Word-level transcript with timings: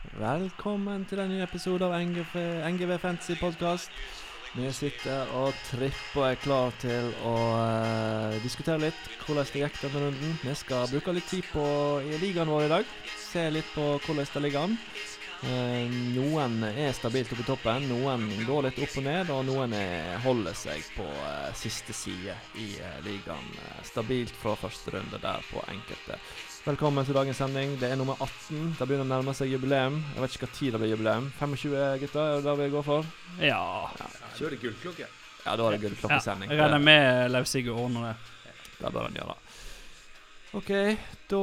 Velkommen 0.00 1.02
til 1.04 1.20
en 1.20 1.28
ny 1.28 1.42
episode 1.44 1.84
av 1.84 1.92
NGV, 2.00 2.32
NGV 2.72 2.94
Fantasy 3.02 3.34
Podcast. 3.36 3.92
Vi 4.54 4.70
sitter 4.72 5.28
og 5.36 5.52
tripper 5.68 6.22
og 6.22 6.24
er 6.24 6.38
klar 6.40 6.72
til 6.80 7.10
å 7.28 7.34
eh, 7.60 8.38
diskutere 8.40 8.80
litt 8.86 9.02
hvordan 9.20 9.44
det 9.44 9.60
gikk 9.60 9.76
denne 9.82 10.06
runden. 10.06 10.32
Vi 10.40 10.54
skal 10.56 10.88
bruke 10.88 11.12
litt 11.12 11.28
tid 11.28 11.44
på 11.52 11.64
i 12.00 12.16
ligaen 12.22 12.48
vår 12.48 12.64
i 12.64 12.72
dag. 12.72 12.94
Se 13.20 13.44
litt 13.52 13.68
på 13.74 13.84
hvordan 13.98 14.32
det 14.32 14.42
ligger 14.46 14.70
an. 14.70 14.78
Eh, 15.52 15.92
noen 16.16 16.56
er 16.70 16.96
stabilt 16.96 17.34
oppe 17.36 17.44
i 17.44 17.50
toppen, 17.50 17.90
noen 17.92 18.24
går 18.48 18.70
litt 18.70 18.80
opp 18.80 18.96
og 19.02 19.04
ned, 19.04 19.34
og 19.36 19.44
noen 19.52 19.76
er, 19.76 20.16
holder 20.24 20.56
seg 20.56 20.80
på 20.96 21.04
eh, 21.04 21.50
siste 21.60 21.92
side 21.96 22.40
i 22.56 22.70
eh, 22.80 23.02
ligaen. 23.04 23.52
Eh, 23.52 23.84
stabilt 23.92 24.32
fra 24.32 24.56
første 24.64 24.96
runde 24.96 25.20
der 25.20 25.44
på 25.52 25.60
enkelte. 25.68 26.16
Velkommen 26.60 27.06
til 27.08 27.16
dagens 27.16 27.38
sending. 27.40 27.70
Det 27.80 27.88
er 27.88 27.96
nummer 27.96 28.18
18. 28.20 28.74
Det 28.76 28.84
begynner 28.84 29.06
å 29.06 29.08
nærme 29.08 29.32
seg 29.32 29.48
jubileum. 29.48 29.94
Jeg 30.12 30.20
vet 30.20 30.34
ikke 30.34 30.42
hva 30.44 30.56
tid 30.58 30.74
det 30.74 30.80
blir 30.82 30.90
jubileum. 30.90 31.28
25, 31.38 31.76
gutter? 32.02 32.20
Er 32.20 32.34
det 32.36 32.44
det 32.44 32.52
vi 32.58 32.66
går 32.74 32.84
for? 32.84 33.06
Ja. 33.40 33.60
Kjør 34.36 34.52
det 34.52 34.58
gullklokke. 34.60 35.06
Ja, 35.46 35.54
da 35.56 35.64
er 35.64 35.76
det 35.78 35.78
gullklokkesending. 35.86 36.52
Jeg 36.52 36.60
regner 36.60 36.82
med 36.84 37.32
Leif 37.32 37.48
Sigurd 37.48 37.80
ordner 37.80 38.10
det. 38.10 38.52
Det 38.74 38.92
bør 38.92 39.08
han 39.08 39.16
gjøre. 39.16 39.38
OK, 40.60 40.70
da 41.32 41.40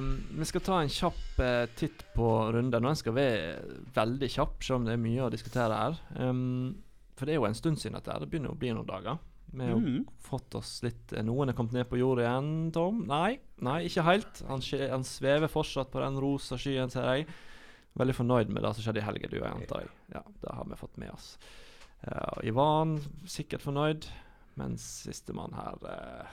um, 0.00 0.10
Vi 0.40 0.50
skal 0.50 0.66
ta 0.66 0.80
en 0.82 0.90
kjapp 0.96 1.38
uh, 1.38 1.70
titt 1.78 2.02
på 2.16 2.32
runden. 2.58 2.82
Nå 2.82 2.90
den 2.90 2.98
skal 3.04 3.14
være 3.20 3.78
veldig 3.94 4.32
kjapp, 4.34 4.58
selv 4.66 4.80
om 4.80 4.90
det 4.90 4.96
er 4.96 5.02
mye 5.06 5.28
å 5.28 5.30
diskutere 5.30 5.78
her. 5.78 6.02
Um, 6.18 6.74
for 7.14 7.30
det 7.30 7.36
er 7.36 7.38
jo 7.38 7.46
en 7.46 7.54
stund 7.62 7.78
siden 7.78 8.00
dette. 8.00 8.10
her. 8.10 8.26
Det 8.26 8.32
begynner 8.34 8.50
å 8.50 8.58
bli 8.58 8.74
noen 8.74 8.90
dager. 8.90 9.22
Vi 9.52 9.64
har 9.66 9.76
Mhm. 9.80 10.06
fått 10.20 10.54
oss 10.54 10.82
litt 10.82 11.12
eh, 11.12 11.22
Noen 11.22 11.48
er 11.48 11.54
kommet 11.54 11.72
ned 11.72 11.88
på 11.88 11.98
jorda 11.98 12.22
igjen, 12.26 12.72
Tom? 12.72 13.04
Nei, 13.06 13.38
nei, 13.62 13.84
ikke 13.86 14.02
helt. 14.04 14.42
Han, 14.48 14.60
han 14.90 15.04
svever 15.04 15.48
fortsatt 15.48 15.90
på 15.92 16.00
den 16.02 16.18
rosa 16.20 16.58
skyen, 16.58 16.90
ser 16.90 17.06
jeg. 17.14 17.26
Veldig 17.96 18.14
fornøyd 18.18 18.48
med 18.52 18.62
det 18.66 18.74
som 18.74 18.84
skjedde 18.84 19.00
i 19.00 19.06
helga, 19.06 19.28
du, 19.32 19.38
antar 19.44 19.80
jeg. 19.86 19.90
Ja, 20.12 20.22
det 20.42 20.52
har 20.52 20.64
vi 20.68 20.76
fått 20.76 20.98
med 21.00 21.10
oss. 21.14 21.38
Uh, 22.04 22.42
Ivan 22.44 22.98
sikkert 23.24 23.62
fornøyd, 23.64 24.04
mens 24.60 24.82
sistemann 25.06 25.54
her 25.56 25.78
uh, 25.86 26.26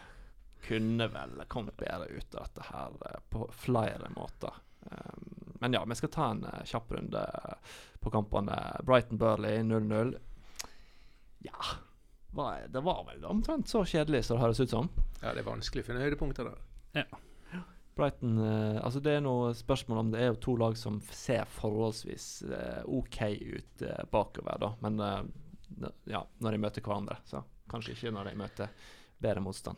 kunne 0.67 1.07
vel 1.13 1.45
kommet 1.47 1.77
bedre 1.79 2.09
ut 2.11 2.35
av 2.35 2.49
dette 2.49 2.67
her 2.67 2.97
uh, 3.07 3.21
på 3.31 3.47
flere 3.55 4.09
måter. 4.17 4.51
Um, 4.91 5.55
men 5.61 5.73
ja, 5.77 5.85
vi 5.87 5.95
skal 5.95 6.11
ta 6.11 6.27
en 6.33 6.43
uh, 6.43 6.59
kjapp 6.67 6.91
runde 6.91 7.23
på 8.03 8.11
kampene. 8.11 8.59
Brighton-Burley 8.83 9.63
0-0. 9.63 10.17
Ja 11.47 11.59
hva 12.33 12.47
er- 12.61 12.67
Det 12.73 12.81
var 12.83 13.03
vel 13.07 13.23
omtrent 13.29 13.67
så 13.69 13.83
kjedelig 13.85 14.23
som 14.25 14.37
det 14.37 14.43
høres 14.45 14.59
ut 14.63 14.69
som. 14.69 14.89
Ja, 15.21 15.33
det 15.33 15.43
er 15.45 15.51
vanskelig 15.51 15.83
å 15.83 15.85
finne 15.91 16.01
høydepunkter 16.03 16.49
der. 16.49 17.05
Brighton 17.95 18.37
eh, 18.41 18.79
Altså 18.83 18.99
Det 19.03 19.11
er 19.17 19.21
noe 19.21 19.51
spørsmål 19.53 19.99
om 20.01 20.11
det 20.13 20.21
er 20.23 20.31
jo 20.31 20.39
to 20.41 20.55
lag 20.57 20.77
som 20.79 20.99
ser 21.13 21.45
forholdsvis 21.59 22.27
eh, 22.49 22.81
OK 22.89 23.19
ut 23.37 23.81
eh, 23.85 24.03
bakover, 24.11 24.57
da. 24.59 24.71
Men 24.81 24.99
eh, 24.99 25.89
ja, 26.09 26.23
når 26.41 26.51
de 26.57 26.61
møter 26.63 26.81
hverandre. 26.85 27.19
Så 27.29 27.43
kanskje 27.69 27.93
ikke 27.95 28.11
når 28.15 28.31
de 28.31 28.35
møter 28.41 28.73
bedre 29.21 29.41
motstand. 29.45 29.77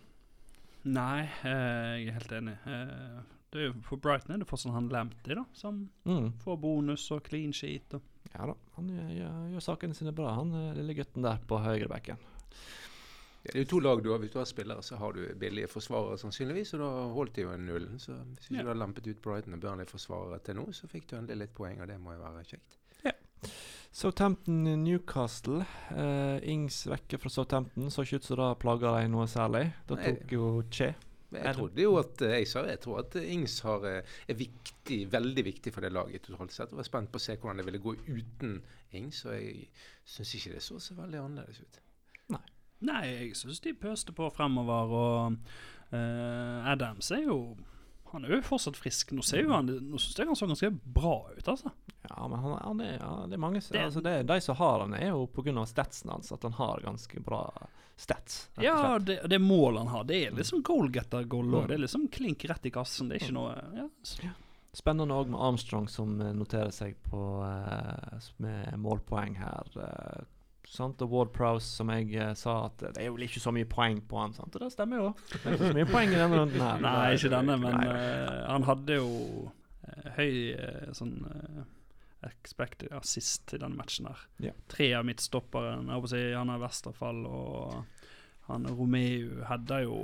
Nei, 0.86 1.26
eh, 1.44 1.96
jeg 2.00 2.08
er 2.14 2.18
helt 2.20 2.36
enig. 2.40 2.56
Eh, 2.72 3.20
det 3.52 3.62
er 3.62 3.68
jo, 3.70 3.76
for 3.88 3.98
Brighton 4.04 4.36
er 4.36 4.42
det 4.44 4.48
fortsatt 4.50 4.76
han 4.76 4.90
Lamptey, 4.92 5.36
da, 5.36 5.44
som 5.56 5.90
Mm. 6.06 6.32
får 6.44 6.60
bonus 6.62 7.10
og 7.12 7.24
clean 7.24 7.52
sheet. 7.54 7.94
Og. 7.96 8.02
Ja 8.34 8.46
da, 8.48 8.56
han 8.76 8.88
gjør, 8.90 9.12
gjør, 9.16 9.36
gjør 9.54 9.64
sakene 9.64 9.96
sine 9.96 10.12
bra, 10.16 10.34
han 10.36 10.52
lille 10.76 10.96
gutten 10.98 11.24
der 11.24 11.40
på 11.48 11.60
høyrebacken. 11.64 12.18
Det 13.46 13.54
er 13.54 13.60
jo 13.62 13.68
to 13.76 13.80
lag 13.80 14.00
du 14.04 14.10
har. 14.12 14.18
Hvis 14.24 14.32
du 14.34 14.40
har 14.40 14.46
spillere, 14.50 14.82
så 14.84 14.98
har 14.98 15.14
du 15.14 15.22
billige 15.38 15.68
forsvarere 15.70 16.18
sannsynligvis, 16.18 16.74
og 16.74 16.80
da 16.82 16.88
holdt 17.14 17.36
de 17.36 17.42
jo 17.46 17.52
en 17.54 17.66
null. 17.68 17.86
Så 18.02 18.16
hvis 18.40 18.50
Ja. 18.52 18.64
du 18.64 18.68
har 18.72 18.74
lampet 18.80 19.06
ut 19.08 19.22
Brighton 19.22 19.54
og 19.54 19.60
Burnley-forsvarere 19.62 20.40
til 20.44 20.56
nå, 20.56 20.66
så 20.74 20.88
fikk 20.90 21.08
du 21.12 21.16
endelig 21.18 21.38
litt 21.38 21.54
poeng, 21.54 21.80
og 21.82 21.88
det 21.88 22.00
må 22.02 22.14
jo 22.16 22.24
være 22.24 22.44
kjekt. 22.44 22.78
Ja. 23.06 23.12
Southampton 23.92 24.64
Newcastle. 24.84 25.66
Uh, 25.92 26.40
Ings 26.44 26.82
vekke 26.90 27.20
fra 27.22 27.30
Southampton. 27.30 27.92
Så 27.92 28.04
ikke 28.04 28.16
ut 28.20 28.24
som 28.28 28.38
det 28.42 28.50
plaga 28.60 28.96
dem 29.00 29.12
noe 29.14 29.28
særlig. 29.28 29.74
Da 29.88 29.96
Nei. 29.96 30.10
tok 30.16 30.32
jo 30.32 30.64
Che. 30.72 30.96
Jeg 31.36 31.56
trodde 31.58 31.82
jo 31.82 31.98
at 32.00 32.22
eh, 32.22 32.36
jeg 32.40 32.48
sa 32.48 32.62
jeg 32.64 32.80
tror 32.80 33.00
at 33.02 33.16
Ings 33.20 33.60
har, 33.66 33.84
eh, 33.90 34.04
er 34.30 34.38
viktig, 34.40 35.00
veldig 35.12 35.44
viktig 35.44 35.74
for 35.74 35.82
det 35.82 35.92
laget 35.92 36.22
totalt 36.24 36.52
sett. 36.54 36.70
Jeg 36.72 36.78
var 36.78 36.84
spent 36.88 37.12
på 37.12 37.20
å 37.20 37.24
se 37.24 37.36
hvordan 37.36 37.58
det 37.58 37.66
ville 37.66 37.82
gå 37.84 37.96
uten 38.08 38.62
Ings, 38.94 39.26
og 39.26 39.34
jeg 39.34 39.68
syns 40.06 40.32
ikke 40.38 40.54
det 40.54 40.62
så 40.64 40.80
så 40.80 40.96
veldig 40.96 41.20
annerledes 41.20 41.60
ut. 41.60 41.80
Nei, 42.82 43.06
jeg 43.08 43.36
syns 43.40 43.62
de 43.64 43.74
pøste 43.74 44.12
på 44.16 44.28
fremover, 44.36 44.92
og 44.92 45.38
uh, 45.94 46.68
Adams 46.72 47.12
er 47.16 47.24
jo 47.24 47.56
Han 48.12 48.26
er 48.26 48.36
jo 48.36 48.42
fortsatt 48.46 48.78
frisk. 48.78 49.12
Nå 49.16 49.24
ser 49.26 49.44
jo 49.44 49.54
han 49.56 49.66
Nå 49.68 49.98
syns 50.00 50.18
jeg 50.20 50.28
han 50.28 50.36
så 50.36 50.48
ganske 50.48 50.70
bra 50.72 51.16
ut, 51.36 51.48
altså. 51.48 51.72
Ja, 52.10 52.28
men 52.28 52.40
han, 52.40 52.58
han 52.62 52.82
er, 52.86 52.94
ja, 53.00 53.14
det 53.28 53.34
er 53.34 53.42
mange 53.42 53.60
Det- 53.64 53.82
altså 53.82 54.02
det, 54.04 54.14
De 54.28 54.38
som 54.42 54.56
har 54.56 54.80
han, 54.84 54.94
er 54.94 55.08
jo 55.10 55.26
pga. 55.28 55.66
statsen 55.66 56.10
hans 56.12 56.32
at 56.32 56.44
han 56.44 56.54
har 56.54 56.80
ganske 56.84 57.20
bra 57.24 57.42
stats. 57.98 58.50
Ja, 58.60 58.98
det, 59.00 59.22
det 59.30 59.40
målet 59.40 59.80
han 59.86 59.88
har, 59.88 60.04
det 60.04 60.18
er 60.28 60.32
liksom 60.36 60.62
goalgetter-goal 60.68 61.48
òg. 61.48 61.62
Mm. 61.64 61.68
Det 61.68 61.76
er 61.78 61.84
liksom 61.86 62.08
klink 62.12 62.44
rett 62.46 62.66
i 62.66 62.72
kassen. 62.76 63.08
Det 63.10 63.16
er 63.18 63.24
ikke 63.26 63.38
noe 63.38 63.56
ja, 63.76 64.34
Spennende 64.76 65.16
òg 65.16 65.30
med 65.32 65.40
Armstrong, 65.40 65.86
som 65.88 66.18
eh, 66.20 66.34
noterer 66.36 66.74
seg 66.76 66.98
på 67.08 67.20
eh, 67.48 68.26
med 68.44 68.74
målpoeng 68.84 69.38
her. 69.40 69.70
Sant? 70.78 71.02
Og 71.06 71.12
Ward 71.12 71.32
Prowse, 71.36 71.68
som 71.80 71.92
jeg 71.94 72.12
uh, 72.20 72.34
sa, 72.38 72.58
at 72.70 72.84
det 72.84 73.04
er 73.04 73.10
jo 73.10 73.20
ikke 73.22 73.42
så 73.44 73.54
mye 73.56 73.68
poeng 73.70 74.02
på 74.06 74.20
han. 74.20 74.36
Sant? 74.38 74.56
Og 74.56 74.64
det 74.64 74.72
stemmer 74.74 75.02
jo. 75.02 75.08
Det 75.32 75.42
er 75.42 75.58
ikke 75.58 75.72
så 75.72 75.78
mye 75.80 75.90
poeng 75.90 76.12
i 76.14 76.20
denne 76.20 76.42
runden 76.42 76.66
her. 76.66 76.84
Nei, 76.86 77.06
ikke 77.18 77.32
denne, 77.34 77.58
men 77.62 77.80
eh, 77.86 78.44
han 78.50 78.68
hadde 78.68 79.00
jo 79.00 79.10
uh, 79.48 80.12
høy 80.18 80.36
sånn 80.98 81.18
uh, 81.26 81.64
expected 82.26 82.94
assist 82.96 83.54
i 83.56 83.62
denne 83.62 83.78
matchen 83.78 84.10
her. 84.10 84.22
Yeah. 84.44 84.58
Tre 84.72 84.92
av 85.00 85.06
midtstopperen, 85.08 85.90
jeg 85.90 85.98
håper 85.98 86.12
å 86.12 86.14
si, 86.16 86.24
han 86.34 86.54
er 86.54 86.62
Westerfall 86.64 87.26
og 87.30 88.06
han 88.46 88.68
Romeu 88.70 89.42
header 89.50 89.88
jo 89.88 89.96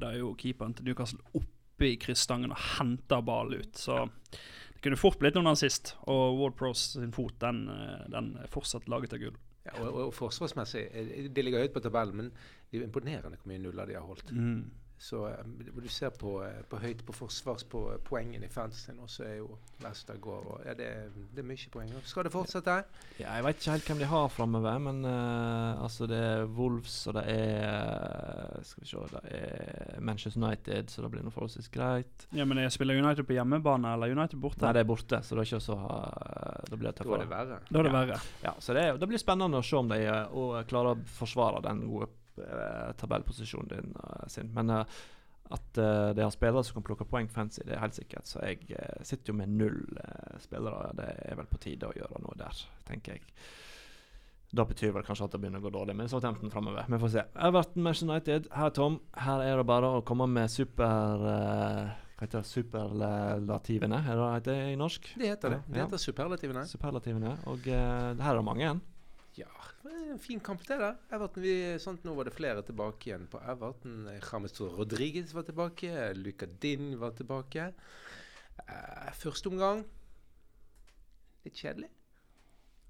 Det 0.00 0.06
er 0.08 0.22
jo 0.22 0.30
keeperen 0.40 0.72
til 0.72 0.86
Newcastle 0.86 1.20
oppe 1.36 1.90
i 1.90 1.98
krysstangen 2.00 2.54
og 2.54 2.60
henter 2.78 3.20
ballen 3.26 3.60
ut, 3.60 3.76
så 3.76 4.06
det 4.06 4.80
kunne 4.84 5.00
fort 5.00 5.18
blitt 5.20 5.36
noen 5.36 5.50
assist. 5.52 5.92
Og 6.10 6.38
Ward 6.38 6.56
Pros 6.58 6.92
sin 6.94 7.12
fot, 7.14 7.34
den, 7.42 7.64
den 8.12 8.32
er 8.40 8.50
fortsatt 8.50 8.88
laget 8.90 9.16
av 9.16 9.20
gull. 9.22 9.36
Ja, 9.66 9.76
og, 9.78 9.94
og 10.06 10.14
forsvarsmessig 10.14 10.88
eh, 10.90 11.28
De 11.30 11.42
ligger 11.42 11.62
høyt 11.62 11.74
på 11.74 11.80
tabellen, 11.84 12.16
men 12.18 12.30
det 12.70 12.80
er 12.80 12.86
imponerende 12.88 13.36
hvor 13.36 13.50
mye 13.52 13.62
nuller 13.62 13.86
de 13.86 13.94
har 13.94 14.06
holdt. 14.06 14.32
Mm. 14.34 14.64
Så 15.02 15.24
eh, 15.26 15.40
når 15.74 15.82
du 15.82 15.88
ser 15.90 16.12
på, 16.14 16.36
eh, 16.46 16.60
på 16.70 16.78
høyt 16.78 17.00
på 17.02 17.14
forsvarspoengene 17.16 18.46
i 18.46 18.50
fantasy 18.52 18.92
nå, 18.94 19.08
så 19.10 19.24
er 19.26 19.32
jo 19.40 19.48
Leicester 19.82 20.14
går 20.22 20.44
og 20.52 20.60
ja, 20.68 20.74
det, 20.78 20.86
det 21.34 21.42
er 21.42 21.48
mye 21.48 21.72
poeng. 21.74 21.90
Skal 22.06 22.28
det 22.28 22.30
fortsette? 22.30 22.76
Ja, 23.18 23.32
jeg 23.34 23.46
vet 23.48 23.58
ikke 23.58 23.74
helt 23.74 23.88
hvem 23.90 24.02
de 24.04 24.08
har 24.12 24.28
framover, 24.30 24.78
men 24.84 25.00
uh, 25.02 25.82
altså 25.82 26.06
det 26.10 26.20
er 26.22 26.44
Wolves 26.54 26.94
og 27.10 27.16
det 27.18 27.24
er 27.32 27.66
eh, 27.66 28.62
Skal 28.68 28.84
vi 28.84 28.90
se 28.92 29.02
Det 29.16 29.24
er 29.40 30.00
Manchester 30.06 30.38
United, 30.44 30.94
så 30.94 31.02
det 31.02 31.10
blir 31.16 31.26
noe 31.26 31.34
forholdsvis 31.34 31.72
greit. 31.74 32.28
Ja, 32.38 32.46
men 32.46 32.62
jeg 32.62 32.70
spiller 32.78 33.02
United 33.02 33.26
på 33.26 33.34
hjemmebane 33.40 33.96
eller 33.96 34.14
United 34.14 34.38
borte? 34.38 34.62
Nei, 34.68 34.72
det 34.78 34.84
er 34.86 34.90
borte, 34.94 35.18
så 35.26 35.34
det 35.34 35.42
er 35.42 35.50
ikke 35.50 35.64
så 35.66 35.80
uh, 35.82 36.62
Da 36.70 36.78
blir 36.78 36.92
det 36.94 37.02
Da 37.02 37.10
er 37.18 37.26
det 37.26 37.30
verre. 37.34 37.60
Da 37.68 37.82
er 37.82 37.90
det 37.90 37.92
Ja. 37.92 37.98
verre. 37.98 38.22
Ja, 38.46 38.54
så 38.62 38.78
det, 38.78 38.86
er- 38.86 39.02
det 39.02 39.10
blir 39.10 39.18
spennende 39.26 39.58
å 39.58 39.66
se 39.66 39.82
om 39.82 39.90
de 39.90 39.98
uh, 40.06 40.62
klarer 40.70 40.94
å 40.94 41.02
forsvare 41.18 41.58
den 41.66 41.82
gode 41.90 42.06
eh, 42.06 42.18
tabellposisjonen 43.00 43.68
din, 43.68 43.92
eh, 44.02 44.28
sin. 44.28 44.52
Men 44.54 44.70
eh, 44.70 44.84
at 45.52 45.78
eh, 45.78 46.12
de 46.16 46.22
har 46.24 46.30
spillere 46.32 46.64
som 46.64 46.78
kan 46.78 46.86
plukke 46.86 47.04
poeng 47.08 47.28
fancy, 47.28 47.60
det 47.66 47.74
er 47.76 47.82
helt 47.82 47.94
sikkert. 47.98 48.26
Så 48.30 48.40
jeg 48.46 48.62
eh, 48.72 49.02
sitter 49.04 49.32
jo 49.32 49.38
med 49.42 49.48
null 49.52 49.82
eh, 50.00 50.38
spillere. 50.40 50.92
Det 50.96 51.10
er 51.28 51.36
vel 51.36 51.50
på 51.50 51.58
tide 51.60 51.90
å 51.90 51.96
gjøre 51.96 52.22
noe 52.24 52.38
der, 52.40 52.62
tenker 52.88 53.18
jeg. 53.18 53.26
Da 54.52 54.64
betyr 54.68 54.92
vel 54.92 55.04
kanskje 55.04 55.24
at 55.24 55.32
det 55.32 55.40
begynner 55.40 55.62
å 55.62 55.64
gå 55.64 55.70
dårlig, 55.72 55.94
men 55.96 56.08
Southampton 56.12 56.50
framover. 56.52 56.84
Vi 56.92 56.98
får 57.00 57.12
se. 57.14 57.22
Everton 57.40 57.82
Manchester 57.86 58.10
United. 58.10 58.48
Her, 58.52 58.68
Tom. 58.76 58.98
Her 59.16 59.40
er 59.46 59.56
det 59.56 59.64
bare 59.68 59.88
å 59.96 60.02
komme 60.04 60.26
med 60.28 60.50
super 60.52 61.24
Uh, 61.24 61.88
Hva 62.22 62.26
heter 62.28 62.42
det? 62.44 62.50
Superlativene, 62.52 63.98
er 64.06 64.14
det 64.14 64.22
det 64.22 64.34
heter 64.36 64.68
i 64.70 64.76
norsk? 64.78 65.08
Det 65.18 65.30
heter 65.32 65.50
det. 65.56 65.60
Det 65.66 65.78
Ja. 65.80 65.86
heter 65.86 65.98
superlativene. 65.98 66.66
Superlativene. 66.68 67.32
Og 67.50 67.64
uh, 67.66 68.12
her 68.20 68.30
er 68.30 68.36
det 68.38 68.44
mange 68.46 68.62
igjen. 68.62 68.80
Ja, 69.38 69.48
en 69.88 70.20
fin 70.20 70.40
kamp 70.44 70.60
det 70.68 70.76
da. 70.80 70.90
Everton, 71.14 71.44
vi, 71.44 71.54
sant, 71.80 72.04
nå 72.04 72.12
var 72.18 72.28
det 72.28 72.34
flere 72.36 72.60
tilbake 72.66 73.08
igjen 73.08 73.24
på 73.32 73.40
Everton. 73.48 74.10
James 74.18 74.60
Rodriguez 74.60 75.32
var 75.32 75.46
tilbake. 75.48 75.88
Luca 76.18 76.46
Din 76.60 76.98
var 77.00 77.16
tilbake. 77.16 77.70
Uh, 78.68 79.08
første 79.16 79.48
omgang 79.48 79.80
litt 81.46 81.58
kjedelig. 81.58 81.88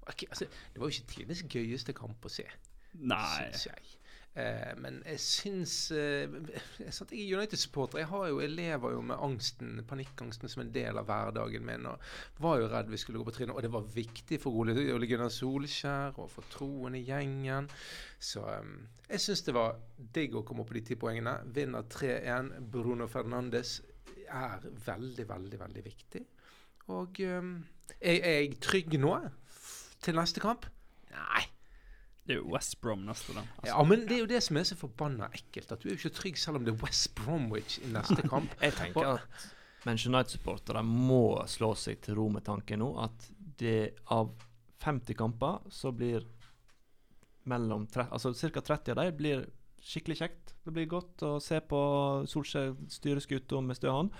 Okay, 0.03 0.27
altså, 0.29 0.45
det 0.45 0.81
var 0.81 0.89
jo 0.89 0.97
ikke 0.97 1.11
tidenes 1.13 1.43
gøyeste 1.47 1.95
kamp 1.95 2.25
å 2.27 2.31
se, 2.31 2.43
syns 2.91 3.67
jeg. 3.69 3.93
Eh, 4.33 4.71
men 4.81 4.95
jeg 5.05 5.19
syns 5.21 5.73
eh, 5.93 6.23
jeg, 6.25 6.61
jeg 6.81 7.05
er 7.05 7.35
United-supporter. 7.37 7.99
Jeg, 8.01 8.09
jeg 8.41 8.53
lever 8.55 8.95
jo 8.95 9.03
med 9.05 9.21
angsten, 9.21 9.75
panikkangsten 9.89 10.49
som 10.49 10.63
en 10.63 10.71
del 10.73 10.97
av 10.97 11.05
hverdagen 11.09 11.65
min. 11.67 11.85
Og 11.89 12.41
var 12.41 12.57
jo 12.61 12.69
redd 12.71 12.89
vi 12.89 12.99
skulle 13.01 13.21
gå 13.21 13.27
på 13.27 13.35
trynet. 13.37 13.53
Og 13.53 13.61
det 13.65 13.71
var 13.73 13.85
viktig 13.93 14.39
for 14.41 14.57
Ole, 14.57 14.75
Ole 14.95 15.09
Gunnar 15.09 15.29
Solskjær 15.33 16.17
og 16.17 16.31
for 16.33 16.49
troen 16.53 16.97
i 16.97 17.03
gjengen. 17.05 17.69
Så 18.17 18.45
eh, 18.49 18.73
jeg 19.11 19.25
syns 19.27 19.45
det 19.45 19.57
var 19.57 19.77
digg 20.17 20.37
å 20.39 20.45
komme 20.47 20.65
opp 20.65 20.73
på 20.73 20.79
de 20.79 20.85
ti 20.89 20.97
poengene. 20.99 21.37
Vinner 21.53 21.85
3-1. 21.93 22.55
Bruno 22.73 23.09
Fernandes 23.11 23.79
er 24.33 24.65
veldig, 24.87 25.29
veldig, 25.29 25.61
veldig 25.61 25.87
viktig. 25.91 26.27
Og 26.93 27.21
Er, 27.23 28.15
er 28.17 28.37
jeg 28.41 28.55
trygg 28.63 28.95
nå 28.99 29.13
til 30.03 30.17
neste 30.17 30.41
kamp? 30.43 30.65
Nei. 31.13 31.43
Det 32.23 32.37
er 32.37 32.39
jo 32.39 32.51
West 32.53 32.77
Brom 32.79 33.01
neste, 33.03 33.33
da. 33.35 33.41
Altså, 33.57 33.71
Ja, 33.73 33.83
men 33.83 34.05
det 34.07 34.15
er 34.15 34.21
jo 34.23 34.29
det 34.31 34.39
som 34.45 34.57
er 34.57 34.63
så 34.69 34.77
forbanna 34.79 35.27
ekkelt. 35.35 35.71
At 35.75 35.81
du 35.83 35.89
er 35.89 35.95
jo 35.95 35.99
ikke 35.99 36.13
trygg 36.21 36.37
selv 36.39 36.59
om 36.61 36.63
det 36.67 36.71
er 36.73 36.83
West 36.85 37.11
Bromwich 37.19 37.79
i 37.83 37.89
neste 37.91 38.23
kamp. 38.31 38.53
Jeg 38.61 38.77
tenker 38.77 39.17
at 39.17 39.49
Manchester 39.83 40.13
United-supportere 40.13 40.83
må 40.87 41.21
slå 41.51 41.73
seg 41.75 41.99
til 42.05 42.15
ro 42.15 42.29
med 42.31 42.45
tanken 42.47 42.79
nå 42.79 42.93
at 43.03 43.27
det 43.59 43.93
av 44.15 44.31
50 44.83 45.17
kamper 45.19 45.59
så 45.71 45.91
blir 45.95 46.23
mellom 47.51 47.83
tre, 47.91 48.05
altså 48.11 48.31
ca. 48.31 48.61
30 48.63 48.93
av 48.95 49.01
dem 49.01 49.17
blir 49.19 49.43
skikkelig 49.83 50.17
kjekt. 50.21 50.53
Det 50.63 50.71
blir 50.71 50.87
godt 50.87 51.25
å 51.27 51.33
se 51.43 51.59
på 51.59 51.79
Solskjær 52.31 52.71
styre 52.91 53.19
skuta 53.23 53.59
med 53.59 53.75
stø 53.75 53.91
hånd. 53.91 54.13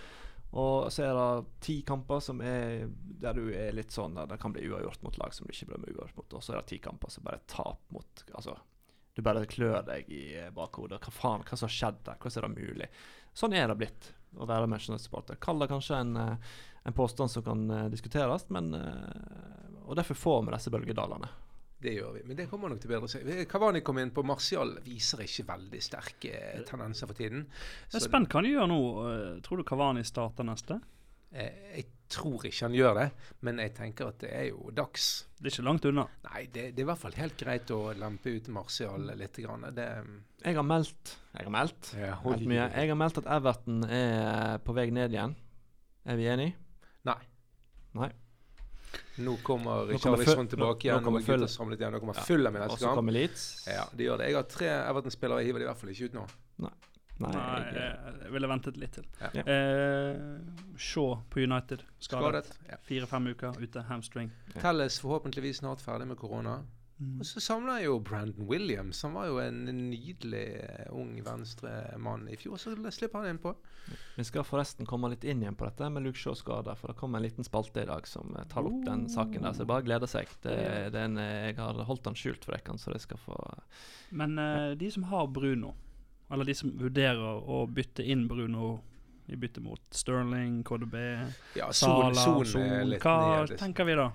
Og 0.53 0.91
så 0.93 1.07
er 1.07 1.15
det 1.17 1.55
ti 1.65 1.79
kamper 1.85 2.19
som 2.21 2.41
er 2.45 2.85
der 3.23 3.37
du 3.37 3.47
er 3.55 3.73
litt 3.73 3.93
sånn 3.93 4.19
det 4.29 4.37
kan 4.41 4.53
bli 4.53 4.67
uavgjort 4.67 5.01
mot 5.05 5.17
lag 5.17 5.33
som 5.33 5.47
du 5.47 5.53
ikke 5.53 5.71
blir 5.71 5.81
bli 5.85 5.95
uavgjort 5.95 6.19
mot. 6.19 6.35
Og 6.37 6.43
så 6.45 6.53
er 6.53 6.61
det 6.61 6.69
ti 6.73 6.79
kamper 6.83 7.13
som 7.13 7.25
bare 7.25 7.41
tap 7.49 7.81
mot 7.95 8.25
Altså, 8.33 8.57
du 9.13 9.21
bare 9.25 9.45
klør 9.49 9.81
deg 9.87 10.09
i 10.13 10.25
bakhodet. 10.53 11.01
Hva 11.01 11.13
faen, 11.13 11.45
hva 11.45 11.57
som 11.57 11.69
har 11.69 11.77
skjedd 11.77 12.03
der? 12.05 12.19
Hvordan 12.21 12.43
er 12.43 12.47
det 12.47 12.67
mulig? 12.67 12.91
Sånn 13.33 13.57
er 13.57 13.69
det 13.69 13.79
blitt 13.81 14.11
å 14.37 14.47
være 14.49 14.69
Manchester 14.69 14.93
United-supporter. 14.93 15.39
Kall 15.41 15.61
det 15.61 15.69
kanskje 15.71 15.99
en, 16.01 16.15
eh, 16.17 16.53
en 16.83 16.97
påstand 16.97 17.31
som 17.31 17.45
kan 17.45 17.69
eh, 17.69 17.89
diskuteres, 17.93 18.49
men 18.49 18.73
eh, 18.73 19.59
Og 19.83 19.97
derfor 19.99 20.15
får 20.15 20.45
vi 20.45 20.51
disse 20.53 20.71
bølgedalene. 20.71 21.27
Det 21.83 21.93
gjør 21.97 22.13
vi. 22.15 22.21
Men 22.29 22.37
det 22.39 22.45
kommer 22.51 22.71
nok 22.71 22.79
til 22.83 22.91
bedre 22.93 23.09
seg. 23.11 23.27
Kavani 23.51 23.81
kom 23.83 23.97
inn 23.99 24.13
på 24.15 24.23
Martial. 24.25 24.77
Viser 24.85 25.23
ikke 25.25 25.43
veldig 25.51 25.81
sterke 25.83 26.31
eh, 26.39 26.61
tendenser 26.67 27.09
for 27.09 27.17
tiden. 27.19 27.45
Jeg 27.91 27.99
er 27.99 28.05
spent 28.07 28.31
hva 28.31 28.39
han 28.41 28.47
gjør 28.51 28.69
nå. 28.71 28.77
Eh, 29.09 29.25
Tror 29.43 29.59
du 29.59 29.67
Kavani 29.67 30.05
starter 30.07 30.47
neste? 30.47 30.79
eh, 31.33 31.59
jeg 31.75 31.85
tror 32.13 32.43
ikke 32.45 32.67
han 32.67 32.75
gjør 32.77 32.93
det, 32.99 33.05
men 33.41 33.57
jeg 33.63 33.71
tenker 33.73 34.11
at 34.11 34.19
det 34.21 34.29
er 34.37 34.43
jo 34.51 34.69
dags. 34.77 35.25
Det 35.39 35.49
er 35.49 35.55
ikke 35.55 35.65
langt 35.65 35.87
unna. 35.89 36.03
Nei, 36.27 36.43
det, 36.45 36.67
det 36.75 36.83
er 36.83 36.85
i 36.85 36.89
hvert 36.91 37.01
fall 37.01 37.15
helt 37.17 37.37
greit 37.41 37.71
å 37.73 37.79
lempe 37.97 38.35
ut 38.37 38.49
Martial 38.53 39.07
litt. 39.17 39.39
Grann. 39.41 39.65
Det, 39.73 39.87
Jeg 40.45 40.55
har 40.59 40.67
meldt 40.67 41.15
Jeg 41.33 41.47
har 41.47 41.55
meldt 41.55 41.93
ja, 41.97 42.11
helt 42.21 42.45
mye. 42.47 42.67
Jeg 42.77 42.93
har 42.93 42.99
meldt 43.01 43.17
at 43.23 43.31
Everton 43.39 43.81
er 43.89 44.61
på 44.63 44.75
vei 44.77 44.87
ned 44.93 45.15
igjen. 45.17 45.33
Er 46.05 46.19
vi 46.19 46.29
enige? 46.29 46.53
Nei. 47.09 47.19
Nei. 47.97 48.11
Nå 49.17 49.35
kommer 49.43 49.97
Charlison 49.97 50.47
tilbake 50.47 50.87
igjen. 50.87 50.99
Nå 51.01 51.05
kommer 51.05 51.19
er 51.21 51.25
Full- 51.25 51.47
samlet 51.47 51.79
igjen. 51.79 51.93
Nå 51.93 51.99
kommer 51.99 52.15
Ja. 52.17 52.23
Fulham 52.27 52.55
i 52.55 52.59
neste 52.59 52.79
kamp. 52.79 52.95
kommer 52.95 53.11
Leeds. 53.13 53.43
Ja, 53.67 53.85
de 53.93 54.03
gjør 54.07 54.17
det. 54.17 54.27
Jeg 54.31 54.35
har 54.35 54.43
tre 54.43 54.67
Everton-spillere. 54.89 55.39
Jeg 55.43 55.45
hiver 55.51 55.59
de 55.59 55.65
i 55.65 55.67
hvert 55.67 55.77
fall 55.77 55.89
ikke 55.93 56.05
ut 56.09 56.13
nå. 56.13 56.25
Nei, 57.19 57.29
Nei, 57.29 57.31
jeg, 57.31 57.73
jeg, 57.75 58.13
jeg 58.23 58.31
ville 58.33 58.47
ventet 58.49 58.77
litt 58.77 58.91
til. 58.97 59.03
Ja. 59.21 59.29
Ja. 59.37 59.43
Eh, 59.53 60.15
se 60.81 61.03
på 61.29 61.43
United. 61.43 61.83
Skadet. 61.99 62.45
Skadet. 62.49 62.57
Ja. 62.71 62.77
Fire-fem 62.83 63.27
uker 63.27 63.59
ute. 63.61 63.83
Hamstring. 63.87 64.31
Ja. 64.55 64.61
Telles 64.61 64.97
forhåpentligvis 64.99 65.61
snart 65.61 65.79
ferdig 65.79 66.07
med 66.07 66.17
korona. 66.17 66.63
Mm. 67.03 67.19
Og 67.19 67.27
så 67.27 67.41
samla 67.43 67.77
jeg 67.79 67.89
jo 67.89 67.97
Brandon 67.99 68.47
Williams. 68.47 69.01
Han 69.03 69.15
var 69.17 69.27
jo 69.27 69.39
en 69.43 69.59
nydelig 69.67 70.43
eh, 70.63 70.87
ung 70.95 71.13
venstremann 71.25 72.27
i 72.31 72.37
fjor, 72.39 72.57
så 72.61 72.73
slipper 72.95 73.21
han 73.21 73.33
inn 73.33 73.41
på. 73.43 73.53
Vi 74.15 74.23
skal 74.23 74.45
forresten 74.47 74.87
komme 74.87 75.11
litt 75.11 75.25
inn 75.27 75.43
igjen 75.43 75.57
på 75.59 75.67
dette 75.67 75.89
med 75.91 76.05
Luke 76.05 76.19
Shaw-skader, 76.19 76.77
for 76.79 76.93
det 76.93 76.99
kommer 76.99 77.19
en 77.19 77.27
liten 77.27 77.47
spalte 77.47 77.83
i 77.83 77.89
dag 77.89 78.07
som 78.07 78.35
eh, 78.37 78.47
tar 78.51 78.69
opp 78.69 78.79
den 78.87 79.07
saken 79.11 79.43
der. 79.47 79.57
Så 79.57 79.67
bare 79.69 79.85
gleder 79.85 80.09
seg. 80.09 80.31
Det, 80.45 80.55
det 80.93 81.01
er 81.01 81.09
en, 81.09 81.19
eh, 81.21 81.49
jeg 81.49 81.59
har 81.59 81.83
holdt 81.89 82.07
den 82.07 82.17
skjult 82.19 82.47
for 82.47 82.55
dere, 82.55 82.77
så 82.79 82.95
det 82.95 83.03
skal 83.03 83.21
få 83.21 83.37
Men 84.15 84.39
uh, 84.39 84.71
de 84.79 84.89
som 84.93 85.09
har 85.11 85.27
Bruno, 85.27 85.73
eller 86.31 86.47
de 86.47 86.55
som 86.57 86.71
vurderer 86.79 87.43
å 87.43 87.65
bytte 87.67 88.05
inn 88.05 88.27
Bruno 88.29 88.77
i 89.25 89.37
bytte 89.39 89.61
mot 89.63 89.81
Sterling, 89.95 90.63
KDB, 90.67 90.95
Ja, 91.55 91.71
Sala, 91.73 92.13
Sol, 92.13 92.43
Hva 92.43 92.59
ned. 92.59 92.87
liksom. 92.95 93.57
tenker 93.57 93.87
vi 93.87 93.95
da? 93.95 94.09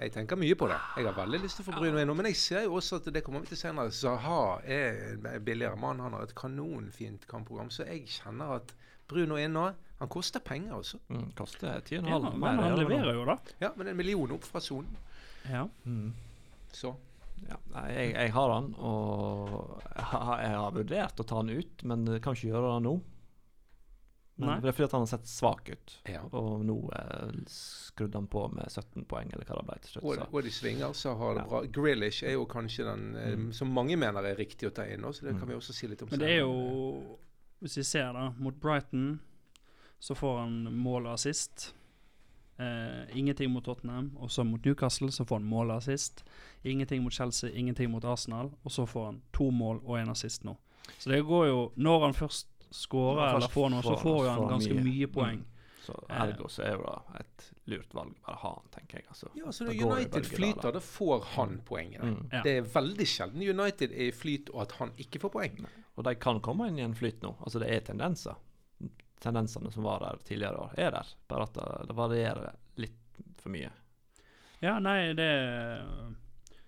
Jeg 0.00 0.12
tenker 0.14 0.38
mye 0.40 0.56
på 0.56 0.64
det. 0.70 0.78
Jeg 0.96 1.04
har 1.10 1.16
veldig 1.18 1.38
lyst 1.42 1.58
til 1.60 1.66
å 1.66 1.68
få 1.68 1.74
Bruno 1.76 2.00
inn 2.00 2.08
nå. 2.08 2.14
Men 2.16 2.30
jeg 2.30 2.38
ser 2.40 2.62
jo 2.64 2.78
også 2.78 3.00
at 3.02 3.08
det 3.12 3.20
kommer 3.26 3.42
vi 3.44 3.50
til 3.52 3.58
senere. 3.60 3.92
Zaha 3.92 4.38
er 4.64 5.00
en 5.12 5.44
billigere 5.44 5.76
mann. 5.76 6.00
Han 6.00 6.16
har 6.16 6.24
et 6.24 6.32
kanonfint 6.38 7.26
kampprogram. 7.28 7.68
Så 7.74 7.84
jeg 7.84 8.06
kjenner 8.08 8.54
at 8.56 8.72
Bruno 9.10 9.36
er 9.36 9.44
inn 9.50 9.56
nå. 9.58 9.66
Han 10.00 10.08
koster 10.08 10.40
penger 10.40 10.78
også. 10.78 11.02
mm, 11.12 11.26
koster 11.36 11.82
10,5. 11.84 12.08
Ja, 12.08 12.18
mer 12.24 12.38
men 12.40 12.62
han 12.64 12.78
leverer 12.80 13.12
jo, 13.18 13.26
da. 13.28 13.36
Ja, 13.60 13.72
men 13.76 13.92
en 13.92 13.98
million 13.98 14.32
opp 14.32 14.46
fra 14.48 14.62
sonen. 14.64 14.96
Ja. 15.50 15.66
Mm. 15.84 16.14
Så 16.72 16.94
Ja, 17.40 17.56
jeg, 17.88 18.10
jeg 18.14 18.32
har 18.36 18.50
han, 18.52 18.66
og 18.76 19.80
jeg 19.96 20.04
har, 20.10 20.32
jeg 20.44 20.56
har 20.60 20.74
vurdert 20.76 21.20
å 21.22 21.24
ta 21.24 21.38
han 21.40 21.48
ut, 21.52 21.84
men 21.88 22.04
kan 22.20 22.36
ikke 22.36 22.50
gjøre 22.50 22.72
det 22.74 22.82
nå. 22.84 22.92
Men 24.40 24.48
Nei. 24.48 24.60
Det 24.64 24.68
er 24.70 24.72
fordi 24.72 24.84
at 24.88 24.92
han 24.96 25.02
har 25.04 25.10
sett 25.10 25.26
svak 25.28 25.68
ut, 25.68 25.94
ja. 26.08 26.20
og 26.32 26.62
nå 26.64 26.76
eh, 26.96 27.32
skrudde 27.52 28.16
han 28.16 28.26
på 28.32 28.44
med 28.54 28.70
17 28.72 29.04
poeng, 29.10 29.28
eller 29.34 29.44
hva 29.44 29.58
det 29.60 29.66
ble 29.68 29.78
til 29.84 29.92
slutt. 29.94 30.04
Og, 30.08 30.34
og 30.34 30.42
de 30.46 30.50
svinger, 30.54 30.94
så 30.96 31.12
har 31.18 31.34
det 31.36 31.42
Ja. 31.44 31.48
bra. 31.50 31.60
Grealish 31.76 32.22
er 32.24 32.32
jo 32.38 32.46
kanskje 32.46 32.84
den 32.88 33.16
eh, 33.16 33.34
Mm. 33.36 33.52
som 33.52 33.68
mange 33.76 33.96
mener 34.00 34.24
er 34.30 34.36
riktig 34.40 34.70
å 34.70 34.74
ta 34.74 34.86
inn, 34.88 35.00
nå, 35.04 35.12
så 35.12 35.22
det 35.26 35.34
Mm. 35.34 35.38
kan 35.40 35.48
vi 35.48 35.54
også 35.54 35.72
si 35.76 35.86
litt 35.86 36.02
om 36.02 36.08
Men 36.10 36.18
det 36.20 36.30
er 36.30 36.40
jo 36.40 37.18
Hvis 37.60 37.76
vi 37.76 37.82
ser 37.84 38.12
da, 38.12 38.30
mot 38.38 38.54
Brighton 38.60 39.20
så 40.00 40.14
får 40.16 40.38
han 40.40 40.62
mål 40.74 41.06
og 41.06 41.12
assist. 41.18 41.74
Eh, 42.58 43.16
ingenting 43.16 43.50
mot 43.50 43.64
Tottenham. 43.64 44.12
Og 44.16 44.30
så 44.30 44.44
mot 44.44 44.64
Newcastle 44.64 45.08
så 45.12 45.24
får 45.24 45.36
han 45.40 45.44
mål 45.48 45.70
og 45.70 45.76
assist. 45.76 46.24
Ingenting 46.64 47.02
mot 47.02 47.12
Chelsea, 47.12 47.50
ingenting 47.50 47.90
mot 47.90 48.04
Arsenal. 48.04 48.50
Og 48.64 48.70
så 48.72 48.86
får 48.86 49.04
han 49.06 49.22
to 49.32 49.50
mål 49.50 49.80
og 49.84 49.98
en 50.00 50.08
assist 50.08 50.44
nå. 50.44 50.56
Så 50.98 51.10
det 51.10 51.22
går 51.24 51.46
jo 51.46 51.72
Når 51.76 52.00
han 52.04 52.14
først 52.14 52.46
han 52.70 53.36
eller 53.36 53.48
få 53.48 53.52
får 53.52 53.70
noe, 53.70 53.82
så 53.82 53.96
får- 53.98 54.24
så 54.24 54.30
han 54.30 54.48
ganske 54.48 54.74
mye. 54.74 54.84
mye 54.84 55.06
poeng. 55.06 55.38
Mm. 55.38 55.44
Så 55.80 55.94
Eh. 56.10 56.20
ergo 56.22 56.46
så 56.48 56.62
er 56.62 56.76
det 56.76 57.20
et 57.20 57.52
lurt 57.66 57.94
valg 57.94 58.10
å 58.12 58.26
bare 58.26 58.36
ha 58.36 58.50
han, 58.54 58.68
tenker 58.70 58.98
jeg. 58.98 59.06
Altså. 59.08 59.28
Ja, 59.34 59.44
så 59.50 59.64
når 59.64 59.80
United 59.96 60.26
flyter, 60.26 60.72
da 60.72 60.78
får 60.80 61.24
han 61.24 61.58
poenget. 61.64 62.02
Mm. 62.02 62.28
Ja. 62.32 62.42
Det 62.42 62.56
er 62.58 62.62
veldig 62.62 63.06
sjelden 63.06 63.42
United 63.60 63.90
er 63.92 64.08
i 64.08 64.10
flyt, 64.12 64.50
og 64.54 64.62
at 64.62 64.72
han 64.72 64.90
ikke 64.98 65.18
får 65.20 65.30
poeng. 65.32 65.66
Og 65.96 66.04
de 66.04 66.14
kan 66.14 66.40
komme 66.40 66.68
inn 66.68 66.78
i 66.78 66.82
en 66.82 66.94
flyt 66.94 67.20
nå. 67.22 67.34
Altså 67.42 67.58
det 67.58 67.70
er 67.70 67.80
tendenser. 67.80 68.36
Tendensene 69.20 69.70
som 69.72 69.82
var 69.82 69.98
der 70.00 70.16
tidligere 70.24 70.56
år, 70.56 70.74
er 70.78 70.90
der. 70.90 71.06
Bare 71.28 71.42
at 71.42 71.52
det, 71.54 71.86
det 71.88 71.96
varierer 71.96 72.54
litt 72.76 72.92
for 73.36 73.50
mye. 73.50 73.70
Ja, 74.62 74.78
nei, 74.78 75.12
det 75.14 75.30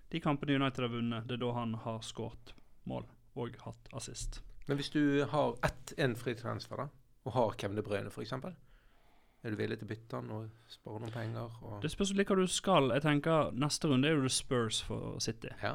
De 0.09 0.19
kampene 0.19 0.55
United 0.55 0.83
har 0.83 0.89
vunnet, 0.89 1.25
det 1.27 1.33
er 1.33 1.37
da 1.37 1.51
han 1.53 1.73
har 1.73 1.99
skåret 1.99 2.53
mål 2.85 3.05
og 3.35 3.55
hatt 3.65 3.87
assist. 3.93 4.41
Men 4.67 4.79
hvis 4.79 4.93
du 4.93 5.23
har 5.29 5.57
ett 5.65 5.93
en 5.97 6.15
fri 6.15 6.35
transfer, 6.39 6.85
da, 6.85 6.87
og 7.27 7.35
har 7.35 7.57
Kevin 7.59 7.79
De 7.79 7.83
Bruyne 7.85 8.11
f.eks., 8.11 8.33
er 9.43 9.51
du 9.51 9.59
villig 9.59 9.75
til 9.81 9.89
å 9.89 9.91
bytte 9.91 10.19
han 10.19 10.29
og 10.31 10.71
spare 10.71 11.01
noen 11.03 11.11
penger? 11.11 11.55
Det 11.83 11.89
spørs 11.91 12.13
litt 12.15 12.29
hva 12.31 12.37
du 12.39 12.45
skal. 12.47 12.93
Jeg 12.95 13.03
tenker 13.03 13.49
Neste 13.59 13.89
runde 13.91 14.07
er 14.07 14.15
jo 14.15 14.31
Spurs 14.31 14.79
for 14.87 15.17
City. 15.23 15.51
Ja. 15.59 15.73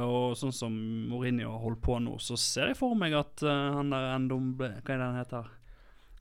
Og 0.00 0.38
sånn 0.40 0.54
som 0.54 0.76
Mourinho 1.10 1.50
har 1.50 1.60
holdt 1.60 1.82
på 1.84 1.98
nå, 2.00 2.14
så 2.22 2.38
ser 2.40 2.70
jeg 2.70 2.78
for 2.78 2.96
meg 2.96 3.16
at 3.18 3.42
uh, 3.44 3.76
han 3.76 3.90
der 3.92 4.14
Ndombe 4.22 4.70
Hva 4.78 4.94
er 4.94 5.02
det 5.02 5.08
han 5.08 5.18
heter? 5.18 5.50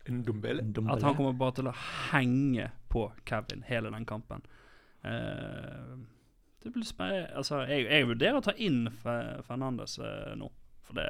Ndombele. 0.10 0.66
At 0.90 1.06
han 1.06 1.16
kommer 1.16 1.36
bare 1.38 1.60
til 1.60 1.70
å 1.70 1.76
henge 2.10 2.72
på 2.90 3.06
Kevin 3.30 3.62
hele 3.68 3.92
den 3.94 4.08
kampen. 4.10 4.42
Uh, 5.06 6.00
det 6.64 6.74
blir 6.74 6.88
spennende. 6.88 7.30
Altså, 7.38 7.62
jeg, 7.70 7.86
jeg 7.88 8.08
vurderer 8.10 8.42
å 8.42 8.44
ta 8.44 8.56
inn 8.58 8.88
Fernandes 9.00 10.00
uh, 10.02 10.34
nå. 10.40 10.50
For 10.90 10.98
det, 10.98 11.10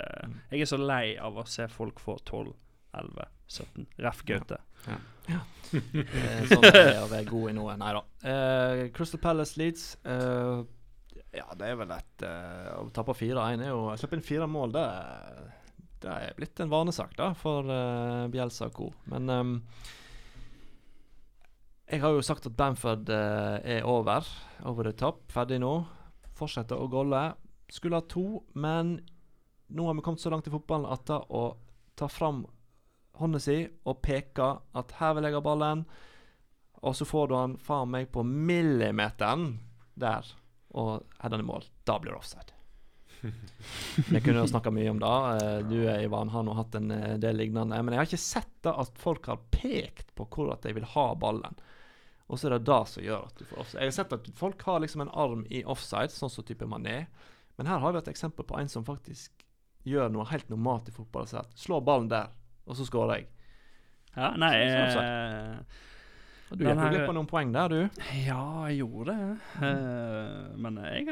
jeg 0.51 0.65
er 0.65 0.67
så 0.67 0.79
lei 0.81 1.03
av 1.15 1.37
å 1.39 1.45
se 1.47 1.69
folk 1.71 2.01
få 2.03 2.17
12, 2.27 2.51
11, 2.99 3.29
17. 3.47 3.87
Ref 4.05 4.25
Gaute. 4.27 4.59
Eh, 5.69 6.45
sånn 6.49 6.63
er 6.65 6.73
det 6.73 7.01
å 7.03 7.09
være 7.11 7.27
god 7.29 7.51
i 7.51 7.53
noe. 7.53 7.75
Nei 7.77 7.89
da. 7.93 7.99
Uh, 8.23 8.79
Crystal 8.95 9.21
Palace 9.21 9.59
Leeds. 9.61 9.83
Uh, 10.01 10.63
ja, 11.35 11.45
det 11.53 11.67
er 11.67 11.77
vel 11.77 11.91
et 11.93 12.23
uh, 12.25 12.79
Å 12.79 12.87
tape 12.95 13.13
4-1 13.13 13.61
er 13.61 13.69
jo 13.69 13.83
Å 13.91 13.97
slippe 14.01 14.17
inn 14.17 14.25
fire 14.25 14.47
mål, 14.49 14.73
det, 14.73 14.85
det 16.01 16.15
er 16.15 16.33
blitt 16.39 16.63
en 16.63 16.71
vanesak 16.71 17.13
da 17.19 17.27
for 17.37 17.69
uh, 17.69 18.25
Bjelsa 18.33 18.71
og 18.71 18.79
co. 18.79 18.89
Men 19.13 19.29
um, 19.29 19.53
jeg 21.89 22.01
har 22.01 22.17
jo 22.17 22.25
sagt 22.25 22.49
at 22.49 22.57
Bamford 22.57 23.13
uh, 23.13 23.61
er 23.61 23.85
over. 23.85 24.25
Over 24.65 24.89
the 24.89 24.97
top. 24.97 25.23
Ferdig 25.29 25.61
nå. 25.61 25.75
Fortsetter 26.37 26.81
å 26.81 26.89
golle. 26.89 27.27
Skulle 27.69 28.01
ha 28.01 28.09
to, 28.09 28.41
men 28.57 28.97
nå 29.69 29.85
har 29.87 29.97
vi 29.97 30.03
kommet 30.05 30.21
så 30.23 30.31
langt 30.33 30.47
i 30.49 30.53
fotballen 30.53 30.89
at 30.91 31.05
da 31.09 31.21
å 31.29 31.43
ta 31.99 32.07
fram 32.11 32.43
hånda 33.19 33.39
si 33.43 33.57
og 33.83 33.99
peke 34.01 34.45
at 34.79 34.93
her 34.99 35.15
vil 35.17 35.27
jeg 35.27 35.35
ha 35.35 35.41
ballen, 35.43 35.83
og 36.79 36.95
så 36.95 37.05
får 37.07 37.27
du 37.27 37.35
han 37.35 37.57
faen 37.59 37.91
meg 37.91 38.07
på 38.13 38.23
millimeteren 38.23 39.57
der, 39.99 40.27
og 40.71 41.03
header 41.19 41.35
den 41.37 41.43
i 41.43 41.49
mål. 41.49 41.67
Da 41.83 41.97
blir 41.99 42.13
det 42.15 42.21
offside. 42.21 42.53
Vi 44.13 44.21
kunne 44.23 44.39
jo 44.45 44.47
snakka 44.47 44.71
mye 44.71 44.93
om 44.93 45.01
det. 45.01 45.15
Eh, 45.43 45.57
Du 45.67 45.75
Ivan, 45.91 46.29
har 46.31 46.45
nå 46.47 46.53
hatt 46.55 46.77
en 46.79 46.91
eh, 46.95 47.17
del 47.19 47.35
lignende. 47.35 47.81
Men 47.83 47.93
jeg 47.93 47.99
har 47.99 48.07
ikke 48.07 48.21
sett 48.21 48.53
da 48.63 48.77
at 48.79 48.95
folk 49.01 49.27
har 49.27 49.41
pekt 49.51 50.13
på 50.15 50.27
hvor 50.31 50.53
at 50.53 50.63
de 50.63 50.71
vil 50.77 50.87
ha 50.93 51.07
ballen. 51.19 51.59
Og 52.29 52.39
så 52.39 52.47
er 52.47 52.55
det 52.55 52.69
det 52.69 52.79
som 52.87 53.03
gjør 53.03 53.27
at 53.27 53.41
du 53.41 53.43
får 53.49 53.59
offside. 53.65 53.81
Jeg 53.81 53.91
har 53.91 53.97
sett 53.97 54.15
at 54.15 54.31
folk 54.39 54.63
har 54.69 54.79
liksom 54.85 55.03
en 55.03 55.11
arm 55.11 55.43
i 55.49 55.65
offside, 55.65 56.13
sånn 56.13 56.31
som 56.31 56.47
type 56.47 56.67
Mané. 56.69 57.01
Men 57.59 57.67
her 57.67 57.83
har 57.83 57.91
vi 57.91 57.99
et 57.99 58.11
eksempel 58.13 58.47
på 58.47 58.55
en 58.59 58.71
som 58.71 58.85
faktisk 58.87 59.43
gjør 59.85 60.09
noe 60.11 60.25
helt 60.31 60.49
normalt 60.49 60.89
i 60.89 60.91
fotball. 60.91 61.23
og 61.23 61.27
sier 61.29 61.39
at 61.39 61.53
Slå 61.55 61.79
ballen 61.83 62.09
der, 62.09 62.27
og 62.67 62.75
så 62.75 62.85
skårer 62.87 63.15
jeg. 63.17 63.27
Ja, 64.15 64.31
nei 64.35 64.53
Så- 64.67 64.97
sånn, 64.97 65.05
eh, 65.05 65.59
Du 66.49 66.63
gikk 66.63 66.71
jo 66.73 66.79
her- 66.81 66.93
glipp 66.95 67.09
av 67.11 67.15
noen 67.17 67.27
poeng 67.29 67.51
der, 67.53 67.69
du. 67.69 68.01
Ja, 68.25 68.41
jeg 68.69 68.79
gjorde 68.79 69.13
det. 69.13 69.65
Eh, 69.67 70.55
men 70.57 70.79
jeg, 70.81 71.05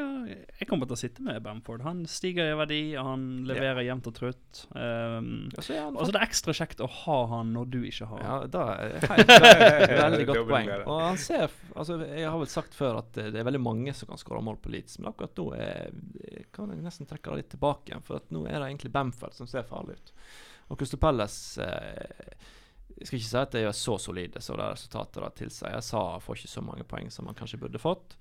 jeg 0.58 0.68
kommer 0.70 0.90
til 0.90 0.96
å 0.96 1.00
sitte 1.00 1.22
med 1.26 1.44
Bamford. 1.46 1.84
Han 1.86 2.00
stiger 2.10 2.50
i 2.50 2.56
verdi, 2.58 2.80
han 2.98 3.28
leverer 3.46 3.84
jevnt 3.86 4.10
og 4.10 4.16
trutt. 4.18 4.64
Um, 4.74 5.30
og 5.54 5.62
så 5.68 5.78
er 5.78 6.16
det 6.16 6.24
ekstra 6.26 6.56
kjekt 6.58 6.82
å 6.82 6.90
ha 7.04 7.20
han 7.36 7.54
når 7.54 7.70
du 7.76 7.80
ikke 7.86 8.10
har 8.10 8.24
han. 8.24 8.28
Ja, 8.28 8.50
da 8.58 8.66
er 8.82 8.98
et 8.98 9.94
veldig 10.02 10.26
godt 10.32 10.44
poeng. 10.50 10.74
Og 10.88 11.02
han 11.06 11.22
ser 11.22 11.54
Altså, 11.78 12.00
jeg 12.10 12.26
har 12.26 12.40
vel 12.42 12.50
sagt 12.50 12.74
før 12.74 13.04
at 13.04 13.12
det 13.14 13.38
er 13.38 13.46
veldig 13.46 13.62
mange 13.62 13.94
som 13.94 14.10
kan 14.10 14.18
skåre 14.18 14.42
mål 14.42 14.56
på 14.64 14.72
Leeds, 14.74 14.96
men 14.98 15.12
akkurat 15.12 15.38
nå 15.38 15.44
er, 15.62 15.92
kan 16.56 16.72
jeg 16.74 16.82
nesten 16.82 17.06
trekke 17.06 17.30
det 17.36 17.44
litt 17.44 17.52
tilbake 17.54 17.92
igjen, 17.92 18.02
for 18.08 18.18
at 18.18 18.32
nå 18.34 18.48
er 18.50 18.58
det 18.58 18.72
egentlig 18.72 18.90
Bamford 18.96 19.36
som 19.38 19.46
ser 19.50 19.68
farlig 19.70 20.00
ut. 20.00 20.10
Og 20.74 20.80
Crystal 20.82 21.00
Palace 21.04 21.62
eh, 21.62 22.34
Jeg 22.98 23.08
skal 23.08 23.20
ikke 23.20 23.30
si 23.30 23.38
at 23.38 23.52
de 23.52 23.60
er 23.68 23.72
så 23.78 23.98
solide 24.02 24.42
som 24.42 24.58
det 24.58 24.66
resultatet 24.72 25.22
da 25.24 25.30
tilsier. 25.30 25.72
Jeg 25.76 25.84
sa 25.84 26.18
får 26.20 26.36
ikke 26.40 26.48
så 26.56 26.62
mange 26.66 26.84
poeng 26.84 27.12
som 27.14 27.26
man 27.26 27.36
kanskje 27.36 27.60
burde 27.62 27.78
fått, 27.80 28.16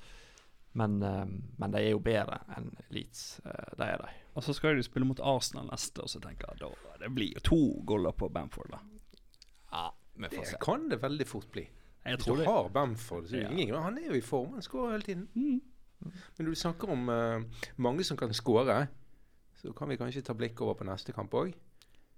men, 0.76 0.98
eh, 1.02 1.24
men 1.58 1.70
de 1.72 1.78
er 1.78 1.90
jo 1.94 1.98
bedre 2.04 2.42
enn 2.56 2.70
Leeds. 2.92 3.40
Eh, 3.46 3.70
det 3.78 3.86
er 3.86 3.96
de. 4.02 4.10
Og 4.36 4.42
så 4.44 4.52
skal 4.54 4.76
de 4.76 4.82
spille 4.84 5.06
mot 5.08 5.20
Arsenal 5.24 5.66
neste, 5.70 6.02
og 6.04 6.08
så 6.12 6.20
tenker 6.20 6.50
jeg 6.52 6.58
da 6.60 6.68
det 7.00 7.08
blir 7.14 7.32
jo 7.34 7.40
to 7.40 7.60
goller 7.88 8.12
på 8.12 8.28
Bamford. 8.32 8.70
da 8.70 8.78
Ja, 9.72 9.90
vi 10.16 10.28
får 10.28 10.40
Det 10.44 10.46
se. 10.48 10.56
kan 10.60 10.88
det 10.88 11.00
veldig 11.00 11.26
fort 11.26 11.50
bli. 11.52 11.68
Jeg 12.04 12.16
Hvis 12.18 12.26
du 12.26 12.36
det. 12.36 12.46
har 12.46 12.68
Bamford, 12.68 13.24
så 13.26 13.34
er 13.34 13.40
det 13.40 13.42
Ja. 13.42 13.50
ingen 13.50 13.68
grunn. 13.68 13.82
Han 13.82 13.98
er 13.98 14.06
jo 14.08 14.14
i 14.14 14.20
form, 14.20 14.52
han 14.52 14.62
skårer 14.62 14.90
hele 14.92 15.02
tiden. 15.02 15.28
Mm. 15.34 15.60
Men 16.04 16.46
når 16.46 16.50
du 16.50 16.54
snakker 16.54 16.88
om 16.90 17.08
uh, 17.08 17.42
mange 17.78 18.04
som 18.04 18.16
kan 18.16 18.28
skåre, 18.32 18.88
så 19.56 19.72
kan 19.74 19.88
vi 19.88 19.96
kanskje 19.96 20.22
ta 20.22 20.34
blikk 20.34 20.60
over 20.60 20.74
på 20.74 20.84
neste 20.84 21.12
kamp 21.14 21.30
òg. 21.32 21.54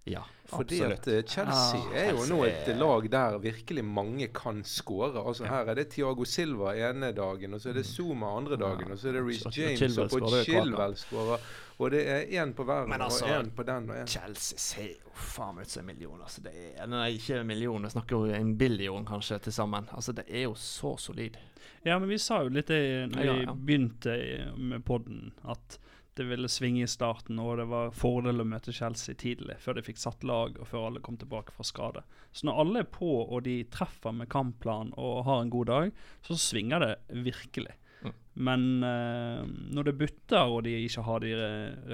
Ja, 0.04 0.22
Fordi 0.48 0.80
absolutt. 0.80 0.98
at 0.98 1.08
eh, 1.08 1.22
Chelsea 1.22 1.80
Ah, 1.80 1.92
er 1.92 2.10
jo 2.10 2.16
Chelsea 2.16 2.36
nå 2.36 2.44
et 2.44 2.68
lag 2.80 3.08
der 3.12 3.38
virkelig 3.38 3.84
mange 3.84 4.28
kan 4.32 4.62
skåre. 4.64 5.20
Altså 5.20 5.44
Ja. 5.44 5.50
Her 5.50 5.70
er 5.70 5.74
det 5.74 5.88
Tiago 5.92 6.24
Silva 6.24 6.72
ene 6.72 7.12
dagen, 7.12 7.54
og 7.54 7.60
så 7.60 7.68
er 7.68 7.72
det 7.72 7.86
Zuma 7.86 8.30
andre 8.36 8.56
dagen, 8.56 8.92
og 8.92 8.98
så 8.98 9.08
er 9.08 9.12
det 9.18 9.24
Reece 9.26 9.50
James, 9.56 9.78
Chilwell 9.78 10.04
og 10.06 10.10
skårer 10.10 10.44
Chilwell 10.44 10.96
skårer. 10.96 11.44
Og 11.78 11.90
det 11.90 12.00
er 12.08 12.42
én 12.42 12.54
på 12.54 12.64
verden, 12.64 12.92
altså, 13.00 13.24
og 13.24 13.30
én 13.44 13.50
på 13.50 13.62
den, 13.62 13.90
og 13.90 13.96
én 14.00 14.06
Chelsea 14.06 14.58
ser 14.58 14.88
jo 14.88 15.12
faen 15.14 15.54
meg 15.56 15.66
ut 15.66 15.70
som 15.70 15.82
en 15.82 15.86
million. 15.86 16.22
Altså 16.22 16.40
det 16.42 16.52
er, 16.56 16.86
nei, 16.86 17.10
ikke 17.18 17.40
en 17.40 17.46
million, 17.46 17.82
jeg 17.82 17.90
snakker 17.92 18.16
jo 18.16 18.40
en 18.40 18.56
billion 18.58 19.04
kanskje 19.06 19.38
til 19.38 19.52
sammen. 19.52 19.88
Altså 19.92 20.12
Det 20.12 20.24
er 20.28 20.42
jo 20.42 20.54
så 20.54 20.96
solid. 20.96 21.36
Ja, 21.84 21.98
men 21.98 22.08
vi 22.08 22.18
sa 22.18 22.40
jo 22.42 22.48
litt 22.48 22.66
det 22.72 23.10
når 23.12 23.22
vi 23.22 23.44
ja. 23.44 23.52
begynte 23.54 24.16
med 24.56 24.84
podden, 24.84 25.32
at 25.44 25.78
det 26.18 26.26
ville 26.26 26.50
svinge 26.50 26.82
i 26.84 26.90
starten, 26.90 27.38
og 27.38 27.56
det 27.60 27.68
var 27.70 27.94
fordel 27.94 28.42
å 28.42 28.46
møte 28.46 28.74
Chelsea 28.74 29.16
tidlig, 29.18 29.58
før 29.62 29.78
de 29.78 29.84
fikk 29.86 30.00
satt 30.02 30.24
lag, 30.26 30.56
og 30.58 30.68
før 30.68 30.88
alle 30.88 31.02
kom 31.04 31.18
tilbake 31.20 31.54
fra 31.54 31.66
skade. 31.66 32.02
Så 32.32 32.48
når 32.48 32.62
alle 32.62 32.82
er 32.82 32.88
på, 32.92 33.10
og 33.22 33.44
de 33.46 33.60
treffer 33.72 34.14
med 34.14 34.30
kampplan 34.32 34.90
og 34.98 35.22
har 35.28 35.44
en 35.44 35.52
god 35.54 35.70
dag, 35.70 35.92
så 36.26 36.38
svinger 36.38 36.84
det 36.84 36.94
virkelig. 37.26 37.76
Mm. 38.02 38.14
Men 38.48 38.66
eh, 38.86 39.44
når 39.74 39.88
det 39.88 39.98
butter, 40.02 40.54
og 40.54 40.64
de 40.66 40.74
ikke 40.84 41.06
har 41.06 41.22
de 41.24 41.34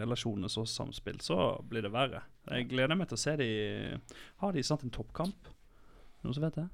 relasjonene 0.00 0.52
så 0.52 0.66
samspilt, 0.68 1.24
så 1.24 1.54
blir 1.68 1.84
det 1.84 1.92
verre. 1.94 2.24
Jeg 2.50 2.68
gleder 2.72 2.98
meg 2.98 3.08
til 3.08 3.16
å 3.16 3.24
se 3.24 3.32
de 3.40 3.50
Har 4.42 4.52
de 4.52 4.64
snart 4.64 4.84
en 4.84 4.92
toppkamp? 4.92 5.52
Noen 6.24 6.36
som 6.36 6.44
vet 6.44 6.58
det? 6.60 6.66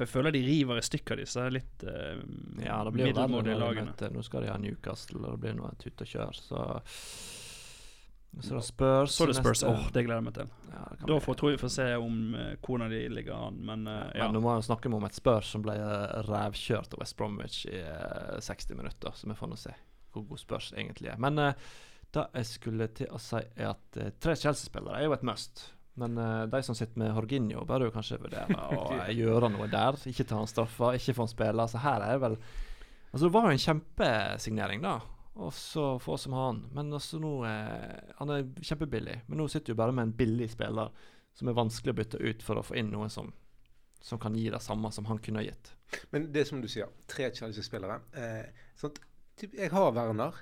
For 0.00 0.06
jeg 0.06 0.12
føler 0.14 0.32
de 0.32 0.40
river 0.46 0.80
i 0.80 0.86
stykker 0.86 1.20
disse 1.20 1.44
litt 1.52 1.84
uh, 1.84 2.22
Ja, 2.64 2.78
det 2.86 2.94
blir 2.94 3.10
middelmådige 3.10 3.58
lagene. 3.60 3.92
Nå 4.14 4.24
skal 4.24 4.46
de 4.46 4.50
ha 4.52 4.56
Newcastle, 4.62 5.20
og 5.20 5.34
det 5.34 5.42
blir 5.42 5.58
noe 5.58 5.74
tut 5.80 6.00
og 6.00 6.08
kjør, 6.08 6.40
så 6.40 6.62
Så 8.40 8.54
det 8.54 8.64
spørs. 8.64 9.14
Så 9.18 9.26
det 9.26 9.36
spørs. 9.36 9.64
Åh, 9.66 9.76
Åh, 9.76 9.92
det 9.92 10.06
gleder 10.06 10.22
jeg 10.22 10.26
meg 10.30 10.38
til. 10.38 10.56
Ja, 10.70 10.86
Da 11.04 11.20
får, 11.20 11.36
tror 11.36 11.50
jeg 11.52 11.58
vi 11.58 11.62
får 11.66 11.74
se 11.76 11.86
om 12.00 12.18
uh, 12.38 12.48
hvordan 12.64 12.94
de 12.94 13.04
ligger 13.12 13.46
an, 13.50 13.60
men 13.68 13.86
uh, 13.90 14.08
ja. 14.14 14.24
Men 14.30 14.38
nå 14.38 14.44
må 14.46 14.56
jeg 14.56 14.70
snakke 14.70 14.88
om 14.88 15.04
et 15.04 15.20
spørs 15.20 15.52
som 15.52 15.66
ble 15.66 15.76
revkjørt 15.76 16.28
rævkjørt 16.30 16.96
av 16.96 17.04
West 17.04 17.18
Bromwich 17.20 17.62
i 17.68 17.84
uh, 17.84 18.40
60 18.40 18.76
minutter, 18.80 19.12
så 19.14 19.28
vi 19.28 19.36
får 19.36 19.52
nå 19.52 19.60
se 19.60 19.76
hvor 20.12 20.26
god 20.26 20.38
spørs 20.38 20.72
egentlig 20.76 21.10
er. 21.10 21.18
Men 21.18 21.38
eh, 21.38 21.68
det 22.14 22.26
jeg 22.34 22.46
skulle 22.46 22.88
til 22.96 23.10
å 23.14 23.20
si, 23.22 23.42
er 23.56 23.72
at 23.72 24.00
eh, 24.00 24.12
tre 24.22 24.36
Chelsea-spillere 24.38 25.00
er 25.00 25.08
jo 25.08 25.16
et 25.16 25.26
must. 25.26 25.68
Men 26.00 26.16
uh, 26.18 26.46
de 26.50 26.62
som 26.64 26.74
sitter 26.78 26.98
med 27.02 27.12
Jorginho, 27.12 27.62
bør 27.68 27.84
jo 27.86 27.92
kanskje 27.94 28.18
vurdere 28.22 28.56
å 28.56 28.84
eh, 29.02 29.12
gjøre 29.18 29.50
noe 29.52 29.68
der. 29.72 29.98
Ikke 30.10 30.24
ta 30.26 30.38
han 30.40 30.48
straffa, 30.50 30.94
ikke 30.96 31.14
få 31.18 31.26
han 31.26 31.32
spille. 31.34 31.66
Så 31.70 31.82
her 31.84 32.04
er 32.06 32.16
det 32.16 32.24
vel 32.26 32.36
Altså, 33.10 33.24
det 33.26 33.32
var 33.34 33.48
jo 33.48 33.56
en 33.56 33.64
kjempesignering, 33.64 34.82
da. 34.84 34.98
Og 35.42 35.48
så 35.56 35.84
få 35.98 36.14
som 36.20 36.34
han. 36.38 36.60
Men 36.76 36.92
altså 36.94 37.18
nå 37.18 37.32
eh, 37.48 38.12
Han 38.20 38.30
er 38.30 38.44
kjempebillig. 38.62 39.16
Men 39.26 39.40
nå 39.42 39.48
sitter 39.50 39.74
du 39.74 39.78
bare 39.80 39.94
med 39.96 40.08
en 40.08 40.12
billig 40.18 40.46
spiller 40.52 40.92
som 41.34 41.48
er 41.50 41.56
vanskelig 41.58 41.94
å 41.94 41.98
bytte 41.98 42.20
ut 42.22 42.42
for 42.46 42.58
å 42.60 42.64
få 42.66 42.76
inn 42.80 42.90
noen 42.94 43.10
som 43.12 43.32
som 44.00 44.16
kan 44.16 44.32
gi 44.32 44.46
det 44.48 44.62
samme 44.64 44.88
som 44.96 45.04
han 45.10 45.18
kunne 45.20 45.42
ha 45.42 45.44
gitt. 45.44 45.74
Men 46.14 46.30
det 46.32 46.40
er 46.40 46.46
som 46.48 46.62
du 46.62 46.68
sier, 46.72 46.88
tre 47.10 47.26
Chelsea-spillere. 47.36 47.98
Eh, 48.16 48.46
jeg 49.52 49.68
har 49.74 49.90
Werner. 49.92 50.38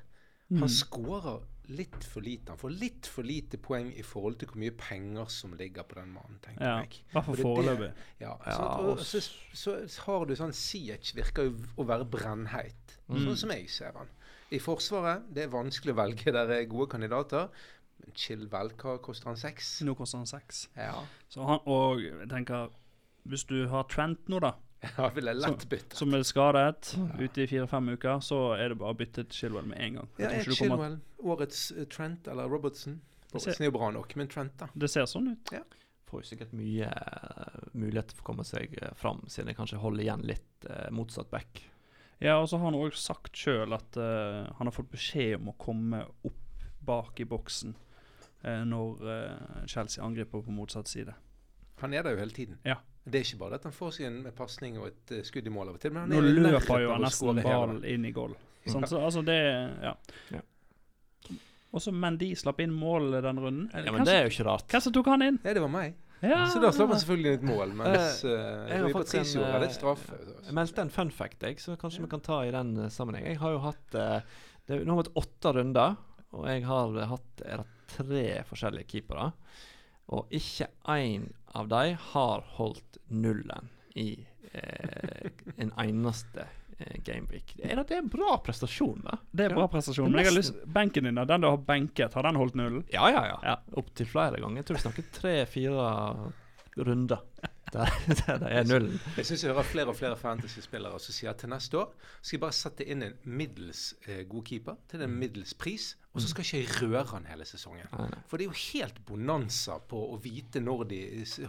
Han 0.52 0.62
Mm. 0.62 0.68
skårer 0.70 1.40
litt 1.68 2.04
for 2.04 2.25
lite. 2.25 2.50
Han 2.54 2.58
får 2.60 2.70
litt 2.80 3.06
for 3.06 3.22
lite 3.28 3.58
poeng 3.60 3.90
i 3.92 4.02
forhold 4.06 4.38
til 4.40 4.48
hvor 4.48 4.60
mye 4.62 4.75
penger 4.80 5.26
som 5.32 5.52
ligger 5.58 5.84
på 5.88 5.98
den 6.00 6.12
mannen, 6.14 6.38
tenker 6.44 6.64
Ja, 6.64 6.76
jeg. 6.80 7.02
i 7.04 7.12
hvert 7.12 7.25
fall 7.28 7.40
foreløpig. 7.42 7.90
Ja, 8.20 8.32
og 8.80 9.00
så, 9.04 9.20
så, 9.52 9.75
har 10.06 10.25
du 10.26 10.34
sånn 10.38 10.52
Siech 10.56 11.14
virker 11.16 11.50
jo 11.50 11.56
å 11.76 11.87
være 11.88 12.08
brennheit, 12.08 12.96
Mm. 13.08 13.22
sånn 13.25 13.37
som 13.40 13.50
jeg 13.50 13.70
ser 13.72 13.92
han. 13.96 14.08
I 14.52 14.58
Forsvaret 14.60 15.22
det 15.32 15.44
er 15.46 15.48
vanskelig 15.52 15.94
å 15.94 15.96
velge, 15.96 16.32
der 16.32 16.50
er 16.58 16.64
gode 16.68 16.90
kandidater. 16.92 17.48
Men 18.00 18.12
Chilwell, 18.14 18.70
hva 18.76 18.98
koster 19.02 19.26
han? 19.30 19.37
Seks? 19.37 19.80
Nå 19.82 19.94
koster 19.96 20.18
han 20.18 20.26
seks. 20.26 20.68
Ja. 20.76 21.04
Så 21.28 21.44
han, 21.44 21.58
og 21.66 22.00
jeg 22.02 22.28
tenker 22.28 22.68
Hvis 23.28 23.44
du 23.44 23.66
har 23.68 23.82
Trent 23.84 24.28
nå, 24.28 24.38
da, 24.40 24.52
ja 24.85 25.08
vil 25.14 25.30
jeg 25.30 25.40
lett 25.40 25.64
bytte. 25.70 25.99
som 25.99 26.14
er 26.14 26.25
skadet 26.26 26.92
ute 27.18 27.42
i 27.42 27.49
fire-fem 27.50 27.92
uker, 27.97 28.20
så 28.25 28.40
er 28.56 28.73
det 28.73 28.78
bare 28.80 28.94
å 28.94 28.99
bytte 28.99 29.25
til 29.26 29.40
Chilwell 29.42 29.68
med 29.70 29.80
en 29.82 30.00
gang. 30.00 30.11
Jeg 30.18 30.26
Ja, 30.26 30.30
er 30.38 30.58
Chilwell 30.61 30.99
årets 31.18 31.62
uh, 31.75 31.85
Trent 31.90 32.28
eller 32.30 32.49
Robertson? 32.50 33.00
Robertson 33.32 33.66
er 33.66 33.70
jo 33.70 33.76
bra 33.76 33.90
nok, 33.94 34.14
men 34.16 34.30
Trent, 34.30 34.54
da? 34.61 34.70
Det 34.75 34.90
ser 34.90 35.08
sånn 35.11 35.32
ut. 35.35 35.54
Får 36.08 36.23
jo 36.23 36.28
sikkert 36.30 36.54
mye 36.56 36.87
uh, 36.88 37.64
muligheter 37.76 38.16
for 38.16 38.25
å 38.25 38.28
komme 38.30 38.47
seg 38.49 38.78
uh, 38.80 38.94
fram, 38.97 39.25
siden 39.28 39.50
jeg 39.52 39.58
kanskje 39.58 39.82
holder 39.82 40.06
igjen 40.06 40.23
litt 40.30 40.68
uh, 40.70 40.87
motsatt 40.94 41.28
back. 41.35 41.64
Ja, 42.23 42.38
og 42.40 42.49
så 42.50 42.58
har 42.58 42.70
han 42.70 42.78
òg 42.78 42.97
sagt 42.99 43.37
sjøl 43.38 43.76
at 43.76 43.99
uh, 44.00 44.49
han 44.58 44.70
har 44.70 44.75
fått 44.75 44.88
beskjed 44.94 45.37
om 45.38 45.52
å 45.52 45.58
komme 45.61 46.00
opp 46.26 46.44
bak 46.88 47.20
i 47.20 47.26
boksen 47.28 47.75
eh, 48.42 48.62
når 48.64 49.11
eh, 49.12 49.66
Chelsea 49.68 50.04
angriper 50.04 50.40
på 50.40 50.54
motsatt 50.54 50.88
side. 50.88 51.12
Han 51.82 51.94
er 51.94 52.06
der 52.06 52.16
jo 52.16 52.23
hele 52.23 52.32
tiden. 52.35 52.56
Ja. 52.64 52.78
Det 53.08 53.20
er 53.20 53.26
ikke 53.26 53.40
bare 53.40 53.58
at 53.60 53.64
han 53.68 53.74
får 53.74 53.96
seg 53.96 54.06
en 54.10 54.20
pasning 54.36 54.78
og 54.80 54.90
et 54.90 55.14
uh, 55.16 55.22
skudd 55.26 55.48
i 55.48 55.52
mål 55.54 55.72
av 55.72 55.78
og 55.78 55.82
til, 55.82 55.94
men 55.94 56.04
han 56.04 56.12
Nå 56.12 56.20
er 56.20 56.38
løper 56.48 56.84
jo 56.84 56.92
han 56.92 57.04
nesten 57.06 57.42
ballen 57.42 57.82
inn 57.88 58.06
i 58.08 58.12
goal. 58.16 58.36
Sånn, 58.68 58.84
Ja. 58.84 58.90
så, 58.90 59.00
altså 59.00 59.24
det 59.24 59.38
Ja. 59.82 59.94
Ja. 60.34 60.42
Også 61.76 61.92
Mendy 61.92 62.30
slapp 62.38 62.60
inn 62.64 62.72
mål 62.72 63.10
den 63.22 63.40
runden. 63.40 63.70
Ja, 63.74 63.92
Men 63.92 64.06
det 64.08 64.14
er 64.14 64.22
jo 64.24 64.32
ikke 64.32 64.46
rart. 64.48 64.68
Hvem 64.72 64.84
som 64.86 64.92
tok 64.96 65.10
han 65.12 65.24
inn? 65.26 65.40
Ja, 65.44 65.52
det 65.52 65.60
var 65.60 65.72
meg. 65.72 65.96
Ja, 66.24 66.46
Så 66.50 66.58
da 66.58 66.70
slapp 66.74 66.90
han 66.90 66.98
selvfølgelig 66.98 67.32
inn 67.32 67.38
et 67.38 67.46
mål, 67.46 67.72
mens 67.78 68.24
Eh, 68.24 68.30
uh, 68.30 68.68
jeg 68.68 68.80
har 68.82 68.90
faktisk 68.90 69.12
Patricio 69.14 69.42
en, 69.42 69.52
hadde 69.52 69.68
eh, 69.68 69.74
straffe. 69.76 70.18
Jeg 70.48 70.56
meldte 70.58 70.82
en 70.82 70.90
fun 70.90 71.10
fact, 71.14 71.42
jeg, 71.42 71.60
så 71.62 71.76
kanskje 71.78 72.02
vi 72.02 72.10
kan 72.10 72.24
ta 72.24 72.40
i 72.42 72.50
den 72.50 72.72
uh, 72.76 72.88
sammenheng. 72.90 73.26
Jeg 73.28 73.38
har 73.38 73.54
jo 73.54 73.60
hatt 73.62 73.94
uh, 73.94 74.20
det, 74.66 74.80
Nå 74.82 74.96
har 74.96 74.98
vi 74.98 75.04
hatt 75.04 75.20
åtte 75.22 75.52
runder, 75.54 75.98
og 76.32 76.48
jeg 76.48 76.64
har 76.66 76.98
hatt 77.12 77.44
er 77.44 77.62
det 77.62 77.68
tre 77.94 78.24
forskjellige 78.48 78.90
keepere. 78.90 79.30
Og 80.16 80.32
ikke 80.34 80.70
én 80.96 81.28
av 81.55 81.69
de 81.69 81.97
har 82.12 82.45
holdt 82.59 82.99
nullen 83.09 83.69
i 83.95 84.26
eh, 84.52 85.31
en 85.57 85.73
eneste 85.78 86.45
eh, 86.78 86.99
gameweek. 87.05 87.55
Er 87.62 87.76
det, 87.81 87.87
det 87.88 87.97
er 87.99 88.02
en 88.05 88.11
bra 88.12 88.37
prestasjon, 88.45 89.00
da? 89.05 89.19
Det 89.31 89.47
er 89.49 89.55
bra 89.57 89.64
Ja. 89.67 89.71
prestasjon. 89.73 90.11
Men 90.12 90.23
jeg 90.25 90.31
har 90.33 90.37
lyst 90.38 90.61
Benken 90.67 91.05
din, 91.09 91.14
den 91.14 91.40
du 91.40 91.49
har 91.49 91.57
benket, 91.59 92.14
har 92.14 92.23
den 92.28 92.37
holdt 92.40 92.55
nullen? 92.59 92.85
Ja, 92.93 93.09
ja, 93.11 93.25
ja. 93.33 93.38
Ja. 93.43 93.57
Opptil 93.81 94.07
flere 94.07 94.40
ganger. 94.40 94.61
Jeg 94.62 94.67
tror 94.69 94.76
vi 94.81 94.85
snakker 94.87 95.09
tre-fire 95.12 96.33
runder 96.78 97.25
der, 97.73 97.90
der 98.23 98.38
det 98.40 98.50
er 98.55 98.64
nullen. 98.69 99.00
Jeg 99.19 99.26
syns 99.28 99.43
jeg 99.45 99.50
hører 99.52 99.67
flere 99.67 99.90
og 99.93 99.97
flere 99.99 100.17
fantasy-spillere 100.17 101.00
som 101.02 101.12
sier 101.17 101.33
at 101.35 101.40
til 101.43 101.50
neste 101.52 101.76
år 101.81 101.90
skal 102.21 102.37
jeg 102.38 102.43
bare 102.45 102.57
sette 102.57 102.87
inn 102.88 103.02
en 103.05 103.17
middels 103.28 103.90
eh, 104.07 104.23
god 104.31 104.45
keeper 104.49 104.78
til 104.88 105.02
en 105.05 105.17
middels 105.21 105.52
pris, 105.59 105.90
og 106.18 106.25
så 106.25 106.30
skal 106.32 106.46
ikke 106.46 106.58
jeg 106.60 106.90
røre 106.90 107.06
han 107.12 107.28
hele 107.30 107.46
sesongen. 107.46 107.88
For 108.26 108.37
det 108.38 108.48
er 108.48 108.50
jo 108.50 108.58
helt 108.75 108.98
bonanza 109.06 109.78
på 109.78 110.00
å 110.12 110.18
vite 110.22 110.62
når 110.62 110.84
de 110.90 111.00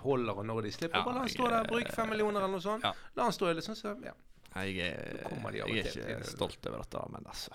holder 0.03 0.41
og 0.41 0.45
når 0.45 0.67
de 0.67 0.73
slipper. 0.75 1.01
Bare 1.01 1.17
la 1.17 1.25
han 1.25 1.33
stå 1.33 1.49
der, 1.49 1.69
bruk 1.73 1.91
fem 1.95 2.13
millioner 2.13 2.45
eller 2.45 2.55
noe 2.59 2.65
sånt. 2.65 2.85
La 3.17 3.27
han 3.27 3.35
stå 3.35 3.49
i 3.49 3.57
liksom, 3.57 3.77
så 3.79 3.95
ja. 4.05 4.15
Jeg 4.49 4.79
er, 4.81 5.19
jeg 5.53 5.75
er 5.77 5.91
ikke 5.91 6.25
stolt 6.25 6.63
over 6.65 6.81
dette, 6.81 7.01
men 7.13 7.27
altså 7.29 7.53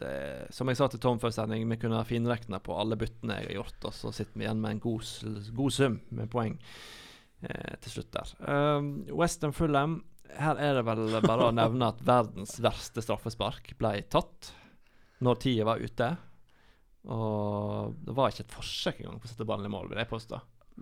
det, 0.00 0.12
Som 0.56 0.70
jeg 0.70 0.78
sa 0.78 0.88
til 0.90 1.02
Tom 1.02 1.20
før 1.22 1.34
sending, 1.34 1.66
vi 1.68 1.78
kunne 1.80 2.00
ha 2.00 2.06
finregna 2.08 2.60
på 2.64 2.76
alle 2.78 2.96
byttene 2.98 3.36
jeg 3.40 3.50
har 3.50 3.58
gjort, 3.60 3.88
og 3.90 3.96
så 3.96 4.12
sitter 4.16 4.40
vi 4.40 4.46
igjen 4.46 4.62
med 4.62 4.76
en 4.76 4.82
god, 4.82 5.10
god 5.58 5.76
sum 5.76 5.98
med 6.16 6.30
poeng 6.32 6.56
eh, 7.44 7.76
til 7.84 7.96
slutt 7.98 8.10
der. 8.16 8.32
Um, 8.48 8.90
Western 9.12 9.54
Fulham, 9.56 10.00
her 10.32 10.56
er 10.56 10.80
det 10.80 10.86
vel 10.88 11.04
bare 11.20 11.50
å 11.50 11.54
nevne 11.54 11.92
at 11.92 12.02
verdens 12.06 12.56
verste 12.64 13.04
straffespark 13.04 13.74
ble 13.78 13.98
tatt 14.12 14.52
når 15.22 15.42
tida 15.44 15.68
var 15.68 15.82
ute. 15.82 16.08
Og 17.10 17.96
det 18.06 18.14
var 18.14 18.30
ikke 18.30 18.44
et 18.46 18.54
forsøk 18.54 19.00
engang 19.02 19.18
på 19.20 19.26
å 19.26 19.32
sette 19.32 19.46
ballen 19.48 19.66
i 19.66 19.72
mål, 19.72 19.90
vil 19.90 20.02
jeg 20.02 20.10
påstå. 20.12 20.38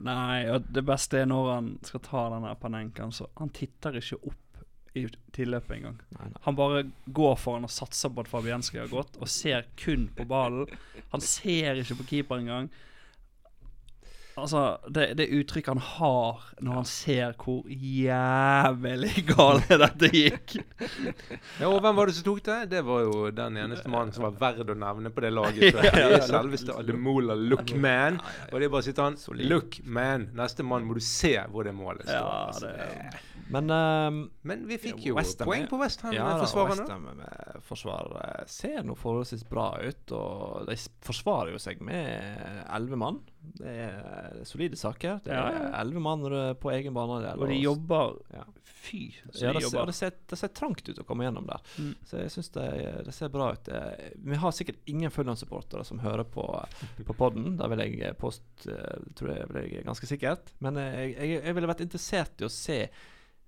Nei, 0.07 0.45
og 0.53 0.69
det 0.71 0.85
beste 0.87 1.23
er 1.23 1.27
når 1.29 1.49
han 1.51 1.73
skal 1.87 2.03
ta 2.05 2.27
denne 2.35 2.53
Panenkaen, 2.61 3.13
så 3.15 3.27
han 3.41 3.51
titter 3.57 3.99
ikke 4.01 4.21
opp 4.31 4.37
i 4.99 5.05
tilløpet 5.35 5.77
engang. 5.77 5.99
Han 6.45 6.59
bare 6.59 6.85
går 7.07 7.37
foran 7.39 7.67
og 7.67 7.73
satser 7.73 8.13
på 8.13 8.25
at 8.25 8.31
Fabienski 8.31 8.81
har 8.81 8.91
gått, 8.91 9.19
og 9.23 9.31
ser 9.31 9.69
kun 9.79 10.09
på 10.17 10.27
ballen. 10.29 10.71
Han 11.15 11.23
ser 11.25 11.79
ikke 11.81 12.01
på 12.01 12.09
keeper 12.15 12.43
engang. 12.43 12.71
Altså, 14.41 14.61
det, 14.89 15.07
det 15.19 15.27
uttrykket 15.37 15.75
han 15.75 15.83
har 15.85 16.41
når 16.65 16.79
han 16.81 16.87
ser 16.89 17.35
hvor 17.41 17.63
jævlig 17.71 19.25
galt 19.29 19.69
dette 19.85 20.11
gikk 20.15 20.55
Ja, 21.61 21.69
og 21.69 21.79
hvem 21.85 21.97
var 21.99 22.11
det 22.11 22.15
som 22.19 22.27
tok 22.27 22.43
det? 22.47 22.59
Det 22.73 22.83
var 22.87 23.03
jo 23.07 23.31
den 23.35 23.59
eneste 23.61 23.91
mannen 23.93 24.13
som 24.17 24.25
var 24.27 24.37
verd 24.41 24.71
å 24.73 24.77
nevne 24.79 25.13
på 25.15 25.23
det 25.25 25.31
laget. 25.35 25.77
Det 25.81 25.93
er 25.93 26.25
selveste 26.27 26.75
Ademola 26.77 27.35
Lookman. 27.39 28.19
Og 28.51 28.57
det 28.61 28.67
er 28.69 28.73
bare 28.73 28.83
å 28.83 28.87
sitte 28.87 29.05
han. 29.05 29.17
Lookman. 29.51 30.29
Neste 30.39 30.65
mann 30.67 30.87
må 30.89 30.97
du 30.99 31.03
se 31.05 31.35
hvor 31.53 31.67
det 31.67 31.75
målet 31.77 32.07
står. 32.09 32.17
Ja, 32.17 32.47
altså, 32.51 32.71
det- 32.77 33.27
Men 33.51 33.71
ehm, 33.75 34.21
Men 34.47 34.67
vi 34.69 34.79
fikk 34.79 35.07
jo 35.09 35.17
West 35.17 35.41
poeng 35.43 35.67
på 35.71 35.79
Westham 35.81 36.13
ja, 36.15 36.25
med 36.29 36.39
da, 36.39 36.47
forsvarerne. 36.47 36.99
Med 37.19 37.65
forsvar 37.67 38.13
eh, 38.23 38.45
ser 38.51 38.85
nå 38.87 38.95
forholdsvis 38.99 39.43
bra 39.51 39.69
ut. 39.83 40.15
Og 40.17 40.69
de 40.71 40.77
forsvarer 41.07 41.55
jo 41.57 41.63
seg 41.63 41.83
med 41.83 42.65
elleve 42.71 42.99
mann. 43.01 43.21
Det 43.61 43.71
er 43.87 44.41
solide 44.49 44.77
saker. 44.77 45.21
Det 45.25 45.33
er 45.33 45.71
elleve 45.81 46.01
mann 46.05 46.25
på 46.61 46.73
egen 46.75 46.95
bane. 46.97 47.21
Og 47.37 47.47
de 47.49 47.61
jobber 47.61 48.17
Ja. 48.35 48.45
Fy, 48.81 49.11
så 49.29 49.43
Ja, 49.45 49.51
de 49.53 49.59
det, 49.59 49.63
jobber. 49.67 49.87
det, 49.91 49.95
ser, 49.95 50.13
det 50.31 50.39
ser 50.41 50.49
trangt 50.57 50.87
ut 50.89 50.99
å 50.99 51.05
komme 51.05 51.27
gjennom 51.27 51.45
der. 51.45 51.61
Mm. 51.77 51.91
Så 52.09 52.17
jeg 52.23 52.31
syns 52.33 52.49
det, 52.55 52.65
det 53.05 53.13
ser 53.13 53.29
bra 53.29 53.51
ut. 53.53 53.69
Eh, 53.69 54.07
Vi 54.17 54.39
har 54.41 54.55
sikkert 54.57 54.79
ingen 54.89 55.13
Fulham-supportere 55.13 55.85
som 55.85 56.01
hører 56.01 56.25
på, 56.25 56.47
på 57.07 57.17
podden. 57.19 57.59
Det 57.61 57.69
vil 57.75 57.83
jeg 57.85 58.01
eh, 58.09 58.15
post, 58.17 58.47
eh, 58.65 59.03
tror 59.19 59.35
jeg, 59.35 59.51
vil 59.53 59.69
jeg 59.69 59.85
ganske 59.85 60.09
sikkert. 60.09 60.55
Men 60.65 60.81
jeg, 60.81 61.13
jeg, 61.13 61.43
jeg 61.45 61.55
ville 61.59 61.69
vært 61.69 61.85
interessert 61.85 62.41
i 62.41 62.49
å 62.49 62.53
se 62.55 62.79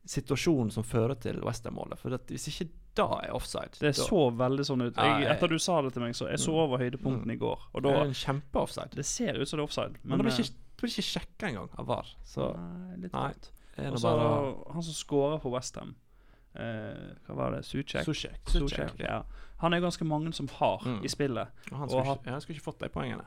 situasjonen 0.05 0.73
som 0.75 0.85
fører 0.85 1.17
til 1.23 1.41
Western-målet. 1.47 2.01
For 2.03 2.13
hvis 2.29 2.49
ikke 2.53 2.69
da 2.95 3.07
er 3.25 3.33
offside 3.33 3.73
Det 3.81 3.95
da- 3.97 4.03
så 4.05 4.31
veldig 4.37 4.65
sånn 4.69 4.83
ut. 4.83 4.97
Jeg, 4.97 5.27
etter 5.31 5.49
du 5.49 5.59
sa 5.59 5.81
det 5.83 5.93
til 5.95 6.03
meg, 6.03 6.13
så 6.15 6.29
jeg 6.29 6.39
så 6.39 6.51
Mm. 6.53 6.59
over 6.65 6.79
høydepunktene 6.79 7.33
i 7.33 7.37
går. 7.39 7.59
Og 7.75 7.83
det 7.83 7.93
er 7.93 8.05
en 8.05 8.13
kjempe-offside. 8.13 8.91
Det 8.95 9.05
ser 9.07 9.35
ut 9.41 9.49
som 9.49 9.57
det 9.59 9.63
er 9.63 9.69
offside. 9.69 9.97
Men 10.05 10.19
det 10.19 10.27
blir 10.27 10.33
eh, 10.33 10.39
ikke, 10.45 10.53
det 10.53 10.83
blir 10.83 10.91
ikke 10.91 11.11
sjekka 11.21 11.49
engang 11.49 11.71
av 11.79 11.87
VAR. 11.87 12.07
Så 12.25 12.57
Nei, 12.57 12.97
litt 12.97 13.13
nei, 13.13 13.33
Og 13.89 13.99
så 13.99 14.73
han 14.73 14.83
som 14.83 14.93
scorer 14.93 15.41
for 15.41 15.51
Westham, 15.53 15.95
eh, 16.55 17.15
hva 17.27 17.35
var 17.35 17.51
det? 17.53 17.65
Suchek? 17.65 18.05
Suchek. 18.05 18.45
Suchek, 18.47 18.99
ja. 19.01 19.23
Han 19.61 19.73
er 19.75 19.81
ganske 19.81 20.05
mange 20.05 20.33
som 20.35 20.49
har 20.49 20.79
Mm. 20.85 21.05
i 21.05 21.09
spillet. 21.09 21.49
Og 21.73 21.79
Han 21.79 21.89
skulle 21.89 22.05
ha- 22.05 22.15
ikke, 22.17 22.25
ja, 22.27 22.31
han 22.33 22.41
skulle 22.41 22.57
ikke 22.59 22.73
fått 22.73 22.79
de 22.81 22.89
poengene. 22.89 23.25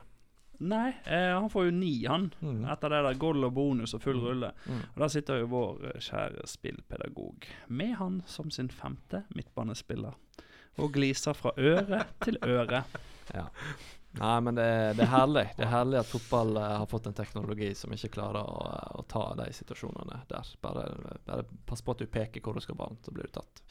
Nei, 0.58 0.88
eh, 1.04 1.32
han 1.36 1.50
får 1.52 1.66
jo 1.66 1.72
ni, 1.76 1.90
han. 2.08 2.30
Mm. 2.40 2.62
Etter 2.72 2.88
det 2.94 3.02
der 3.04 3.18
goal 3.20 3.44
og 3.44 3.52
bonus 3.56 3.92
og 3.94 4.00
full 4.02 4.16
Mm. 4.16 4.24
rulle. 4.24 4.52
Mm. 4.66 4.78
Og 4.94 5.02
Der 5.02 5.08
sitter 5.12 5.38
jo 5.42 5.46
vår 5.52 5.84
eh, 5.90 5.98
kjære 6.00 6.46
spillpedagog 6.48 7.44
med 7.68 7.94
han 7.98 8.22
som 8.26 8.50
sin 8.50 8.68
femte 8.68 9.24
midtbanespiller. 9.36 10.14
Og 10.78 10.92
gliser 10.92 11.32
fra 11.36 11.52
øre 11.58 12.06
til 12.24 12.38
øre. 12.42 12.84
Ja. 13.34 13.48
Nei, 14.20 14.36
men 14.40 14.54
det, 14.54 14.64
det 14.96 15.02
er 15.02 15.10
herlig 15.10 15.42
Det 15.58 15.64
er 15.66 15.70
herlig 15.72 15.98
at 15.98 16.06
fotball 16.06 16.56
eh, 16.56 16.76
har 16.78 16.86
fått 16.86 17.08
en 17.10 17.16
teknologi 17.18 17.72
som 17.74 17.90
ikke 17.92 18.12
klarer 18.14 18.38
å, 18.46 19.00
å 19.00 19.02
ta 19.10 19.24
de 19.36 19.48
situasjonene 19.52 20.20
der. 20.30 20.52
Bare, 20.62 20.84
bare 21.26 21.44
pass 21.66 21.82
på 21.82 21.90
at 21.96 21.98
du 21.98 22.06
peker 22.06 22.40
hvor 22.40 22.54
du 22.54 22.62
skal 22.62 22.78
ballen, 22.78 22.96
så 23.02 23.10
blir 23.12 23.26
du 23.26 23.34
tatt. 23.34 23.64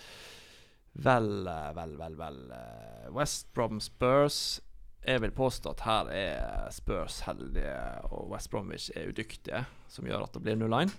Vel, 1.07 1.47
eh, 1.47 1.71
vel, 1.79 1.95
vel, 1.99 2.15
vel. 2.19 2.41
eh, 2.51 3.07
West 3.15 3.47
Brom 3.55 3.79
Spurs. 3.81 4.59
Jeg 5.05 5.21
vil 5.21 5.33
påstå 5.37 5.69
at 5.75 5.83
her 5.85 6.07
er 6.09 6.69
Spurs 6.73 7.19
heldige, 7.27 7.75
og 8.09 8.31
West 8.31 8.49
Bromwich 8.49 8.89
er 8.95 9.11
udyktige, 9.11 9.65
som 9.87 10.07
gjør 10.09 10.25
at 10.25 10.33
det 10.33 10.41
blir 10.41 10.57
0-1. 10.57 10.95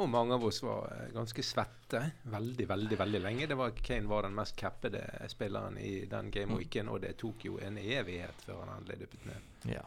Og 0.00 0.08
mange 0.08 0.32
av 0.32 0.44
oss 0.48 0.62
var 0.64 0.86
eh, 0.94 1.10
ganske 1.12 1.42
svette 1.44 1.98
veldig, 2.32 2.64
veldig 2.70 2.96
veldig 2.96 3.20
lenge. 3.20 3.46
Det 3.50 3.56
var 3.60 3.74
Kane 3.76 4.08
var 4.08 4.22
den 4.24 4.34
mest 4.38 4.56
cappede 4.56 5.02
spilleren 5.28 5.76
i 5.78 6.06
den 6.08 6.30
gameweeken, 6.32 6.88
og 6.88 7.02
det 7.04 7.18
tok 7.20 7.44
jo 7.44 7.58
en 7.60 7.76
evighet 7.76 8.40
før 8.46 8.62
han 8.62 8.70
endelig 8.78 9.02
dyppet 9.02 9.26
ned. 9.28 9.50
Ja. 9.74 9.84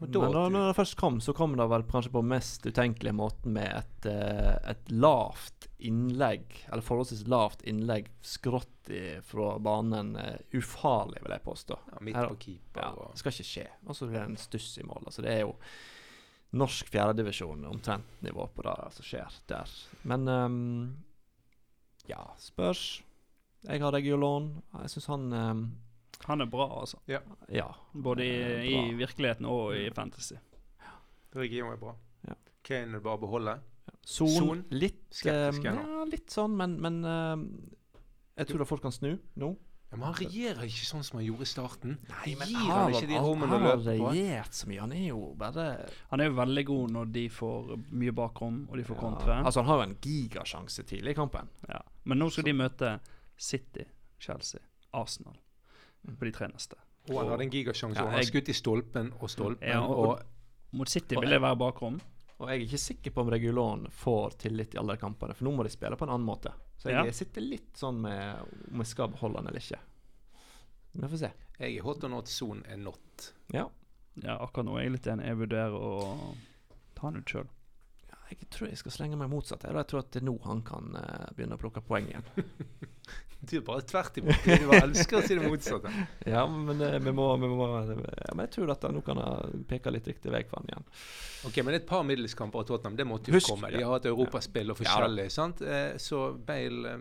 men 0.00 0.10
da 0.32 0.48
når 0.48 0.68
det 0.70 0.76
først 0.78 0.96
kom, 0.96 1.20
så 1.20 1.34
kom 1.36 1.56
det 1.56 1.66
vel 1.70 1.84
kanskje 1.90 2.12
på 2.14 2.22
mest 2.24 2.64
utenkelige 2.66 3.14
måten 3.14 3.52
med 3.52 3.68
et, 3.82 4.06
eh, 4.10 4.70
et 4.72 4.88
lavt 4.90 5.68
innlegg, 5.84 6.44
eller 6.72 6.82
forholdsvis 6.82 7.26
lavt 7.28 7.62
innlegg, 7.68 8.08
skrått 8.24 8.88
i, 8.88 9.20
fra 9.24 9.58
banen. 9.58 10.16
eh, 10.16 10.38
ufarlig, 10.56 11.20
vil 11.22 11.32
jeg 11.36 11.44
påstå. 11.44 11.78
Ja, 11.92 11.98
midt 12.00 12.16
på 12.16 12.36
keeper. 12.40 12.80
Ja, 12.80 13.08
det 13.12 13.18
skal 13.20 13.32
ikke 13.32 13.50
skje. 13.52 13.66
Og 13.86 13.94
så 13.96 14.06
blir 14.08 14.20
det 14.20 14.28
en 14.30 14.36
stuss 14.36 14.78
i 14.78 14.82
mål. 14.88 15.04
Altså, 15.06 15.22
det 15.22 15.32
er 15.36 15.40
jo 15.44 15.54
norsk 16.54 16.88
fjerdedivisjon, 16.92 17.64
omtrent 17.68 18.22
nivå 18.24 18.46
på 18.54 18.64
det 18.66 18.74
som 18.96 19.06
skjer 19.06 19.38
der. 19.50 19.72
Men 20.06 20.28
um, 20.28 20.56
ja, 22.06 22.20
spørs. 22.38 23.02
Jeg 23.64 23.80
har 23.80 23.94
Regulon. 23.96 24.50
Jeg 24.82 24.92
syns 24.92 25.08
han 25.12 25.28
um, 25.32 25.62
Han 26.28 26.44
er 26.44 26.48
bra, 26.52 26.68
altså. 26.80 27.00
Ja. 27.08 27.68
Både 27.92 28.26
i, 28.26 28.34
Eh, 28.34 28.66
i 28.70 28.94
virkeligheten 28.98 29.48
og 29.48 29.74
i 29.76 29.88
fantasy. 29.94 30.36
Region 31.34 31.72
er 31.72 31.80
bra. 31.80 31.94
Ja. 32.28 32.36
Kane 32.64 32.92
er 32.94 33.00
det 33.00 33.04
bare 33.04 33.18
å 33.18 33.24
beholde. 33.24 33.58
Son, 34.04 34.30
Son? 34.30 34.64
litt 34.70 35.06
Skeptisk. 35.10 35.64
Ja, 35.64 36.04
litt 36.08 36.32
sånn, 36.32 36.54
men, 36.56 36.76
men 36.80 37.00
jeg 38.36 38.48
tror 38.48 38.62
da 38.62 38.66
folk 38.68 38.84
kan 38.84 38.94
snu 38.94 39.14
nå. 39.40 39.54
Ja, 39.94 39.98
men 40.00 40.08
han 40.08 40.14
regjerer 40.18 40.64
ikke 40.66 40.86
sånn 40.88 41.04
som 41.06 41.18
han 41.20 41.26
gjorde 41.28 41.46
i 41.46 41.50
starten. 41.50 41.92
Nei, 42.10 42.32
men 42.40 42.48
gir 42.50 42.70
han 42.72 42.94
ikke 42.96 43.06
de 43.12 43.18
rommene 43.22 43.54
å 43.54 43.58
Han 43.60 43.66
har 43.68 44.08
regjert 44.10 44.56
så 44.58 44.66
mye. 44.66 44.80
Han 44.82 44.92
er 44.96 45.04
jo 45.08 45.20
bare 45.38 45.66
Han 46.10 46.20
er 46.20 46.26
jo 46.30 46.34
veldig 46.40 46.64
god 46.66 46.90
når 46.96 47.12
de 47.14 47.24
får 47.30 47.70
mye 48.02 48.14
bakrom, 48.18 48.56
og 48.70 48.76
de 48.80 48.84
får 48.88 48.98
kontre. 48.98 49.36
Altså, 49.44 49.62
han 49.62 49.70
har 49.70 49.76
jo 49.76 49.86
en 49.90 49.96
gigasjanse 50.02 50.82
tidlig 50.90 51.14
i 51.14 51.18
kampen. 51.20 51.48
Ja. 51.68 51.78
Men 52.04 52.18
nå 52.18 52.30
skal 52.34 52.44
de 52.50 52.52
møte 52.58 52.96
City, 53.36 53.84
Chelsea, 54.18 54.60
Arsenal 54.92 55.36
Mm. 56.04 56.16
på 56.18 56.24
de 56.26 56.32
tre 56.32 56.46
neste. 56.48 56.76
Og 57.08 57.16
han 57.18 57.28
hadde 57.30 57.44
en 57.46 57.50
gigasjanse. 57.50 57.96
Ja, 57.96 58.02
og 58.04 58.10
han 58.10 58.18
har 58.18 58.26
skutt 58.28 58.48
i 58.48 58.52
stolpen 58.52 59.12
og 59.20 59.30
stolpen. 59.30 59.66
Ja, 59.68 59.80
og- 59.80 60.08
og, 60.08 60.22
Mot 60.72 60.88
City 60.88 61.14
vil 61.16 61.30
det 61.30 61.40
være 61.40 61.56
bakrom. 61.56 62.00
Og 62.40 62.48
jeg 62.50 62.60
er 62.60 62.64
ikke 62.66 62.78
sikker 62.78 63.10
på 63.12 63.20
om 63.22 63.28
Regulon 63.30 63.86
får 63.90 64.32
tillit 64.38 64.74
i 64.74 64.78
alle 64.78 64.96
kampene, 64.96 65.32
for 65.34 65.44
nå 65.44 65.52
må 65.56 65.62
de 65.62 65.70
spille 65.70 65.96
på 65.96 66.02
en 66.02 66.10
annen 66.10 66.26
måte. 66.26 66.52
Så 66.84 66.90
jeg 66.92 67.06
Ja. 67.08 67.12
sitter 67.16 67.40
litt 67.40 67.72
sånn 67.80 68.00
med 68.04 68.40
om 68.70 68.82
jeg 68.82 68.86
skal 68.90 69.08
beholde 69.08 69.40
den 69.40 69.48
eller 69.48 69.60
ikke. 69.64 69.78
Vi 70.94 71.08
får 71.08 71.18
se. 71.24 71.30
jeg 71.58 71.78
er 71.78 71.82
hot 71.82 72.04
or 72.04 72.08
not, 72.12 72.28
Son 72.28 72.62
er 72.68 72.76
not. 72.76 73.32
Ja. 73.52 73.68
Ja, 74.22 74.36
akkurat 74.38 74.66
nå 74.68 74.76
er 74.78 74.82
jeg 74.84 74.92
litt 74.92 75.06
enig. 75.10 75.24
Jeg 75.26 75.36
vurderer 75.40 75.72
å 75.74 76.36
ta 76.94 77.08
den 77.10 77.22
ut 77.22 77.26
sjøl. 77.32 77.48
Ja, 78.24 78.36
Jeg 78.40 78.48
tror 78.50 78.68
jeg 78.70 78.78
skal 78.80 78.92
slenge 78.94 79.18
meg 79.20 79.30
motsatt. 79.32 79.64
Jeg 79.68 79.86
tror 79.90 80.00
at 80.04 80.10
det 80.14 80.22
er 80.22 80.26
nå 80.30 80.38
han 80.46 80.62
kan 80.66 80.96
uh, 80.96 81.28
begynne 81.36 81.58
å 81.58 81.60
plukke 81.60 81.84
poeng 81.84 82.08
igjen. 82.10 82.24
Du 83.44 83.58
er 83.58 83.60
bare 83.60 83.82
tvert 83.84 84.16
imot. 84.16 84.46
Du 84.46 84.62
bare 84.70 84.86
elsker 84.86 85.18
å 85.18 85.20
si 85.20 85.34
det 85.36 85.44
motsatte. 85.44 85.90
Ja, 86.32 86.46
men 86.48 86.80
uh, 86.80 86.94
vi 86.96 87.12
må, 87.12 87.26
vi 87.36 87.50
må 87.50 87.66
ja, 87.68 88.30
Men 88.32 88.46
jeg 88.46 88.52
tror 88.54 88.72
at 88.72 88.86
nå 88.88 89.02
kan 89.04 89.20
jeg 89.20 89.58
peke 89.68 89.92
litt 89.92 90.08
riktig 90.08 90.32
vei 90.32 90.40
for 90.48 90.62
han 90.62 90.70
igjen. 90.70 90.86
Ok, 91.50 91.58
Men 91.66 91.76
et 91.76 91.84
par 91.84 92.06
middelskamper 92.08 92.62
av 92.62 92.68
Tottenham, 92.70 92.96
det 92.96 93.04
måtte 93.04 93.28
jo 93.28 93.36
Husk- 93.36 93.52
komme. 93.52 93.68
De 93.74 93.82
har 93.84 93.92
hatt 93.98 94.08
europaspill 94.08 94.72
og 94.72 94.80
Ja 94.80 94.86
forskjellig. 94.86 95.28
sant? 95.34 95.60
Eh, 95.60 95.98
Så 96.00 96.22
Bale 96.48 96.94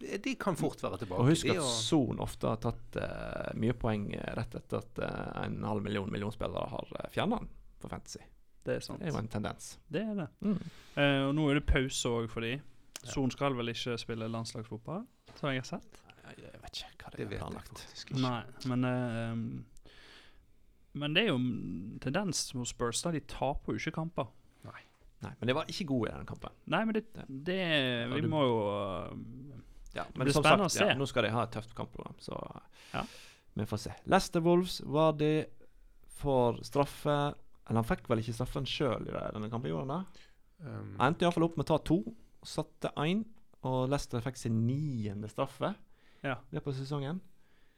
eh, 0.00 0.16
De 0.24 0.34
kan 0.40 0.56
fort 0.56 0.80
være 0.80 1.02
tilbake. 1.02 1.20
Og 1.20 1.32
husk 1.34 1.52
at 1.52 1.60
Son 1.68 2.24
ofte 2.24 2.48
har 2.48 2.64
tatt 2.64 2.96
uh, 2.96 3.52
mye 3.60 3.76
poeng 3.76 4.08
eh, 4.16 4.30
rett 4.40 4.56
etter 4.56 4.80
at 4.80 5.04
eh, 5.04 5.44
en 5.44 5.60
halv 5.68 5.84
million 5.84 6.08
millionspillere 6.08 6.64
har 6.72 6.94
uh, 6.96 7.08
fjerna 7.12 7.42
han 7.42 7.52
på 7.80 7.92
Fantasy. 7.92 8.24
Det 8.64 8.74
er 8.76 8.80
sant. 8.84 9.00
Det 9.00 9.08
er 9.08 9.12
jo 9.14 9.18
en 9.22 9.28
tendens. 9.32 9.78
Det 9.88 10.02
er 10.04 10.14
det. 10.18 10.28
Mm. 10.44 10.58
Eh, 10.96 11.22
og 11.28 11.34
nå 11.34 11.46
er 11.50 11.54
det 11.60 11.66
pause 11.66 12.08
òg 12.08 12.28
for 12.30 12.40
de. 12.44 12.54
Son 13.08 13.30
skal 13.32 13.54
vel 13.56 13.72
ikke 13.72 13.94
spille 13.98 14.28
landslagsfotball, 14.28 15.06
som 15.38 15.48
jeg 15.48 15.62
har 15.62 15.68
sett? 15.70 16.02
Jeg 16.36 16.60
vet 16.62 16.82
ikke 16.82 17.04
hva 17.04 17.10
det 17.16 17.28
det 17.30 17.38
er 17.38 17.40
planlagt. 17.40 17.86
Nei, 18.20 18.42
men 18.70 18.84
eh, 18.84 19.94
Men 21.00 21.14
det 21.14 21.22
er 21.24 21.28
jo 21.30 21.38
en 21.38 21.98
tendens 22.02 22.50
hos 22.52 22.68
Spurs. 22.74 23.00
da 23.02 23.10
De 23.14 23.20
taper 23.20 23.72
jo 23.72 23.78
ikke 23.80 23.94
kamper. 24.00 24.28
Nei, 25.20 25.34
men 25.36 25.50
det 25.50 25.52
var 25.54 25.66
ikke 25.68 25.84
gode 25.84 26.08
i 26.08 26.14
den 26.16 26.24
kampen. 26.24 26.52
Nei, 26.72 26.78
men 26.88 26.94
det, 26.96 27.02
det 27.28 27.56
Vi 28.08 28.20
du- 28.24 28.28
må 28.32 28.40
jo 28.46 28.54
Ja, 29.92 30.04
Det 30.04 30.14
blir 30.14 30.32
spennende 30.32 30.64
å 30.64 30.70
se. 30.72 30.86
Ja, 30.86 30.94
nå 30.96 31.06
skal 31.06 31.24
de 31.26 31.30
ha 31.34 31.42
et 31.44 31.50
tøft 31.52 31.74
kampprogram, 31.74 32.14
så 32.20 32.38
Ja. 32.94 33.02
vi 33.56 33.64
får 33.66 33.78
se. 33.78 33.92
Leicester 34.06 34.40
Wolves 34.40 34.80
var 34.86 35.12
de 35.12 35.44
for 36.06 36.56
straffe 36.62 37.34
Eller 37.68 37.82
han 37.82 37.84
fikk 37.96 38.08
vel 38.10 38.18
ikke 38.22 38.34
straffen 38.34 38.66
sjøl 38.66 39.02
i 39.08 39.10
det- 39.12 39.32
denne 39.34 39.50
kampen? 39.50 39.72
Um, 40.60 40.96
Han 40.98 41.12
endte 41.14 41.22
iallfall 41.24 41.44
opp 41.44 41.56
med 41.56 41.66
å 41.66 41.68
ta 41.68 41.78
to, 41.78 42.02
satte 42.44 42.90
én, 42.96 43.24
og 43.62 43.88
Leicester 43.88 44.20
fikk 44.20 44.36
sin 44.36 44.66
niende 44.66 45.28
straffe 45.28 45.74
Ja. 46.22 46.36
det 46.52 46.62
på 46.64 46.72
sesongen. 46.72 47.20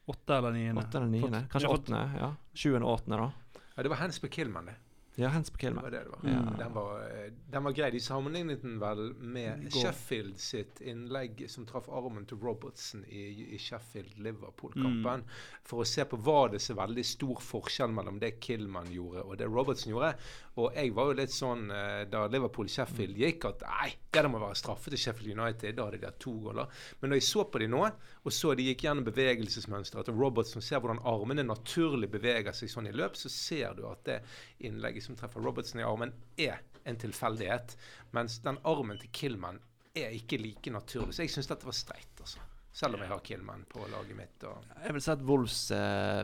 Åtte 0.07 0.35
eller 0.37 0.51
niende. 0.51 0.81
Åttende, 0.83 1.09
niende. 1.09 1.47
Kanskje 1.49 1.69
åttende. 1.69 2.17
ja 2.19 2.35
Sjuende 2.53 2.83
og 2.85 2.99
åttende, 2.99 3.17
da. 3.17 3.31
ja, 3.77 3.83
det 3.83 3.89
var 3.89 3.97
hands 3.97 4.19
på 4.19 4.29
Killman, 4.29 4.65
det. 4.65 4.75
Ja, 5.15 5.27
hands 5.27 5.49
på 5.49 5.57
Det 5.61 5.71
var 5.71 5.91
det 5.91 5.99
det 5.99 6.09
var. 6.09 6.19
Mm. 6.23 6.57
Den, 6.57 6.73
var 6.73 7.01
eh, 7.01 7.33
den 7.51 7.63
var 7.63 7.71
grei. 7.71 7.91
De 7.91 7.99
sammenlignet 7.99 8.61
den 8.61 8.79
vel 8.81 9.13
med 9.13 9.67
Går. 9.67 9.81
Sheffield 9.81 10.39
sitt 10.41 10.81
innlegg 10.81 11.43
som 11.49 11.67
traff 11.69 11.89
armen 11.89 12.25
til 12.25 12.39
Robertson 12.41 13.03
i, 13.05 13.27
i 13.53 13.59
Sheffield-Liverpool-kampen. 13.61 15.25
For 15.69 15.83
å 15.83 15.85
se 15.85 16.05
på 16.09 16.17
var 16.17 16.49
det 16.55 16.63
så 16.65 16.73
veldig 16.79 17.05
stor 17.05 17.43
forskjell 17.45 17.93
mellom 17.93 18.17
det 18.23 18.39
Killman 18.41 18.89
gjorde 18.93 19.27
og 19.27 19.37
det 19.37 19.51
Robertson 19.51 19.93
gjorde. 19.93 20.15
Og 20.61 20.73
jeg 20.77 20.93
var 20.93 21.09
jo 21.09 21.17
litt 21.17 21.33
sånn 21.33 21.69
eh, 21.73 22.01
da 22.09 22.25
Liverpool-Sheffield 22.33 23.21
gikk, 23.21 23.47
at 23.49 23.63
nei, 23.69 23.91
det 24.13 24.25
må 24.29 24.41
være 24.41 24.57
straffe 24.57 24.93
til 24.93 25.01
Sheffield 25.01 25.37
United. 25.37 25.77
Da 25.77 25.87
hadde 25.87 26.01
de 26.01 26.09
hatt 26.09 26.19
to 26.21 26.33
goller. 26.41 26.73
Men 27.01 27.13
da 27.13 27.21
jeg 27.21 27.25
så 27.29 27.45
på 27.49 27.61
de 27.61 27.69
nå, 27.69 27.85
og 28.23 28.33
så 28.33 28.53
de 28.57 28.67
gikk 28.69 28.85
gjennom 28.85 29.05
bevegelsesmønsteret 29.07 30.09
Og 30.13 30.19
Robertson, 30.25 30.61
ser 30.61 30.81
hvordan 30.81 31.01
armene 31.09 31.45
naturlig 31.45 32.09
beveger 32.13 32.53
seg 32.55 32.71
sånn 32.71 32.89
i 32.89 32.93
løp, 32.95 33.17
så 33.17 33.29
ser 33.33 33.77
du 33.77 33.85
at 33.89 34.05
det 34.09 34.19
innlegget 34.65 35.02
som 35.03 35.17
treffer 35.19 35.43
Robertson 35.43 35.81
i 35.81 35.87
armen, 35.87 36.13
er 36.37 36.61
en 36.83 36.99
tilfeldighet. 36.99 37.75
Mens 38.15 38.39
den 38.43 38.59
armen 38.67 38.99
til 39.01 39.11
Killman 39.15 39.61
er 39.95 40.15
ikke 40.15 40.39
like 40.41 40.73
naturlig. 40.73 41.15
Så 41.15 41.25
jeg 41.25 41.33
syns 41.33 41.51
dette 41.51 41.67
var 41.67 41.77
streit, 41.77 42.13
altså. 42.19 42.43
Selv 42.73 42.97
om 42.97 43.03
jeg 43.03 43.11
har 43.11 43.19
Killman 43.21 43.67
på 43.69 43.83
laget 43.91 44.17
mitt. 44.17 44.45
Jeg 44.81 44.95
vil 44.95 45.03
si 45.05 45.11
at 45.13 45.25
Wolves 45.27 45.59
eh, 45.77 46.23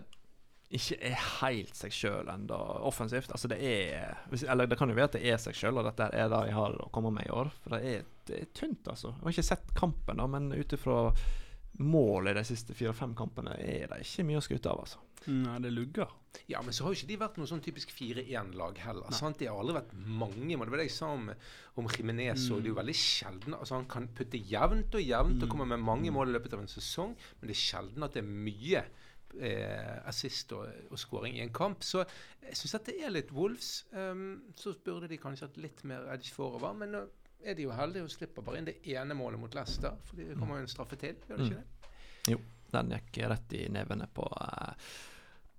ikke 0.73 0.97
er 1.11 1.19
helt 1.39 1.77
seg 1.77 1.93
sjøl 1.93 2.31
ennå 2.33 2.57
offensivt. 2.89 3.29
Altså 3.33 3.49
det 3.51 3.59
er 3.65 4.17
Eller 4.33 4.69
det 4.69 4.77
kan 4.77 4.89
jo 4.89 4.97
være 4.97 5.11
at 5.11 5.17
det 5.19 5.29
er 5.29 5.37
seg 5.41 5.57
sjøl, 5.57 5.77
og 5.77 5.85
dette 5.85 6.09
er 6.09 6.29
det 6.29 6.41
jeg 6.49 6.57
har 6.57 6.77
å 6.81 6.89
komme 6.93 7.13
med 7.13 7.29
i 7.29 7.33
år. 7.33 7.51
For 7.61 7.75
det 7.75 7.93
er, 7.93 8.09
det 8.29 8.41
er 8.41 8.49
tynt, 8.57 8.89
altså. 8.89 9.13
Jeg 9.13 9.25
har 9.27 9.35
ikke 9.37 9.49
sett 9.51 9.75
kampen, 9.77 10.21
da, 10.21 10.27
men 10.29 10.49
ut 10.53 10.75
ifra 10.77 10.99
målet 11.77 12.31
i 12.35 12.39
de 12.39 12.43
siste 12.49 12.73
fire-fem 12.75 13.13
kampene 13.15 13.53
er 13.59 13.87
det 13.87 14.01
ikke 14.03 14.25
mye 14.27 14.37
å 14.41 14.43
skryte 14.43 14.69
av, 14.71 14.79
altså. 14.83 14.99
Nei, 15.27 15.57
det 15.59 15.71
lugger. 15.75 16.07
Ja, 16.47 16.61
men 16.63 16.71
så 16.73 16.83
har 16.85 16.93
jo 16.93 16.97
ikke 16.99 17.07
de 17.11 17.17
vært 17.19 17.37
noe 17.37 17.47
sånn 17.49 17.61
typisk 17.61 17.91
4-1-lag 17.91 18.77
heller. 18.79 19.09
Nei. 19.09 19.17
sant? 19.19 19.37
De 19.39 19.47
har 19.49 19.57
aldri 19.59 19.75
vært 19.75 19.91
mange 20.07 20.55
Men 20.57 20.59
Det 20.65 20.69
var 20.71 20.77
det 20.77 20.85
jeg 20.87 20.95
sa 20.95 21.07
om, 21.11 21.29
om 21.75 21.87
Jimenez. 21.91 22.45
og 22.51 22.57
Mm. 22.59 22.63
Det 22.63 22.69
er 22.69 22.73
jo 22.73 22.79
veldig 22.79 22.95
sjelden 22.95 23.53
altså 23.57 23.75
Han 23.75 23.85
kan 23.85 24.07
putte 24.15 24.37
jevnt 24.39 24.95
og 24.95 25.01
jevnt 25.01 25.43
og 25.43 25.47
Mm. 25.49 25.51
komme 25.51 25.65
med 25.67 25.79
mange 25.79 26.11
mål 26.11 26.29
i 26.29 26.31
løpet 26.37 26.53
av 26.53 26.59
en 26.61 26.67
sesong, 26.67 27.15
men 27.41 27.47
det 27.47 27.55
er 27.57 27.61
sjelden 27.67 28.03
at 28.03 28.13
det 28.13 28.23
er 28.23 28.27
mye 28.27 28.83
eh, 29.39 29.99
assist 30.09 30.51
og, 30.53 30.65
og 30.89 30.97
scoring 30.97 31.35
i 31.37 31.41
en 31.41 31.51
kamp. 31.53 31.83
Så 31.83 32.05
jeg 32.41 32.55
syns 32.57 32.71
dette 32.71 32.95
er 33.03 33.11
litt 33.11 33.31
Wolves. 33.31 33.85
Um, 33.93 34.41
så 34.55 34.73
burde 34.83 35.07
de 35.07 35.17
kanskje 35.21 35.45
hatt 35.47 35.57
litt 35.57 35.83
mer 35.83 36.07
edge 36.13 36.31
forover. 36.33 36.73
Men 36.73 36.91
nå 36.95 37.03
er 37.43 37.55
de 37.55 37.65
jo 37.65 37.73
heldige 37.75 38.05
og 38.05 38.13
slipper 38.13 38.45
bare 38.45 38.59
inn 38.59 38.67
det 38.67 38.79
ene 38.91 39.15
målet 39.17 39.39
mot 39.41 39.55
Leicester. 39.55 39.95
For 40.05 40.19
det 40.19 40.35
kommer 40.39 40.59
jo 40.59 40.67
en 40.67 40.71
straffe 40.71 40.99
til, 40.99 41.19
gjør 41.27 41.39
det 41.39 41.49
ikke 41.49 41.61
det? 41.61 42.39
Den 42.69 42.91
gikk 42.93 43.19
rett 43.31 43.53
i 43.57 43.63
nevene 43.73 44.05
på 44.13 44.25
uh, 44.29 44.89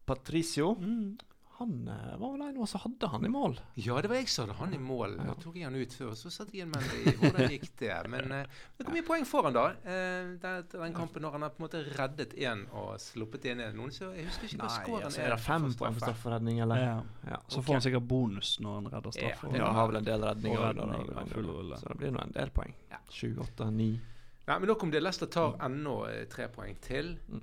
Patricio. 0.07 0.75
Mm. 0.79 1.17
Han 1.61 1.89
eh, 1.93 2.13
var 2.17 2.33
vel 2.33 2.43
en 2.47 2.57
av 2.57 2.63
oss 2.65 2.73
som 2.73 2.81
hadde 2.81 3.09
han 3.13 3.25
i 3.27 3.29
mål. 3.29 3.59
Ja, 3.77 3.99
det 4.01 4.09
var 4.09 4.17
jeg 4.17 4.31
som 4.33 4.49
hadde 4.49 4.57
han 4.63 4.75
i 4.75 4.81
mål. 4.81 5.19
Da 5.21 5.35
tok 5.43 5.59
jeg 5.61 5.67
han 5.69 5.77
ut 5.77 5.93
før, 5.93 6.15
så 6.17 6.33
satte 6.33 6.57
jeg 6.57 6.65
en 6.65 6.73
menn 6.73 6.87
i 6.97 7.13
Hvordan 7.21 7.53
gikk 7.53 7.67
det? 7.83 7.93
Men 8.09 8.33
hvor 8.33 8.87
det 8.87 8.95
mye 8.95 9.07
poeng 9.07 9.27
får 9.29 9.49
han 9.51 9.59
da. 9.59 9.65
Uh, 9.85 10.31
den, 10.41 10.71
den 10.73 10.97
kampen 10.97 11.27
når 11.27 11.37
han 11.37 11.45
har 11.45 11.53
på 11.53 11.61
en 11.61 11.67
måte 11.67 11.83
reddet 11.99 12.33
én 12.41 12.65
og 12.73 12.95
sluppet 13.03 13.51
inn 13.53 13.61
en 13.61 13.77
noen, 13.77 13.93
så 13.93 14.09
jeg 14.17 14.25
husker 14.31 14.49
ikke 14.49 14.63
hva 14.63 14.71
scoren 14.73 15.09
altså, 15.11 15.23
er 15.27 15.35
det 15.35 15.41
fem 15.45 15.69
på 15.69 15.85
for 15.85 16.01
strafferedning, 16.01 16.63
eller? 16.65 16.81
Ja. 16.81 16.97
Ja. 17.29 17.43
Så 17.47 17.59
okay. 17.59 17.67
får 17.67 17.79
han 17.79 17.85
sikkert 17.89 18.09
bonus 18.15 18.55
når 18.65 18.79
han 18.79 18.91
redder 18.95 19.17
straffe. 19.19 19.53
Ja, 19.53 19.67
han 19.67 19.81
har 19.83 19.91
vel 19.93 20.01
en 20.01 20.09
del 20.09 20.25
redninger. 20.31 20.65
Og 20.65 20.81
da, 20.81 20.89
da, 20.89 21.21
redning 21.21 21.51
rulle. 21.51 21.81
Så 21.83 21.93
det 21.93 21.99
blir 22.01 22.17
nå 22.17 22.25
en 22.25 22.37
del 22.41 22.55
poeng. 22.57 22.77
Sju, 23.11 23.35
åtte, 23.43 23.69
ni. 23.75 23.93
Nei, 24.47 24.57
men 24.57 24.71
nok 24.73 24.83
om 24.83 24.91
det. 24.91 25.03
Leicester 25.05 25.29
tar 25.31 25.59
ennå 25.67 25.97
eh, 26.09 26.25
tre 26.31 26.49
poeng 26.53 26.79
til. 26.83 27.13
Mm. 27.29 27.43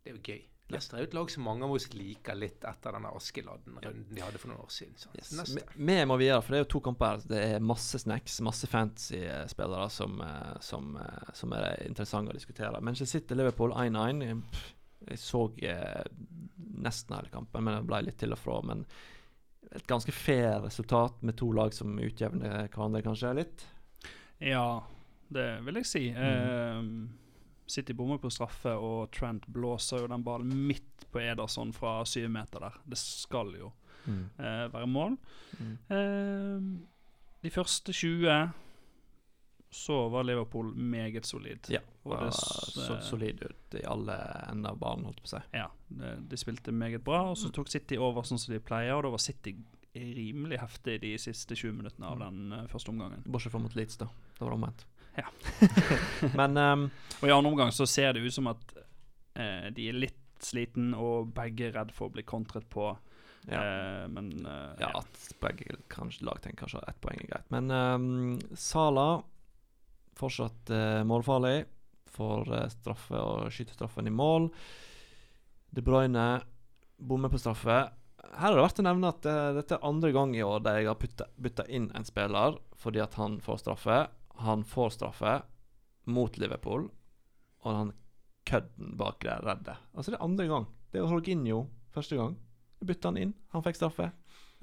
Det 0.00 0.10
er 0.10 0.16
jo 0.16 0.22
gøy. 0.24 0.40
Leicester 0.70 0.96
er 0.98 1.02
jo 1.04 1.08
et 1.10 1.14
lag 1.18 1.30
som 1.32 1.44
mange 1.44 1.64
av 1.66 1.72
oss 1.74 1.88
liker 1.92 2.36
litt 2.38 2.64
etter 2.64 2.94
denne 2.96 3.10
Askeladden-runden 3.18 4.14
de 4.14 4.22
hadde 4.22 4.38
for 4.38 4.52
noen 4.52 4.62
år 4.64 4.70
siden. 4.74 4.94
Yes. 5.18 5.32
Vi 5.76 5.96
må 6.06 6.16
videre, 6.20 6.40
for 6.42 6.54
det 6.54 6.60
er 6.60 6.64
jo 6.64 6.70
to 6.76 6.80
kamper 6.86 7.06
her. 7.16 7.24
Det 7.32 7.40
er 7.56 7.64
masse 7.64 7.98
snacks, 8.02 8.38
masse 8.46 8.66
fantasy-spillere 8.70 9.88
som, 9.90 10.20
eh, 10.20 10.56
som, 10.60 10.96
eh, 10.96 11.32
som 11.34 11.52
er 11.52 11.82
interessante 11.86 12.30
å 12.30 12.38
diskutere. 12.38 12.80
Manchester 12.80 13.18
City-Liverpool 13.20 13.72
1-1. 13.72 14.22
Jeg- 15.08 15.18
så 15.18 15.46
eh, 15.62 16.04
nesten 16.76 17.16
hele 17.16 17.28
kampen, 17.32 17.64
men 17.64 17.78
det 17.80 17.86
ble 17.88 18.02
litt 18.04 18.18
til 18.18 18.32
og 18.32 18.38
fra. 18.38 18.60
Men 18.62 18.86
et 19.72 19.86
ganske 19.86 20.12
fair 20.12 20.60
resultat 20.60 21.22
med 21.22 21.36
to 21.36 21.50
lag 21.52 21.72
som 21.72 21.96
utjevner 21.98 22.68
hverandre 22.68 23.02
kanskje 23.02 23.34
litt. 23.34 23.66
Ja, 24.40 24.80
det 25.32 25.62
vil 25.64 25.74
jeg 25.74 25.86
si. 25.86 26.08
Eh, 26.10 26.82
City 27.70 27.94
bommer 27.96 28.20
på 28.22 28.30
straffe, 28.32 28.72
og 28.76 29.10
Trent 29.14 29.46
blåser 29.50 30.02
jo 30.02 30.10
den 30.10 30.24
ballen 30.26 30.54
midt 30.68 31.06
på 31.10 31.22
Ederson 31.22 31.72
fra 31.74 32.00
syv 32.08 32.28
meter 32.32 32.66
der. 32.66 32.80
Det 32.84 32.98
skal 33.00 33.54
jo 33.58 33.72
eh, 34.06 34.66
være 34.72 34.88
mål. 34.90 35.16
Mm. 35.58 35.76
Eh, 35.96 36.66
de 37.40 37.52
første 37.54 37.94
20 37.96 38.50
så 39.70 40.08
var 40.08 40.26
Liverpool 40.26 40.74
meget 40.74 41.26
solid. 41.26 41.70
Ja, 41.70 41.80
Og 42.04 42.16
det 42.18 42.32
så 42.34 42.94
eh, 42.96 43.02
solid 43.06 43.42
ut 43.42 43.76
i 43.78 43.84
alle 43.86 44.16
ender 44.50 44.74
av 44.74 44.80
banen, 44.82 45.06
holdt 45.06 45.22
på 45.22 45.30
å 45.30 45.34
si. 45.36 45.42
Ja, 45.54 45.68
de, 45.88 46.16
de 46.30 46.38
spilte 46.40 46.74
meget 46.74 47.04
bra, 47.06 47.22
og 47.30 47.38
så 47.38 47.52
tok 47.54 47.70
City 47.70 47.98
over 47.98 48.26
sånn 48.26 48.40
som 48.42 48.54
de 48.54 48.62
pleier, 48.62 48.96
og 48.96 49.06
da 49.06 49.14
var 49.14 49.22
City 49.22 49.54
rimelig 49.94 50.58
heftig 50.60 51.00
de 51.02 51.14
siste 51.18 51.56
20 51.56 51.72
minuttene 51.78 52.10
av 52.10 52.18
den 52.22 52.52
eh, 52.52 52.66
første 52.70 52.92
omgangen. 52.92 53.22
Bortsett 53.26 53.54
fra 53.54 53.62
mot 53.62 53.78
Leeds, 53.78 53.98
da. 54.02 54.10
Da 54.38 54.44
var 54.44 54.54
det 54.54 54.58
omvendt. 54.60 54.86
Ja. 55.16 55.26
Men 56.38 56.56
um, 56.56 56.86
Og 57.20 57.28
i 57.28 57.32
andre 57.34 57.50
omgang 57.50 57.72
så 57.74 57.86
ser 57.88 58.14
det 58.16 58.24
ut 58.24 58.34
som 58.34 58.50
at 58.52 58.74
eh, 59.34 59.68
de 59.74 59.88
er 59.90 59.98
litt 60.06 60.16
sliten, 60.40 60.94
og 60.96 61.34
begge 61.36 61.68
er 61.68 61.74
redd 61.76 61.90
for 61.92 62.08
å 62.08 62.14
bli 62.14 62.24
kontret 62.24 62.64
på. 62.72 62.86
ja. 63.50 63.60
Eh, 63.60 64.06
men 64.08 64.30
eh, 64.46 64.78
Ja, 64.80 64.88
at 65.02 65.26
begge 65.42 65.76
kanskje 65.92 66.24
lag 66.24 66.40
tenker 66.40 66.64
kanskje 66.64 66.80
ett 66.88 67.00
poeng 67.04 67.20
er 67.20 67.28
greit. 67.34 67.50
Men 67.52 67.68
um, 67.70 68.38
Sala 68.56 69.20
fortsatt 70.20 70.70
eh, 70.70 71.02
målfarlig. 71.04 71.64
Får 72.10 72.52
eh, 72.56 72.68
straffe 72.72 73.20
og 73.20 73.52
skyter 73.54 73.76
straffen 73.76 74.08
i 74.08 74.14
mål. 74.14 74.48
De 75.70 75.84
Bruyne 75.84 76.28
bommer 76.96 77.32
på 77.32 77.40
straffe. 77.40 77.82
Her 78.30 78.52
er 78.52 78.56
det 78.58 78.64
verdt 78.64 78.80
å 78.82 78.86
nevne 78.86 79.12
at 79.12 79.28
eh, 79.28 79.52
dette 79.56 79.76
er 79.76 79.86
andre 79.86 80.12
gang 80.14 80.34
i 80.36 80.44
år 80.44 80.64
der 80.64 80.80
jeg 80.80 80.90
har 80.90 81.28
bytta 81.40 81.68
inn 81.68 81.90
en 81.96 82.06
spiller 82.08 82.58
fordi 82.80 83.02
at 83.04 83.16
han 83.20 83.38
får 83.44 83.62
straffe. 83.62 84.00
Han 84.40 84.64
får 84.64 84.94
straffe 84.96 85.40
mot 86.08 86.38
Liverpool, 86.40 86.88
og 87.60 87.76
han 87.76 87.92
kødden 88.48 88.96
bak 88.96 89.20
det 89.24 89.36
redder. 89.44 89.80
Altså, 89.94 90.10
det 90.10 90.18
er 90.18 90.24
andre 90.24 90.46
gang. 90.48 90.66
Det 90.92 91.00
er 91.00 91.10
Jorginho 91.10 91.66
første 91.92 92.16
gang. 92.16 92.38
Jeg 92.80 92.88
bytta 92.88 93.12
han 93.12 93.20
inn. 93.20 93.34
Han 93.52 93.62
fikk 93.62 93.76
straffe. 93.76 94.10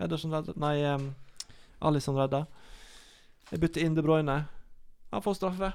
Ederson 0.01 0.33
redda 0.33 0.55
Nei, 0.57 0.81
um, 0.89 1.11
Alison 1.85 2.17
redda. 2.17 2.45
Jeg 3.51 3.61
bytter 3.61 3.85
inn 3.85 3.95
De 3.95 4.03
Bruyne. 4.03 4.37
Han 5.13 5.23
får 5.23 5.37
straffe. 5.37 5.71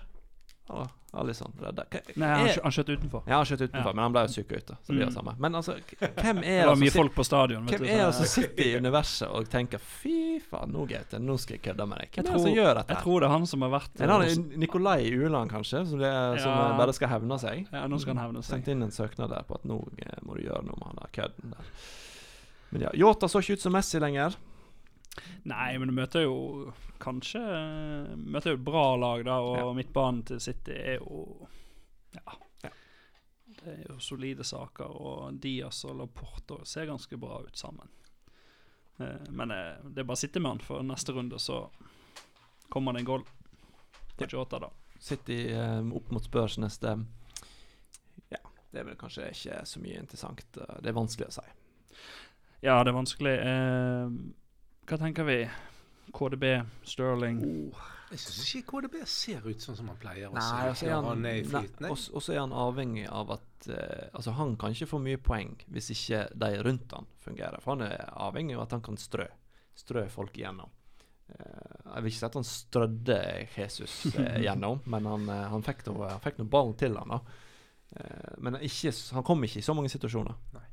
Og 0.70 0.88
sånn 1.36 1.52
redda. 1.60 1.84
Nei, 2.16 2.26
han, 2.28 2.46
er- 2.46 2.54
skjø- 2.54 2.62
han 2.62 2.72
skjøt 2.72 2.90
utenfor. 2.96 3.22
Ja, 3.28 3.36
han 3.36 3.44
skjøt 3.44 3.62
utenfor, 3.68 3.90
Ja. 3.90 3.92
men 3.92 4.02
han 4.02 4.12
ble 4.14 4.20
jo 4.22 4.28
syk 4.32 4.52
ute. 4.52 4.76
Så 4.80 4.86
det 4.86 4.94
blir 4.96 5.04
det 5.04 5.12
Mm. 5.12 5.14
samme. 5.18 5.34
Men 5.38 5.52
altså, 5.54 5.74
hvem 6.00 6.40
Det 6.40 6.48
er 6.48 6.66
var 6.66 6.74
det 6.74 6.80
mye 6.80 6.90
folk 6.94 7.14
på 7.14 7.24
stadion. 7.24 7.66
hvem 7.66 7.82
er 7.84 8.06
det 8.06 8.14
som 8.14 8.24
sitter 8.24 8.64
i 8.64 8.76
universet 8.80 9.28
og 9.28 9.48
tenker 9.50 9.78
'fy 9.78 10.40
faen, 10.40 10.72
nå 10.72 10.86
Gaute, 10.88 11.18
nå 11.20 11.36
skal 11.38 11.58
jeg 11.58 11.62
kødde 11.62 11.86
med 11.88 11.98
deg'? 11.98 12.10
Hvem 12.14 12.24
Jeg 12.24 12.32
er 12.32 12.32
det 12.32 12.40
som 12.46 12.54
gjør 12.54 12.74
dette? 12.78 12.88
Jeg 12.94 13.02
tror 13.04 13.20
det 13.20 13.26
er 13.28 13.32
han 13.32 13.46
som 13.46 13.60
har 13.62 13.70
vært 13.70 14.00
Er 14.00 14.06
det 14.06 14.56
Nikolai 14.56 15.10
Uland, 15.12 15.50
kanskje, 15.50 15.86
som, 15.86 15.98
det, 15.98 16.40
som 16.40 16.50
Ja. 16.50 16.76
bare 16.78 16.92
skal 16.94 17.08
hevne 17.08 17.38
seg? 17.38 17.66
Ja, 17.72 17.86
nå 17.86 17.98
skal 18.00 18.14
han 18.16 18.24
hevne 18.32 18.42
seg. 18.42 18.54
Sendt 18.64 18.68
inn 18.68 18.82
en 18.82 18.90
søknad 18.90 19.28
der 19.28 19.42
på 19.42 19.54
at 19.56 19.64
nå 19.64 19.88
eh, 19.98 20.16
må 20.22 20.34
du 20.36 20.42
gjøre 20.48 20.64
noe 20.64 20.76
med 20.80 20.86
han 20.86 20.96
der 20.96 21.10
kødden 21.12 21.50
der. 21.50 21.64
Men 22.72 22.80
ja, 22.82 22.88
Yota 22.94 23.26
så 23.28 23.38
ikke 23.42 23.52
ut 23.52 23.60
som 23.60 23.72
Messi 23.72 23.98
lenger. 23.98 24.34
Nei, 25.44 25.78
men 25.78 25.88
du 25.90 25.94
møter 25.94 26.22
jo 26.24 26.72
kanskje 27.02 27.40
Møter 28.16 28.54
jo 28.54 28.58
et 28.60 28.64
bra 28.64 28.84
lag, 28.96 29.24
da, 29.26 29.38
og 29.44 29.56
Ja. 29.58 29.72
midtbanen 29.76 30.22
til 30.24 30.40
City 30.40 30.72
er 30.72 30.98
jo 31.02 31.48
ja. 32.14 32.36
Ja. 32.62 32.70
Det 33.62 33.66
er 33.74 33.82
jo 33.88 33.98
solide 34.00 34.44
saker, 34.44 34.84
og 35.00 35.38
Diaz 35.42 35.84
og 35.88 35.96
Laporto 36.00 36.60
ser 36.64 36.86
ganske 36.86 37.16
bra 37.20 37.38
ut 37.44 37.56
sammen. 37.56 37.88
Eh, 39.00 39.30
men 39.30 39.50
eh, 39.50 39.78
det 39.84 40.02
er 40.02 40.08
bare 40.08 40.16
å 40.18 40.22
sitte 40.22 40.40
med 40.40 40.50
han, 40.56 40.60
for 40.64 40.82
neste 40.82 41.12
runde 41.16 41.38
så 41.40 41.62
kommer 42.68 42.92
det 42.92 43.00
en 43.02 43.10
goal 43.10 43.24
på 44.16 44.26
28, 44.28 44.58
da. 44.60 44.70
City 45.00 45.38
eh, 45.52 45.80
opp 45.96 46.10
mot 46.14 46.22
Spørs 46.24 46.58
neste 46.62 46.92
Ja, 48.30 48.38
det 48.70 48.80
er 48.80 48.84
vel 48.90 48.96
kanskje 49.00 49.30
ikke 49.32 49.62
så 49.66 49.80
mye 49.82 49.98
interessant. 50.00 50.44
Det 50.54 50.88
er 50.88 50.96
vanskelig 50.96 51.28
å 51.28 51.34
si. 51.40 51.46
Ja, 52.62 52.76
det 52.84 52.92
er 52.92 52.96
vanskelig. 53.00 53.32
Eh, 53.42 54.14
hva 54.88 54.98
tenker 55.00 55.24
vi? 55.28 55.38
KDB, 56.12 56.44
Sterling 56.84 57.38
Jeg 58.12 58.18
syns 58.20 58.40
ikke 58.58 58.72
KDB 58.74 58.96
ser 59.08 59.46
ut 59.46 59.62
sånn 59.64 59.76
som 59.78 59.88
han 59.88 60.00
pleier 60.02 60.28
å 60.28 60.34
Nei, 60.36 60.42
se 60.76 60.84
ut 60.84 60.90
når 60.90 60.96
han, 60.96 61.06
han 61.08 61.26
er 61.30 61.38
i 61.38 61.44
nei, 61.46 61.48
flyten. 61.52 61.86
og 61.92 62.20
så 62.26 62.34
er 62.34 62.40
han 62.42 62.52
avhengig 62.52 63.06
av 63.08 63.30
at 63.38 63.68
eh, 63.72 64.08
Altså, 64.12 64.34
han 64.36 64.56
kan 64.60 64.74
ikke 64.74 64.90
få 64.90 65.00
mye 65.00 65.20
poeng 65.22 65.54
hvis 65.72 65.92
ikke 65.94 66.24
de 66.42 66.50
rundt 66.66 66.92
han 66.92 67.06
fungerer. 67.24 67.62
For 67.64 67.76
han 67.76 67.86
er 67.86 68.02
avhengig 68.26 68.58
av 68.58 68.64
at 68.66 68.74
han 68.76 68.82
kan 68.84 68.98
strø. 69.00 69.24
Strø 69.78 70.02
folk 70.12 70.36
igjennom. 70.36 70.68
Eh, 71.32 71.78
jeg 71.86 72.02
vil 72.04 72.10
ikke 72.12 72.18
si 72.20 72.28
at 72.28 72.36
han 72.40 72.48
strødde 72.50 73.20
Jesus 73.54 73.94
eh, 74.18 74.36
gjennom, 74.48 74.82
men 74.92 75.08
han, 75.08 75.24
eh, 75.32 75.46
han 75.54 75.64
fikk 75.64 75.86
nå 75.88 75.96
han 76.02 76.20
fikk 76.26 76.42
nå 76.42 76.48
ballen 76.52 76.76
til 76.82 76.98
han 77.00 77.14
da. 77.16 77.22
Eh, 77.96 78.34
men 78.44 78.58
ikke, 78.60 78.92
han 79.16 79.24
kom 79.30 79.46
ikke 79.48 79.62
i 79.62 79.64
så 79.64 79.78
mange 79.78 79.94
situasjoner. 79.94 80.36
Nei. 80.58 80.66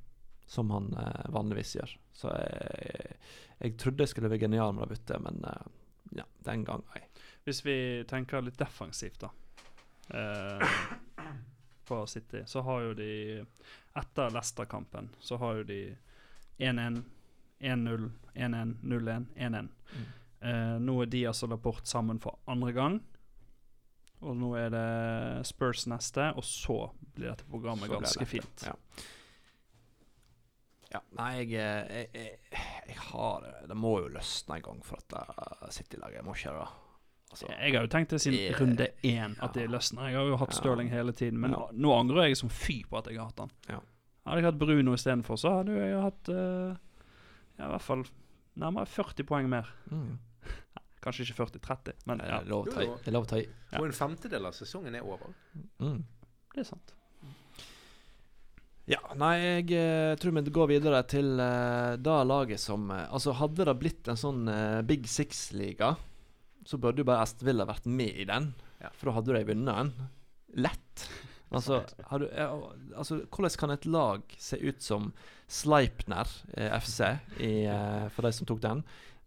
som 0.49 0.71
han 0.73 0.91
eh, 0.97 1.25
vanligvis 1.29 1.75
gjør. 1.77 1.91
Så 2.19 2.31
jeg, 2.35 3.19
jeg 3.59 3.77
trodde 3.79 4.03
jeg 4.03 4.11
skulle 4.11 4.31
være 4.31 4.43
genial 4.43 4.73
med 4.75 4.87
det 4.87 4.97
byttet, 4.97 5.21
men 5.23 5.43
eh, 5.47 5.67
ja, 6.19 6.25
den 6.47 6.65
gang 6.67 6.83
nei. 6.91 7.03
Hvis 7.47 7.61
vi 7.65 7.75
tenker 8.09 8.43
litt 8.43 8.59
defensivt, 8.59 9.23
da. 9.23 9.31
Eh, 10.09 10.79
på 11.89 12.01
City, 12.07 12.43
så 12.45 12.61
har 12.61 12.81
jo 12.81 12.93
de 12.93 13.11
Etter 13.97 14.29
Leicester-kampen 14.29 15.09
så 15.19 15.39
har 15.41 15.59
jo 15.59 15.63
de 15.65 15.79
1-1, 16.57 16.99
1-0, 17.59 18.11
1-1, 18.33 18.75
0-1, 18.81 19.25
1-1. 19.35 19.69
Mm. 19.95 20.03
Eh, 20.39 20.75
nå 20.85 20.97
er 21.01 21.09
Diaz 21.09 21.41
og 21.43 21.49
Laporte 21.55 21.89
sammen 21.89 22.19
for 22.21 22.37
andre 22.45 22.75
gang. 22.75 22.99
Og 24.19 24.35
nå 24.37 24.51
er 24.59 24.69
det 24.73 25.47
Spurs 25.47 25.87
neste, 25.87 26.29
og 26.35 26.43
så 26.45 26.77
blir 27.15 27.31
dette 27.31 27.47
programmet 27.49 27.87
Så 27.89 27.95
ganske 27.95 28.25
det 28.25 28.29
fint. 28.35 28.65
Ja. 28.67 28.75
Ja. 30.93 30.99
Nei, 31.19 31.31
jeg, 31.37 31.51
eh, 31.53 31.89
jeg, 31.93 32.07
jeg, 32.13 32.61
jeg 32.89 32.95
har 33.11 33.43
Det 33.69 33.75
må 33.77 33.91
jo 34.01 34.07
løsne 34.09 34.55
en 34.57 34.63
gang 34.65 34.79
for 34.85 34.97
at 34.97 35.13
uh, 35.19 35.67
City-laget 35.69 36.25
må 36.25 36.33
ikke 36.33 36.53
det. 36.55 36.67
Altså, 37.29 37.45
Jeg 37.51 37.75
har 37.75 37.83
jo 37.85 37.91
tenkt 37.93 38.09
det 38.15 38.21
siden 38.23 38.39
Det- 38.39 38.55
runde 38.59 38.87
én 39.05 39.35
at 39.37 39.43
ja. 39.43 39.61
det 39.61 39.67
løsner. 39.69 40.07
Jeg 40.09 40.17
har 40.17 40.25
jo 40.31 40.37
hatt 40.41 40.49
Ja. 40.55 40.57
Stirling 40.57 40.89
hele 40.89 41.13
tiden, 41.13 41.37
men 41.39 41.51
Ja. 41.53 41.67
nå 41.73 41.93
angrer 41.99 42.23
jeg 42.27 42.37
som 42.37 42.49
fy 42.49 42.79
på 42.89 42.97
at 42.97 43.05
jeg 43.11 43.19
har 43.19 43.25
hatt 43.29 43.39
han. 43.39 43.51
Ja. 43.69 43.79
Hadde 44.25 44.41
jeg 44.41 44.45
hatt 44.51 44.59
Bruno 44.59 44.93
istedenfor, 44.97 45.37
så 45.37 45.51
hadde 45.59 45.75
jo 45.77 45.85
jeg 45.85 46.01
hatt 46.01 46.29
uh, 46.29 46.75
ja, 47.59 47.65
i 47.65 47.69
hvert 47.69 47.81
fall 47.85 48.03
nærmere 48.57 48.85
40 48.89 49.23
poeng 49.29 49.49
mer. 49.49 49.69
mm. 49.91 50.17
Kanskje 51.03 51.23
ikke 51.29 51.45
40-30, 51.45 51.93
men 52.07 52.17
det, 52.19 52.27
ja. 52.27 52.41
Jo, 52.43 52.65
jo. 52.65 52.97
det 52.97 53.07
er 53.07 53.11
lov 53.15 53.23
å 53.23 53.29
ta 53.29 53.37
i. 53.39 53.45
Og 53.77 53.85
en 53.85 53.93
femtedel 53.95 54.45
av 54.49 54.51
sesongen 54.57 54.95
er 54.95 55.05
over. 55.05 55.31
Mm. 55.79 56.01
det 56.55 56.59
er 56.65 56.67
sant. 56.67 56.93
Ja, 58.89 58.99
nei, 59.19 59.35
jeg 59.37 59.65
eh, 59.77 60.15
tror 60.17 60.33
vi 60.33 60.53
går 60.53 60.69
videre 60.71 61.03
til 61.05 61.35
uh, 61.37 61.93
da 62.01 62.23
laget 62.25 62.57
som 62.57 62.87
eh, 62.89 63.05
Altså, 63.13 63.35
hadde 63.37 63.67
det 63.69 63.75
blitt 63.77 64.09
en 64.09 64.17
sånn 64.17 64.49
Big 64.89 65.05
Six-liga, 65.05 65.93
så 66.65 66.79
burde 66.81 67.03
jo 67.03 67.09
bare 67.09 67.21
Aston 67.27 67.45
Villa 67.51 67.69
vært 67.69 67.85
med 67.85 68.17
i 68.17 68.25
den. 68.29 68.49
Ja. 68.81 68.89
For 68.95 69.09
da 69.09 69.19
hadde 69.19 69.35
de 69.37 69.47
vunnet 69.51 69.81
den. 69.83 70.09
Lett. 70.65 71.09
Altså, 71.49 71.79
har 72.05 72.21
du, 72.21 72.27
altså, 72.93 73.23
hvordan 73.25 73.55
kan 73.57 73.71
et 73.73 73.85
lag 73.89 74.35
se 74.37 74.59
ut 74.61 74.83
som 74.85 75.07
Sleipner 75.49 76.29
eh, 76.53 76.75
FC, 76.77 76.99
i, 77.41 77.65
eh, 77.65 78.05
for 78.13 78.27
de 78.27 78.31
som 78.37 78.45
tok 78.45 78.61
den, 78.61 78.83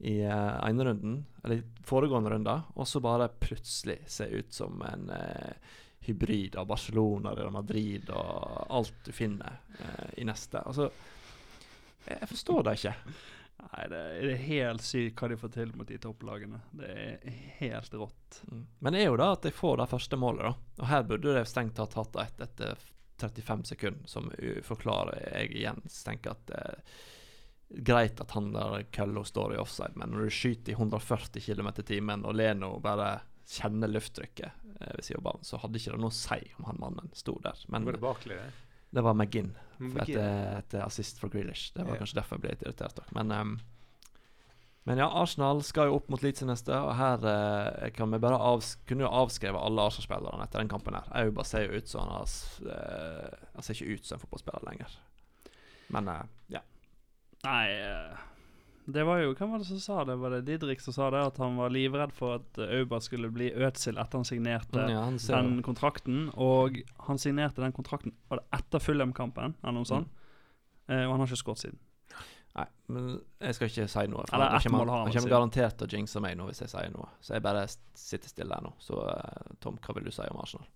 i 0.07 0.21
eh, 0.23 0.53
ene 0.69 0.87
runden, 0.87 1.17
eller 1.43 1.65
foregående 1.87 2.31
runde, 2.31 2.55
og 2.79 2.87
så 2.87 3.03
bare 3.03 3.27
plutselig 3.43 3.99
se 4.07 4.29
ut 4.31 4.55
som 4.55 4.79
en 4.87 5.11
eh, 5.17 5.75
hybrid 6.07 6.57
av 6.57 6.67
Barcelona, 6.67 7.35
Real 7.35 7.53
Madrid 7.55 8.11
og 8.11 8.67
alt 8.71 9.05
du 9.05 9.13
finner 9.15 9.61
eh, 9.79 10.09
i 10.23 10.27
neste. 10.27 10.63
Altså, 10.63 10.91
jeg, 12.07 12.29
forstår 12.29 12.67
det 12.67 12.75
ikke. 12.79 12.95
Nei, 13.63 13.85
det, 13.93 14.01
det 14.25 14.33
er 14.33 14.47
helt 14.49 14.85
sykt 14.85 15.23
hva 15.23 15.31
de 15.31 15.39
får 15.39 15.53
til 15.55 15.75
mot 15.79 15.89
de 15.89 16.01
topplagene. 16.03 16.59
Det 16.75 16.91
er 16.91 17.37
helt 17.61 17.95
rått. 17.95 18.43
Mm. 18.51 18.67
Men 18.79 18.97
det 18.97 19.05
er 19.05 19.13
jo 19.13 19.21
da 19.21 19.31
at 19.37 19.47
de 19.47 19.55
får 19.55 19.79
det 19.79 19.91
første 19.93 20.19
målet, 20.19 20.49
da. 20.49 20.83
Og 20.83 20.91
her 20.91 21.07
burde 21.07 21.37
de 21.39 21.47
strengt 21.47 21.79
tatt 21.79 21.99
hatt 21.99 22.19
ett 22.25 22.45
etter 22.49 22.89
35 23.23 23.65
sekunder, 23.65 24.09
som 24.11 24.31
forklarer 24.67 25.21
jeg 25.37 25.53
igjen 25.61 25.83
tenker 25.87 26.35
at 26.35 26.55
eh, 26.59 26.95
Greit 27.73 28.21
at 28.21 28.35
han 28.37 28.51
der 28.53 28.83
kølla 28.93 29.23
står 29.25 29.55
i 29.55 29.61
offside, 29.63 29.95
men 29.97 30.11
når 30.13 30.27
du 30.27 30.35
skyter 30.37 30.75
i 30.75 30.77
140 30.77 31.41
km 31.41 31.71
i 31.73 31.85
timen, 31.89 32.25
og 32.29 32.35
Leno 32.37 32.75
bare 32.85 33.15
kjenner 33.49 33.91
lufttrykket 33.91 34.49
eh, 34.81 34.95
ved 34.97 35.05
siden 35.05 35.21
av 35.21 35.27
banen, 35.31 35.47
så 35.47 35.61
hadde 35.63 35.81
ikke 35.81 35.95
det 35.95 36.01
noe 36.03 36.13
å 36.13 36.17
si 36.17 36.41
om 36.59 36.69
han 36.71 36.81
mannen 36.83 37.13
sto 37.17 37.37
der. 37.45 37.59
Men 37.73 37.89
Var 37.89 37.99
det 37.99 38.03
baklig, 38.03 38.39
det? 38.39 38.79
det 38.93 39.05
var 39.05 39.15
McGinn. 39.19 39.53
McGinn. 39.79 40.19
etter, 40.19 40.59
et 40.61 40.79
assist 40.85 41.21
for 41.21 41.33
Grealish. 41.33 41.71
Det 41.75 41.85
var 41.85 41.97
yeah. 41.97 42.03
kanskje 42.03 42.19
derfor 42.21 42.39
jeg 42.39 42.45
ble 42.45 42.55
litt 42.55 42.67
irritert. 42.67 43.01
Men, 43.17 43.33
um, 43.35 43.55
men 44.89 44.99
ja, 44.99 45.07
Arsenal 45.23 45.63
skal 45.67 45.91
jo 45.91 46.01
opp 46.01 46.11
mot 46.11 46.23
Leeds 46.25 46.43
neste, 46.47 46.75
og 46.75 46.97
her 46.99 47.23
eh, 47.31 47.91
kan 47.95 48.11
vi 48.11 48.21
bare 48.23 48.41
avs 48.43 48.75
kunne 48.89 49.07
jo 49.07 49.13
avskrive 49.23 49.59
alle 49.59 49.87
Arsenal-spillerne 49.87 50.47
etter 50.47 50.63
den 50.63 50.73
kampen. 50.73 50.99
her. 50.99 51.09
Auba 51.23 51.47
ser 51.47 51.69
jo 51.69 51.79
ut 51.79 51.91
som 51.91 52.03
han 52.03 52.17
har 52.17 52.77
eh, 52.77 53.49
Han 53.55 53.67
ser 53.67 53.79
ikke 53.79 53.99
ut 53.99 54.09
som 54.09 54.19
en 54.19 54.25
fotballspiller 54.25 54.69
lenger. 54.71 54.99
Men 55.95 56.11
eh, 56.11 56.25
ja. 56.57 56.65
Nei, 57.43 57.65
eh, 57.75 58.29
det 58.87 59.05
var 59.07 59.21
jo 59.23 59.35
Hvem 59.39 59.51
var 59.53 59.59
det 59.63 59.67
som 59.69 59.79
sa 59.81 60.05
det? 60.05 60.17
Var 60.19 60.31
det 60.31 60.41
Didrik 60.49 60.81
som 60.81 60.95
sa 60.97 61.11
det? 61.15 61.21
At 61.27 61.37
han 61.39 61.57
var 61.57 61.71
livredd 61.71 62.13
for 62.17 62.41
at 62.41 62.59
eh, 62.59 62.81
Auba 62.81 62.99
skulle 63.01 63.31
bli 63.31 63.53
Ødsel 63.55 63.99
etter 64.03 64.19
han 64.19 64.27
signerte 64.27 64.89
ja 64.91 65.05
han 65.05 65.19
den 65.23 65.53
den 65.53 65.63
kontrakten. 65.63 66.29
Og 66.35 66.81
han 67.07 67.19
signerte 67.23 67.63
den 67.63 67.73
kontrakten 67.77 68.15
Var 68.29 68.43
det 68.43 68.59
etter 68.59 68.83
Fulham-kampen, 68.83 69.55
eller 69.63 69.79
noe 69.79 69.89
sånt? 69.89 70.11
Eh, 70.89 71.05
og 71.07 71.15
han 71.15 71.21
har 71.23 71.31
ikke 71.31 71.43
skåret 71.45 71.63
siden. 71.67 71.79
Nei, 72.53 72.67
men 72.93 73.07
jeg 73.41 73.55
skal 73.57 73.71
ikke 73.71 73.89
si 73.89 74.03
noe. 74.13 74.27
for 74.29 74.37
Eller 74.37 74.57
ett 74.59 74.67
mål 74.71 74.91
har 74.91 74.99
han 74.99 75.07
han 75.09 75.15
kommer 75.17 75.31
garantert 75.33 75.79
til 75.81 75.87
å 75.89 75.97
jinxe 75.97 76.21
meg 76.21 76.37
nå 76.37 76.51
hvis 76.51 76.61
jeg 76.61 76.69
sier 76.75 76.91
noe. 76.93 77.09
Så 77.25 77.33
jeg 77.39 77.43
bare 77.47 77.63
sitter 77.97 78.29
stille 78.29 78.59
her 78.59 78.67
nå. 78.67 78.75
Så 78.83 78.99
eh, 79.09 79.55
Tom, 79.61 79.79
hva 79.81 79.95
vil 79.97 80.05
du 80.05 80.13
si 80.13 80.27
om 80.29 80.41
Arsenal? 80.43 80.67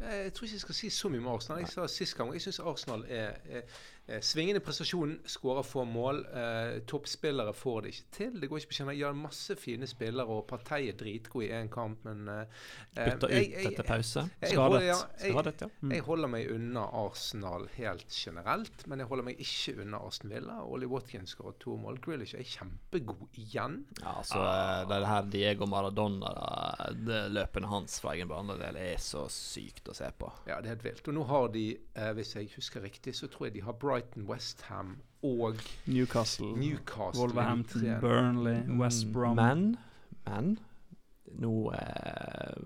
Eh, 0.00 0.20
Jeg 0.28 0.34
tror 0.36 0.46
ikke 0.46 0.54
jeg 0.60 0.66
skal 0.68 0.78
si 0.78 0.90
så 0.94 1.10
mye 1.10 1.24
om 1.24 1.32
Arsenal. 1.34 1.64
Jeg 1.64 1.72
sa 1.72 1.88
sist 1.90 2.16
gang, 2.18 2.30
jeg 2.36 2.44
syns 2.44 2.60
Arsenal 2.62 3.02
er, 3.08 3.40
er 3.50 3.66
svingende 4.20 4.60
prestasjon, 4.60 5.14
skårer 5.24 5.64
få 5.64 5.84
mål. 5.88 6.18
Eh, 6.28 6.78
toppspillere 6.90 7.54
får 7.56 7.82
det 7.82 7.92
ikke 7.94 8.10
til. 8.12 8.34
Det 8.40 8.48
går 8.50 8.60
ikke 8.60 8.68
på 8.68 8.76
kjenner. 8.78 8.96
Ja, 8.98 9.12
masse 9.16 9.56
fine 9.56 9.86
spillere, 9.88 10.26
og 10.28 10.46
partiet 10.50 10.92
er 10.92 10.98
dritgod 11.00 11.46
i 11.46 11.48
én 11.56 11.70
kamp, 11.72 12.04
men 12.04 12.28
eh, 12.28 12.44
Bytter 12.94 13.14
Bytta 13.14 13.30
jeg- 13.32 13.48
ut 13.48 13.54
jeg- 13.54 13.72
etter 13.72 13.88
pause? 13.88 14.26
Skadet. 14.42 14.82
jeg- 14.82 15.32
Skadet, 15.32 15.60
ja. 15.60 15.68
Mm. 15.80 15.92
Jeg 15.92 16.02
holder 16.02 16.28
meg 16.28 16.50
unna 16.52 16.80
Arsenal 16.92 17.68
helt 17.78 18.08
generelt, 18.10 18.86
men 18.86 18.98
jeg 18.98 19.08
holder 19.08 19.24
meg 19.24 19.40
ikke 19.40 19.80
unna 19.80 19.98
Aston 20.06 20.30
Villa. 20.30 20.60
Ollie 20.62 20.88
Watkins 20.88 21.30
skårer 21.34 21.58
to 21.58 21.76
mål. 21.76 21.98
Grealish 22.04 22.34
er 22.34 22.44
kjempegod 22.44 23.28
igjen. 23.40 23.84
Ja, 24.02 24.18
altså 24.18 24.36
ah. 24.38 24.84
det 24.84 25.06
her 25.08 25.22
Diego 25.32 25.66
Maradona, 25.66 26.28
da, 26.34 26.92
det 26.92 27.32
løpene 27.32 27.66
hans 27.72 28.00
fra 28.00 28.12
egen 28.14 28.28
banedel 28.28 28.76
er 28.76 28.96
så 29.00 29.24
sykt 29.32 29.88
å 29.88 29.94
se 29.94 30.10
på. 30.18 30.30
Ja, 30.46 30.60
det 30.60 30.66
er 30.66 30.74
helt 30.76 30.84
vilt. 30.84 31.08
Og 31.08 31.14
nå 31.14 31.24
har 31.26 31.48
de, 31.48 31.78
eh, 31.96 32.12
hvis 32.12 32.34
jeg 32.34 32.50
husker 32.56 32.82
riktig, 32.84 33.14
så 33.14 33.28
tror 33.28 33.46
jeg 33.48 33.54
de 33.54 33.60
har 33.60 33.72
Brighton, 33.94 34.26
Westham 34.26 34.96
og 35.22 35.60
Newcastle, 35.84 36.46
Newcastle. 36.58 37.20
Wolverhampton. 37.20 38.00
Burnley, 38.00 38.78
West 38.80 39.06
Brom. 39.06 39.36
Men, 39.36 39.76
men 40.24 40.56
nå 41.38 41.72
eh, 41.72 42.56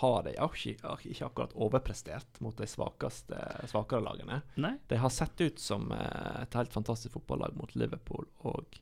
har 0.00 0.26
de 0.26 0.34
ikke, 0.36 0.74
ikke 1.08 1.30
akkurat 1.30 1.54
overprestert 1.56 2.40
mot 2.44 2.56
de 2.60 2.68
svakeste, 2.68 3.38
svakere 3.72 4.04
lagene. 4.04 4.42
Nei? 4.60 4.74
De 4.88 5.00
har 5.00 5.12
sett 5.12 5.40
ut 5.40 5.60
som 5.60 5.88
eh, 5.96 6.42
et 6.42 6.58
helt 6.60 6.76
fantastisk 6.76 7.16
fotballag 7.16 7.56
mot 7.56 7.72
Liverpool 7.72 8.28
og 8.44 8.76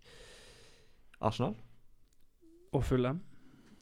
Arsenal. 1.23 1.55
Og 2.75 2.83
Fulham. 2.91 3.23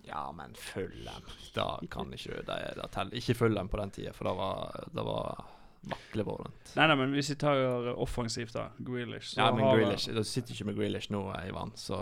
Ja, 0.05 0.27
men 0.37 0.53
Fulham 0.59 1.25
Da 1.55 1.79
kan 1.91 2.13
ikke 2.13 2.43
du 2.43 2.47
det, 2.53 2.61
det 2.77 2.93
teller. 2.93 3.17
Ikke 3.17 3.39
Fulham 3.41 3.73
på 3.73 3.81
den 3.81 3.97
tida, 3.97 4.13
for 4.13 4.29
det 4.29 4.37
var, 4.37 4.89
det 4.93 5.09
var 5.09 5.45
vaklevårent. 5.91 6.73
Nei, 6.77 6.87
nei, 6.87 6.97
men 6.97 7.13
hvis 7.17 7.31
vi 7.33 7.37
tar 7.43 7.57
offensivt, 7.97 8.53
da. 8.55 8.69
Grealish. 8.79 9.35
Ja, 9.37 9.51
men 9.53 9.65
har- 9.65 9.77
Grealish 9.79 10.07
Du 10.15 10.23
sitter 10.25 10.55
ikke 10.55 10.67
med 10.67 10.77
Grealish 10.77 11.11
nå, 11.11 11.23
Ivan, 11.49 11.73
så 11.75 11.99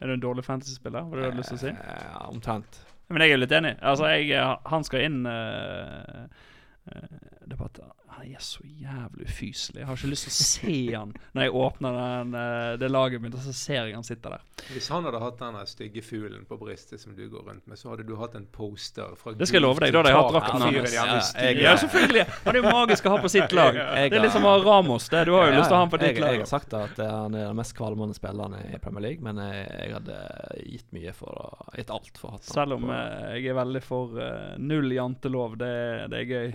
Er 0.00 0.06
du 0.06 0.12
en 0.12 0.20
dårlig 0.22 0.44
fantasy-spiller? 0.44 1.02
Var 1.08 1.16
det 1.16 1.22
det 1.22 1.22
du 1.22 1.30
hadde 1.30 1.42
lyst 1.42 1.48
til 1.48 1.58
å 1.58 1.60
si? 1.60 1.68
eh, 1.68 2.06
Ja, 2.12 2.26
omtrent. 2.28 2.80
Men 3.08 3.22
jeg 3.22 3.32
er 3.32 3.36
litt 3.38 3.52
enig. 3.52 3.74
Altså, 3.82 4.06
jeg, 4.06 4.30
eh, 4.30 4.56
han 4.66 4.84
skal 4.84 5.00
inn 5.00 5.26
uh, 5.26 6.26
eh, 6.86 7.18
Han 8.20 8.34
er 8.36 8.42
så 8.44 8.60
jævlig 8.66 9.24
ufyselig. 9.30 9.80
Jeg 9.80 9.86
har 9.88 9.96
ikke 9.96 10.08
lyst 10.10 10.26
til 10.26 10.32
å 10.32 10.44
se 10.44 10.74
han 10.92 11.12
når 11.32 11.42
jeg 11.46 11.52
åpner 11.56 11.94
den, 12.00 12.34
eh, 12.36 12.76
det 12.82 12.90
laget 12.90 13.22
mitt, 13.24 13.34
og 13.34 13.40
så 13.40 13.54
ser 13.56 13.86
jeg 13.88 13.94
han 13.96 14.04
sitter 14.04 14.34
der. 14.36 14.42
Hvis 14.74 14.88
han 14.92 15.06
hadde 15.08 15.20
hatt 15.22 15.38
den 15.40 15.56
stygge 15.70 16.02
fuglen 16.04 16.44
på 16.48 16.58
brystet 16.60 17.00
som 17.00 17.14
du 17.16 17.22
går 17.32 17.46
rundt 17.48 17.66
med, 17.70 17.78
så 17.80 17.88
hadde 17.94 18.04
du 18.04 18.12
hatt 18.20 18.34
en 18.36 18.44
poster 18.52 19.14
fra 19.16 19.32
Det 19.32 19.48
skal 19.48 19.60
jeg 19.60 19.64
love 19.64 19.80
deg, 19.80 19.94
da 19.96 20.02
hadde 20.02 20.12
jeg 20.12 20.18
hatt 20.20 20.34
drakten 20.36 20.66
hans. 20.66 20.92
Ja, 20.92 21.54
Ja, 21.64 21.72
selvfølgelig! 21.80 22.26
Han 22.44 22.54
er 22.56 22.60
jo 22.60 22.74
magisk 22.74 23.08
å 23.08 23.14
ha 23.14 23.22
på 23.24 23.30
sitt 23.32 23.56
lag. 23.56 23.72
Det 23.74 24.12
er 24.12 24.20
litt 24.26 24.32
som 24.36 24.42
har- 24.44 24.58
å 24.60 24.62
ha 24.62 24.68
Ramos. 24.76 25.08
Det. 25.08 25.24
Du 25.24 25.32
har 25.32 25.48
jo 25.50 25.56
lyst 25.56 25.68
til 25.70 25.74
å 25.74 25.80
ha 25.80 25.84
han 25.86 25.90
på 25.90 25.98
ditt 26.04 26.16
jeg, 26.20 26.20
jeg 26.20 26.38
har 26.44 26.50
sagt 26.52 26.74
at 26.74 26.98
eh, 26.98 27.10
han 27.10 27.34
er 27.34 27.46
den 27.48 27.56
mest 27.56 27.74
kvalmende 27.78 28.14
spilleren 28.14 28.54
i 28.74 28.78
Premier 28.84 29.00
League, 29.08 29.22
men 29.24 29.36
jeg, 29.40 29.64
jeg 29.80 29.92
hadde 29.96 30.20
gitt 30.66 30.92
mye 30.92 31.12
for 31.16 31.32
å 31.40 31.48
Gitt 31.76 31.90
alt 31.90 32.18
for 32.18 32.28
å 32.28 32.30
ha 32.32 32.36
han 32.36 32.52
Selv 32.52 32.72
om 32.76 32.90
eh, 32.90 33.38
jeg 33.40 33.46
er 33.54 33.54
veldig 33.64 33.82
for 33.82 34.20
eh, 34.20 34.56
null 34.58 34.92
jantelov. 34.92 35.56
Det, 35.56 35.72
det 36.12 36.20
er 36.20 36.28
gøy. 36.34 36.48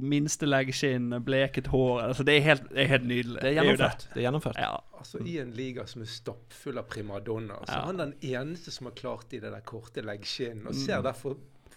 Minste 0.00 0.46
leggskinn, 0.48 1.10
bleket 1.24 1.66
hår 1.72 2.02
altså 2.08 2.24
Det 2.26 2.36
er 2.38 2.40
helt, 2.46 2.68
det 2.70 2.84
er 2.84 2.90
helt 2.94 3.06
nydelig. 3.08 3.40
Det 3.42 3.50
er 3.52 3.58
gjennomført. 3.62 4.06
Det 4.14 4.16
er 4.22 4.24
gjennomført. 4.30 4.56
Ja. 4.62 4.72
Altså 4.98 5.20
I 5.26 5.36
en 5.42 5.52
liga 5.56 5.86
som 5.86 6.02
er 6.02 6.10
stappfull 6.10 6.78
av 6.80 6.88
primadonnaer, 6.90 7.64
så 7.66 7.72
Ja. 7.76 7.82
er 7.82 7.86
han 7.92 7.96
den 8.02 8.14
eneste 8.22 8.70
som 8.74 8.86
har 8.86 8.92
klart 8.98 9.32
i 9.32 9.38
det 9.38 9.52
der 9.52 9.60
korte 9.60 10.02
leggskinnet, 10.02 10.66
og 10.66 10.74
Mm. 10.74 10.84
ser 10.86 11.02
derfor 11.02 11.36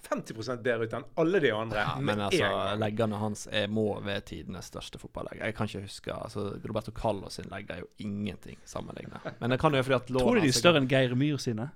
50 0.09 0.33
bedre 0.63 0.83
ut 0.87 0.93
enn 0.93 1.03
alle 1.17 1.39
de 1.39 1.51
andre. 1.53 1.77
Ja, 1.77 1.99
men 1.99 2.17
altså, 2.19 2.77
leggene 2.79 3.19
hans 3.19 3.47
er, 3.51 3.67
må 3.67 4.01
ved 4.03 4.25
tidenes 4.25 4.65
største 4.71 4.97
fotballegg. 4.97 5.37
Jeg 5.39 5.53
kan 5.55 5.67
ikke 5.67 5.81
huske 5.83 6.11
altså, 6.11 6.59
Roberto 6.67 6.91
Callo 6.91 7.29
sin 7.29 7.45
legg 7.51 7.69
er 7.69 7.79
jo 7.83 7.87
ingenting 7.99 8.57
sammenlignet. 8.65 9.21
Men 9.39 9.49
det 9.51 9.59
kan 9.59 9.71
jo 9.71 9.77
være 9.77 9.83
fordi 9.83 9.95
at 9.95 10.07
Tror 10.23 10.35
du 10.35 10.41
de 10.41 10.47
er 10.47 10.51
større 10.51 10.77
enn 10.81 10.87
Geir 10.89 11.13
Myhr 11.15 11.37
sine? 11.37 11.69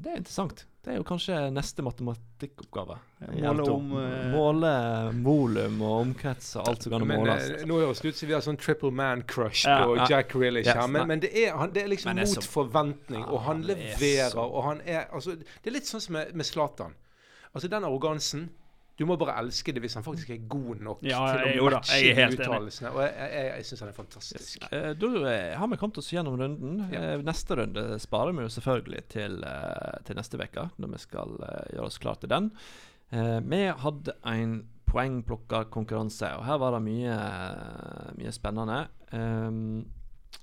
Det 0.00 0.12
er 0.12 0.16
interessant. 0.16 0.64
Det 0.88 0.94
er 0.94 1.00
jo 1.02 1.04
kanskje 1.04 1.38
neste 1.52 1.82
matematikkoppgave. 1.84 2.94
Måle 3.42 3.64
om 3.68 3.90
uh, 3.92 4.04
Måle 4.32 4.70
volum 5.24 5.82
og 5.84 5.96
omkrets 6.06 6.54
og 6.56 6.70
alt 6.70 6.86
som 6.86 6.94
kan 6.94 7.04
Men 7.06 7.20
måles. 7.20 7.50
eh, 7.58 7.64
nå 7.68 7.76
høres 7.82 8.00
det 8.00 8.08
ut 8.14 8.16
som 8.22 8.28
vi 8.30 8.32
har 8.38 8.40
sånn 8.46 8.56
triple 8.56 8.88
man 8.96 9.20
crush 9.28 9.66
Ja, 9.68 9.82
på 9.84 9.98
ja. 9.98 10.06
Jack 10.14 10.32
Grealish 10.32 10.70
Yes, 10.70 10.88
men, 10.88 11.04
men 11.10 11.20
det, 11.20 11.28
er, 11.42 11.52
han, 11.60 11.74
det 11.76 11.82
er 11.84 11.90
liksom 11.92 12.16
det 12.16 12.24
er 12.24 12.30
mot 12.32 12.40
så- 12.40 12.54
forventning, 12.54 13.20
Ja, 13.20 13.28
og 13.36 13.42
han 13.50 13.60
er 13.60 13.74
leverer, 13.74 14.30
så- 14.32 14.46
og 14.48 14.64
han 14.64 14.80
er 14.86 15.04
altså, 15.12 15.36
Det 15.36 15.66
er 15.66 15.76
litt 15.76 15.90
sånn 15.92 16.00
som 16.00 16.16
med, 16.16 16.32
med 16.34 16.46
Zlatan. 16.48 16.96
Altså, 17.54 17.68
den 17.68 17.84
arrogansen 17.84 18.48
Du 18.98 19.04
må 19.06 19.14
bare 19.18 19.36
elske 19.38 19.70
det 19.74 19.78
hvis 19.84 19.94
han 19.94 20.02
faktisk 20.02 20.32
er 20.34 20.40
god 20.50 20.80
nok 20.82 21.04
Ja, 21.06 21.20
til 21.38 21.60
å 21.62 21.68
matche 21.70 22.24
uttalelsene. 22.34 22.90
Og 22.96 23.04
jeg, 23.04 23.12
jeg, 23.20 23.44
jeg, 23.52 23.66
syns 23.68 23.82
han 23.84 23.92
er 23.92 23.96
fantastisk. 23.96 24.64
Eh, 24.74 24.88
Da 24.98 25.10
eh, 25.30 25.52
har 25.60 25.70
vi 25.70 25.78
kommet 25.78 26.00
oss 26.02 26.10
gjennom 26.10 26.38
runden. 26.40 26.80
Ja. 26.90 27.02
Eh, 27.12 27.22
Neste 27.22 27.60
runde 27.60 27.84
sparer 28.02 28.34
vi 28.34 28.42
jo 28.42 28.50
selvfølgelig 28.56 29.04
til, 29.14 29.38
til 30.08 30.18
neste 30.18 30.40
uke, 30.42 30.66
når 30.82 30.92
vi 30.96 31.02
skal 31.04 31.36
gjøre 31.38 31.86
oss 31.86 32.00
klar 32.02 32.18
til 32.18 32.32
den. 32.32 32.50
Vi 33.08 33.60
hadde 33.84 34.16
en 34.28 34.58
poengplukkerkonkurranse, 34.88 36.32
og 36.40 36.44
her 36.48 36.58
var 36.60 36.74
det 36.74 36.82
mye, 36.84 37.14
mye 38.18 38.32
spennende. 38.34 38.80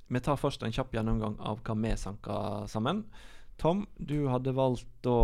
Vi 0.08 0.22
tar 0.26 0.40
først 0.40 0.64
en 0.66 0.74
kjapp 0.74 0.96
gjennomgang 0.96 1.36
av 1.44 1.60
hva 1.66 1.76
vi 1.82 1.92
sanka 2.00 2.38
sammen. 2.72 3.04
Tom, 3.62 3.84
du 3.98 4.30
hadde 4.32 4.56
valgt 4.56 4.88
da 5.06 5.20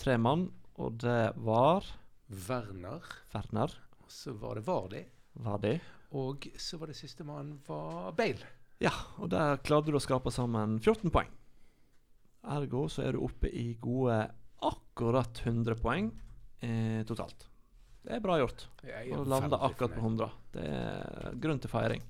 tre 0.00 0.16
mann, 0.20 0.48
og 0.80 1.00
det 1.02 1.32
var 1.44 1.84
Werner. 2.30 3.02
Werner. 3.32 3.72
Og 4.04 4.10
så 4.12 4.32
var 4.38 4.54
det 4.58 4.64
Vardi. 4.66 5.02
Vardi. 5.42 5.74
Og 6.14 6.46
så 6.58 6.78
var 6.78 6.90
det 6.90 6.98
sistemann 6.98 7.56
var 7.66 8.12
Bale. 8.18 8.46
Ja, 8.80 8.92
og 9.18 9.30
der 9.32 9.58
klarte 9.66 9.90
du 9.90 9.98
å 9.98 10.02
skape 10.02 10.30
sammen 10.34 10.78
14 10.78 11.10
poeng. 11.12 11.30
Ergo 12.50 12.86
så 12.88 13.04
er 13.04 13.16
du 13.16 13.24
oppe 13.26 13.50
i 13.50 13.74
gode 13.82 14.22
akkurat 14.64 15.42
100 15.44 15.76
poeng 15.82 16.08
eh, 16.64 17.02
totalt. 17.08 17.48
Det 18.00 18.14
er 18.16 18.22
bra 18.24 18.38
gjort. 18.40 18.64
Å 18.86 19.26
lande 19.28 19.58
akkurat 19.58 19.92
på 19.92 20.00
100. 20.00 20.30
Det 20.54 20.64
er 20.70 21.36
grunn 21.42 21.60
til 21.60 21.72
feiring. 21.72 22.06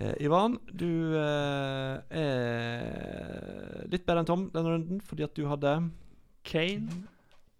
Eh, 0.00 0.14
Ivan, 0.24 0.56
du 0.72 1.14
eh, 1.18 2.22
er 2.22 3.84
litt 3.92 4.06
bedre 4.06 4.22
enn 4.22 4.30
Tom 4.30 4.48
denne 4.54 4.72
runden 4.78 5.04
fordi 5.04 5.26
at 5.26 5.36
du 5.36 5.44
hadde 5.50 5.76
Kane, 6.44 7.04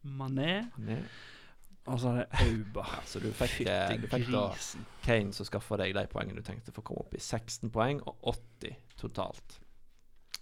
Mané 0.04 0.64
Nei. 0.80 1.02
Og 1.86 1.98
så 2.00 2.14
er 2.22 2.26
Auba. 2.40 2.84
Ja, 2.88 3.00
så 3.06 3.20
du 3.20 3.28
fikk, 3.36 3.66
eh, 3.68 3.96
du 4.00 4.06
fikk 4.08 4.30
da. 4.32 4.44
Kane 5.04 5.32
som 5.36 5.46
skaffa 5.48 5.76
deg 5.82 5.92
de 5.94 6.06
poengene 6.08 6.40
du 6.40 6.46
tenkte 6.46 6.72
for 6.72 6.80
å 6.82 6.88
komme 6.88 7.04
opp 7.04 7.14
i 7.14 7.20
16 7.20 7.70
poeng, 7.74 8.00
og 8.08 8.16
80 8.34 8.76
totalt. 9.00 9.58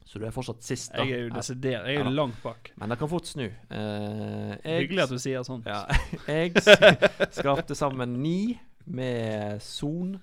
Så 0.04 0.18
du 0.20 0.26
er 0.26 0.34
fortsatt 0.34 0.62
sist, 0.66 0.92
da. 0.92 1.04
Jeg 1.06 1.12
er 1.16 1.22
jo 1.28 1.30
desidert 1.32 1.86
Jeg 1.88 1.96
er 1.96 2.04
jo 2.04 2.10
langt 2.12 2.36
bak. 2.42 2.70
Men 2.76 2.90
det 2.92 2.98
kan 3.00 3.08
fort 3.08 3.26
snu. 3.30 3.44
Eh, 3.46 4.58
jeg- 4.64 4.82
Hyggelig 4.82 5.02
at 5.04 5.08
du 5.14 5.18
sier 5.18 5.42
sånn. 5.46 5.62
Ja, 5.64 5.86
jeg 6.28 6.52
skapte 7.38 7.74
sammen 7.78 8.18
ni 8.22 8.60
med 8.86 9.62
Son, 9.62 10.20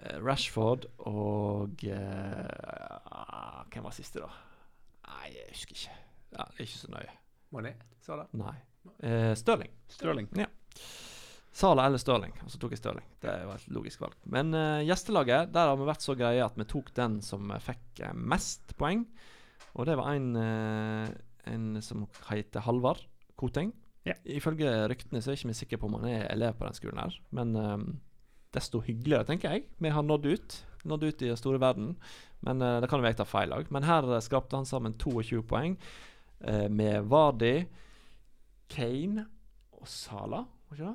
eh, 0.00 0.18
Rashford 0.24 0.86
og 0.98 1.84
eh, 1.84 3.64
Hvem 3.70 3.84
var 3.84 3.94
siste, 3.94 4.20
da? 4.24 4.28
Nei, 5.08 5.28
jeg 5.36 5.46
husker 5.52 5.76
ikke. 5.76 5.96
Ja, 6.32 6.44
det 6.48 6.58
er 6.58 6.66
ikke 6.66 6.80
så 6.82 6.90
nøye. 6.92 7.12
Mané, 7.54 7.72
sa 8.04 8.16
det. 8.22 8.26
Nei. 8.40 8.56
Eh, 8.98 9.34
Stirling. 9.38 9.72
Stirling. 9.88 10.28
Ja. 10.36 10.48
Sala 11.58 11.88
eller 11.88 11.98
Stirling. 11.98 12.36
Og 12.44 12.52
så 12.52 12.58
tok 12.62 12.76
jeg 12.76 12.78
Stirling. 12.78 13.06
Det 13.18 13.32
var 13.48 13.58
et 13.58 13.70
logisk 13.74 14.02
valg. 14.04 14.14
Men 14.30 14.52
uh, 14.54 14.78
gjestelaget, 14.86 15.50
der 15.50 15.72
har 15.72 15.78
vi 15.80 15.88
vært 15.88 16.04
så 16.04 16.14
greie 16.18 16.44
at 16.44 16.58
vi 16.58 16.66
tok 16.70 16.92
den 16.94 17.18
som 17.24 17.50
eh, 17.50 17.62
fikk 17.62 18.04
uh, 18.04 18.12
mest 18.14 18.76
poeng. 18.78 19.02
Og 19.74 19.88
det 19.88 19.96
var 19.98 20.12
en, 20.14 20.28
uh, 20.38 21.08
en 21.50 21.80
som 21.82 22.04
heter 22.28 22.62
Halvard 22.62 23.02
Koting. 23.40 23.72
Ja. 24.06 24.14
Ifølge 24.22 24.70
ryktene 24.92 25.18
så 25.18 25.32
er 25.32 25.40
ikke 25.40 25.50
vi 25.50 25.56
sikre 25.58 25.80
på 25.82 25.90
om 25.90 25.98
han 25.98 26.06
er 26.12 26.28
elev 26.30 26.54
på 26.60 26.68
den 26.68 26.78
skolen 26.78 27.02
her. 27.02 27.18
Men 27.34 27.98
desto 28.54 28.80
hyggeligere, 28.80 29.26
tenker 29.28 29.52
jeg. 29.52 29.66
Vi 29.82 29.90
har 29.92 30.06
nådd 30.06 30.30
ut. 30.30 30.56
Nådd 30.88 31.04
ut 31.04 31.26
i 31.26 31.28
den 31.28 31.36
store 31.36 31.60
verden. 31.60 31.90
Men 32.46 32.62
det 32.62 32.88
kan 32.88 33.02
jo 33.02 33.10
jeg 33.10 33.18
ta 33.18 33.26
feil 33.28 33.52
òg. 33.52 33.68
Men 33.74 33.84
her 33.84 34.08
skrapte 34.24 34.56
han 34.56 34.64
sammen 34.66 34.96
22 34.96 35.42
poeng 35.50 35.76
med 36.72 37.10
Vardi, 37.10 37.66
Kane 38.68 39.26
og 39.78 39.88
Sala. 39.88 40.44
Ikke 40.68 40.84
det? 40.84 40.94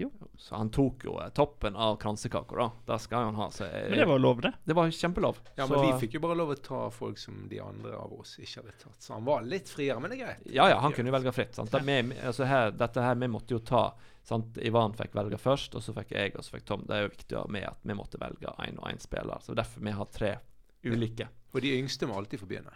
Jo. 0.00 0.10
Så 0.36 0.56
han 0.58 0.70
tok 0.74 1.04
jo 1.06 1.14
eh, 1.22 1.28
toppen 1.32 1.76
av 1.78 1.94
kransekaka, 2.02 2.56
da. 2.58 2.66
Det 2.86 2.98
skal 3.04 3.28
han 3.28 3.36
ha. 3.38 3.46
Så 3.54 3.64
Men 3.70 3.98
det 3.98 4.06
var 4.10 4.18
lov, 4.18 4.40
det. 4.40 4.52
det 4.64 4.74
var 4.74 4.90
kjempelov. 4.90 5.38
Ja, 5.54 5.66
så, 5.66 5.72
men 5.72 5.86
vi 5.86 6.00
fikk 6.02 6.16
jo 6.18 6.22
bare 6.24 6.36
lov 6.40 6.50
å 6.52 6.56
ta 6.58 6.80
folk 6.90 7.20
som 7.22 7.44
de 7.48 7.60
andre 7.62 7.94
av 7.96 8.12
oss 8.18 8.34
ikke 8.42 8.60
hadde 8.60 8.74
tatt. 8.82 8.98
Så 8.98 9.14
han 9.14 9.24
var 9.24 9.46
litt 9.46 9.70
friere, 9.70 10.00
men 10.02 10.10
det 10.10 10.18
er 10.18 10.24
greit. 10.24 10.48
Ja, 10.50 10.66
ja, 10.72 10.80
han 10.82 10.96
kunne 10.96 11.12
jo 11.12 11.16
velge 11.16 11.34
fritt. 11.36 11.54
Sant? 11.54 11.70
Det, 11.70 11.84
vi, 11.86 12.18
altså 12.18 12.48
her, 12.50 12.74
dette 12.74 13.04
her, 13.06 13.20
vi 13.22 13.30
måtte 13.30 13.54
jo 13.54 13.62
ta 13.62 13.84
sant? 14.26 14.58
Ivan 14.58 14.96
fikk 14.98 15.14
velge 15.18 15.38
først, 15.38 15.78
og 15.78 15.86
så 15.86 15.94
fikk 15.96 16.16
jeg, 16.16 16.34
og 16.34 16.46
så 16.46 16.56
fikk 16.56 16.66
Tom. 16.72 16.86
Det 16.88 16.98
er 16.98 17.06
jo 17.06 17.12
viktig 17.14 17.44
med 17.54 17.68
at 17.70 17.86
vi 17.86 17.98
måtte 17.98 18.20
velge 18.22 18.56
én 18.66 18.80
og 18.82 18.90
én 18.90 19.02
spiller. 19.02 19.44
Så 19.46 19.54
derfor 19.54 19.86
vi 19.86 19.94
har 20.00 20.10
tre 20.10 20.34
ulike. 20.82 21.30
Og 21.52 21.62
de 21.62 21.76
yngste 21.78 22.10
må 22.10 22.18
alltid 22.18 22.42
få 22.42 22.50
begynne. 22.50 22.74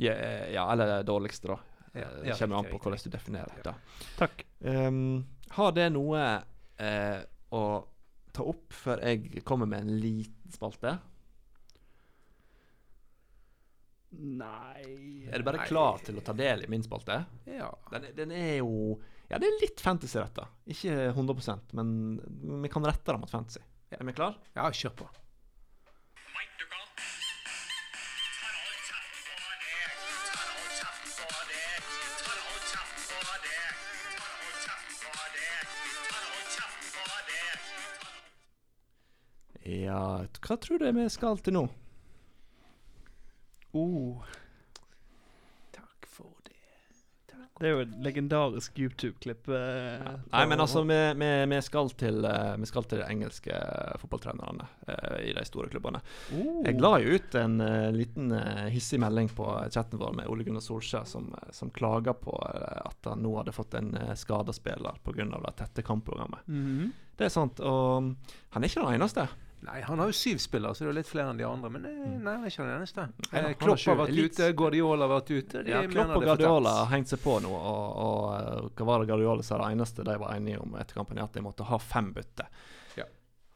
Ja, 0.00 0.16
eh, 0.16 0.54
ja 0.56 0.64
eller 0.72 1.02
dårligste, 1.04 1.52
da. 1.52 1.60
Ja, 1.92 2.00
Eh, 2.00 2.28
ja, 2.28 2.36
kommer 2.36 2.56
an 2.56 2.70
på 2.70 2.78
hvordan 2.80 3.00
du 3.04 3.10
definerer 3.12 3.62
det. 3.64 3.74
Takk. 4.16 4.44
Um, 4.60 5.24
har 5.52 5.72
det 5.76 5.88
noe 5.92 6.20
uh, 6.80 7.20
å 7.52 7.62
ta 8.32 8.44
opp 8.48 8.72
før 8.72 9.02
jeg 9.04 9.42
kommer 9.44 9.68
med 9.68 9.84
en 9.84 9.98
liten 10.00 10.54
spalte? 10.54 10.96
Nei 14.12 15.24
Er 15.32 15.40
du 15.40 15.46
bare 15.46 15.64
klar 15.64 16.02
til 16.04 16.18
å 16.20 16.24
ta 16.24 16.34
del 16.36 16.66
i 16.66 16.68
min 16.72 16.84
spalte? 16.84 17.22
Ja. 17.48 17.70
Den, 17.92 18.10
den 18.16 18.34
er 18.36 18.58
jo 18.60 18.98
Ja, 19.30 19.38
det 19.40 19.48
er 19.48 19.60
litt 19.62 19.80
fantasy-retta. 19.80 20.48
Ikke 20.72 21.12
100% 21.14 21.72
men 21.76 21.94
vi 22.64 22.72
kan 22.72 22.84
rette 22.84 23.12
det 23.12 23.20
mot 23.20 23.32
fantasy. 23.32 23.62
Er 23.92 24.04
vi 24.04 24.16
klar? 24.16 24.36
ja, 24.56 24.68
kjør 24.72 24.96
på. 25.02 25.08
Ja, 39.64 40.24
hva 40.42 40.56
tror 40.58 40.82
du 40.82 40.88
vi 40.92 41.08
skal 41.12 41.38
til 41.38 41.54
nå? 41.54 41.66
Oh, 43.72 44.20
Takk 45.72 46.06
for 46.12 46.28
det. 46.44 46.58
det 47.56 47.68
er 47.68 47.72
jo 47.72 47.84
et 47.86 47.92
legendarisk 48.04 48.76
YouTube-klipp. 48.82 49.48
eh, 49.48 50.08
Nei, 50.32 50.42
men 50.50 50.60
altså, 50.60 50.82
vi, 50.84 50.98
vi, 51.16 51.28
vi, 51.48 51.60
skal 51.64 51.88
til, 51.96 52.18
uh, 52.26 52.56
vi 52.60 52.68
skal 52.68 52.84
til 52.90 53.00
de 53.00 53.06
engelske 53.08 53.60
fotballtrenerne 54.02 54.66
uh, 54.90 55.16
i 55.24 55.32
de 55.32 55.44
store 55.48 55.70
klubbene. 55.72 56.02
Oh. 56.36 56.58
Jeg 56.66 56.82
la 56.82 56.90
jo 57.00 57.14
ut 57.16 57.38
en 57.40 57.54
uh, 57.62 57.88
liten 57.96 58.34
eh, 58.36 58.66
hissig 58.74 59.00
melding 59.00 59.30
på 59.32 59.46
chatten 59.72 60.02
vår 60.02 60.18
med 60.18 60.28
Ole 60.28 60.44
Gunnar 60.44 60.64
Solskjær, 60.66 61.06
som, 61.08 61.30
eh, 61.38 61.48
som 61.56 61.70
klaga 61.72 62.12
på 62.18 62.34
eh, 62.50 62.82
at 62.90 63.08
han 63.08 63.22
nå 63.24 63.32
hadde 63.38 63.54
fått 63.56 63.78
en 63.78 63.94
uh, 63.94 64.12
skada 64.18 64.52
spiller 64.52 64.98
pga. 65.06 65.24
det 65.32 65.54
tette 65.62 65.86
kampprogrammet. 65.86 66.44
Mhm. 66.50 66.92
Det 67.16 67.26
er 67.28 67.32
sant, 67.32 67.60
og 67.60 68.02
mm, 68.02 68.12
han 68.54 68.64
er 68.64 68.68
ikke 68.68 68.82
den 68.82 68.96
eneste. 68.98 69.26
Nei, 69.62 69.80
han 69.86 70.00
har 70.02 70.08
jo 70.10 70.14
syv 70.16 70.40
spillere, 70.42 70.74
så 70.74 70.82
det 70.84 70.90
er 70.90 70.96
litt 70.96 71.06
flere 71.06 71.30
enn 71.30 71.38
de 71.38 71.44
andre. 71.46 71.68
Men 71.70 71.84
eh, 71.86 71.98
nei, 72.18 72.32
han 72.34 72.46
er 72.46 72.50
ikke 72.50 72.64
den 72.64 72.72
eneste. 72.80 73.04
Nei, 73.30 73.42
Eh, 73.42 73.52
Klopp 73.60 73.84
har 73.86 73.98
vært 74.00 74.16
ute, 74.18 74.48
Guardiola 74.58 75.06
har 75.06 75.12
vært 75.12 75.30
ute. 75.30 75.62
De 75.62 75.70
Ja, 75.70 75.82
Klopp 75.90 76.16
og 76.16 76.24
Guardiola 76.26 76.72
har 76.80 76.90
hengt 76.90 77.12
seg 77.12 77.22
på 77.22 77.36
nå, 77.44 77.52
og, 77.52 77.84
og, 78.02 78.72
hva 78.74 78.88
var 78.88 79.04
det 79.04 79.10
Guardiola 79.12 79.46
sa 79.46 79.60
det 79.62 79.68
eneste 79.76 80.06
de 80.08 80.16
var 80.18 80.34
enige 80.34 80.58
om 80.64 80.74
etter 80.80 80.98
kampen, 80.98 81.20
er 81.20 81.28
at 81.28 81.38
de 81.38 81.44
måtte 81.46 81.68
ha 81.68 81.78
fem 81.78 82.10
bytter. 82.16 82.50
Ja. 82.98 83.06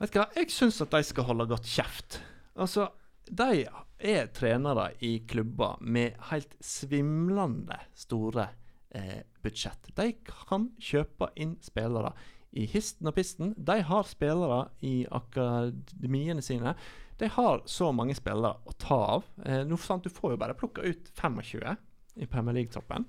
Vet 0.05 0.15
du 0.15 0.21
hva, 0.21 0.29
jeg 0.39 0.55
syns 0.55 0.79
at 0.87 0.95
de 0.95 1.03
skal 1.11 1.27
holde 1.27 1.49
godt 1.51 1.67
kjeft. 1.67 2.21
Altså, 2.55 2.87
de 3.27 3.67
er 3.99 4.31
trenere 4.37 4.93
i 5.03 5.17
klubber 5.27 5.83
med 5.83 6.15
helt 6.31 6.55
svimlende 6.63 7.81
store 7.99 8.47
eh, 8.95 9.25
budsjett. 9.43 9.91
De 9.99 10.13
kan 10.23 10.71
kjøpe 10.79 11.33
inn 11.35 11.57
spillere 11.67 12.15
i 12.57 12.65
histen 12.71 13.09
og 13.09 13.17
pisten. 13.17 13.53
De 13.57 13.81
har 13.85 14.09
spillere 14.09 14.63
i 14.87 15.05
akademiene 15.13 16.43
sine. 16.45 16.75
De 17.21 17.29
har 17.33 17.63
så 17.69 17.91
mange 17.97 18.17
spillere 18.17 18.57
å 18.65 18.77
ta 18.81 18.99
av. 19.17 19.29
Eh, 19.45 19.63
nå, 19.69 19.79
sant, 19.81 20.05
du 20.05 20.13
får 20.13 20.35
jo 20.35 20.41
bare 20.41 20.57
plukka 20.59 20.85
ut 20.85 21.11
25 21.17 21.77
i 22.17 22.29
Premier 22.29 22.57
League-troppen. 22.57 23.07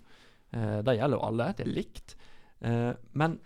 Eh, 0.52 0.80
det 0.84 0.98
gjelder 0.98 1.20
jo 1.20 1.28
alle, 1.30 1.52
det 1.58 1.66
er 1.66 1.74
likt. 1.74 2.16
Eh, 2.60 2.92
men 3.20 3.40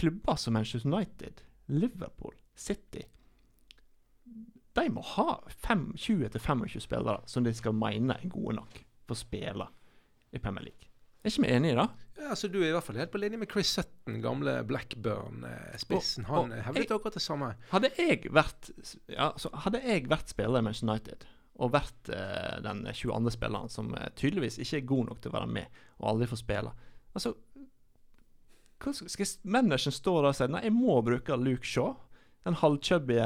klubber 0.00 0.38
som 0.40 0.54
Manchester 0.54 0.88
United, 0.90 1.42
Liverpool, 1.66 2.34
City 2.54 3.02
De 4.72 4.86
må 4.90 5.02
ha 5.16 5.40
20-25 5.60 6.80
spillere 6.80 7.20
som 7.26 7.44
de 7.44 7.52
skal 7.54 7.74
mene 7.76 8.14
er 8.16 8.30
gode 8.30 8.54
nok 8.56 8.78
for 9.04 9.16
å 9.16 9.18
spille 9.18 9.66
i 10.30 10.38
Premier 10.38 10.70
League. 10.70 10.89
Er 11.20 11.32
ikke 11.32 11.44
vi 11.44 11.52
enige 11.52 11.74
i 11.74 11.76
det? 11.76 11.88
Ja, 12.20 12.30
altså, 12.34 12.48
du 12.48 12.60
er 12.60 12.70
i 12.70 12.72
hvert 12.72 12.84
fall 12.84 13.00
helt 13.00 13.12
på 13.12 13.20
linje 13.20 13.40
med 13.40 13.50
Chris 13.52 13.72
Sutton, 13.76 14.20
gamle 14.24 14.54
Blackburn-spissen. 14.68 16.26
Han 16.28 16.52
hevdet 16.52 16.92
akkurat 16.92 17.16
det 17.16 17.24
samme. 17.24 17.52
Hadde 17.72 17.90
jeg 17.96 18.32
vært 18.32 18.70
ja, 19.08 19.30
så 19.40 19.52
hadde 19.64 19.82
jeg 19.84 20.08
vært 20.10 20.32
spiller 20.32 20.60
i 20.60 20.64
Manchester 20.64 20.88
United, 20.88 21.26
og 21.60 21.72
vært 21.76 22.12
eh, 22.16 22.56
den 22.64 22.84
22. 22.88 23.34
spilleren 23.36 23.72
som 23.72 23.92
eh, 23.96 24.08
tydeligvis 24.16 24.60
ikke 24.64 24.80
er 24.80 24.88
god 24.92 25.10
nok 25.10 25.20
til 25.20 25.32
å 25.32 25.36
være 25.38 25.52
med, 25.58 25.80
og 26.00 26.12
aldri 26.14 26.28
får 26.30 26.42
spille. 26.42 26.74
Altså 27.16 27.34
skal 28.80 29.26
manageren 29.44 29.92
stå 29.92 30.14
der 30.22 30.30
og 30.30 30.36
si 30.38 30.46
Nei, 30.48 30.62
jeg 30.64 30.72
må 30.72 30.94
bruke 31.04 31.36
Luke 31.36 31.68
Shaw? 31.68 31.92
Den 32.46 32.56
halvkjøbbige, 32.56 33.24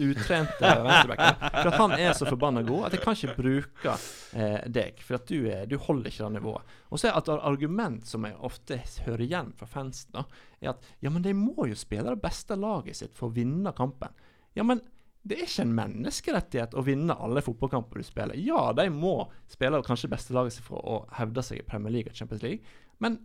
utrente 0.00 0.70
venstrebacken. 0.86 1.40
For 1.52 1.68
at 1.68 1.80
han 1.82 1.94
er 1.98 2.14
så 2.16 2.28
forbanna 2.30 2.62
god 2.64 2.86
at 2.88 2.94
jeg 2.96 3.02
kan 3.02 3.16
ikke 3.18 3.34
bruke 3.36 3.96
eh, 4.32 4.62
deg. 4.72 5.02
For 5.04 5.18
at 5.18 5.28
du, 5.28 5.42
er, 5.52 5.66
du 5.68 5.76
holder 5.84 6.08
ikke 6.08 6.24
det 6.24 6.38
nivået. 6.38 6.76
Og 6.88 7.02
så 7.02 7.10
er 7.10 7.18
et 7.18 7.28
argument 7.36 8.08
som 8.08 8.24
jeg 8.24 8.38
ofte 8.48 8.80
hører 9.04 9.26
igjen 9.26 9.52
fra 9.58 9.68
fansen, 9.68 10.14
da, 10.16 10.24
er 10.62 10.72
at 10.72 10.88
ja, 11.04 11.12
men 11.12 11.26
de 11.26 11.36
må 11.36 11.68
jo 11.68 11.76
spille 11.76 12.08
det 12.08 12.24
beste 12.24 12.56
laget 12.56 12.96
sitt 13.02 13.18
for 13.18 13.28
å 13.28 13.36
vinne 13.36 13.74
kampen. 13.76 14.16
Ja, 14.56 14.64
men 14.64 14.80
det 15.28 15.36
er 15.36 15.44
ikke 15.44 15.66
en 15.66 15.76
menneskerettighet 15.76 16.76
å 16.78 16.84
vinne 16.86 17.16
alle 17.20 17.42
fotballkamper 17.44 18.00
du 18.00 18.06
spiller. 18.06 18.38
Ja, 18.40 18.70
de 18.72 18.88
må 18.94 19.26
spille 19.50 19.82
kanskje 19.84 20.10
beste 20.12 20.32
laget 20.36 20.56
sitt 20.56 20.64
for 20.66 20.80
å 20.80 21.02
hevde 21.18 21.44
seg 21.44 21.60
i 21.60 21.66
Premier 21.68 21.92
League 21.98 22.12
og 22.12 22.16
Champions 22.16 22.46
League, 22.46 22.64
men 23.02 23.20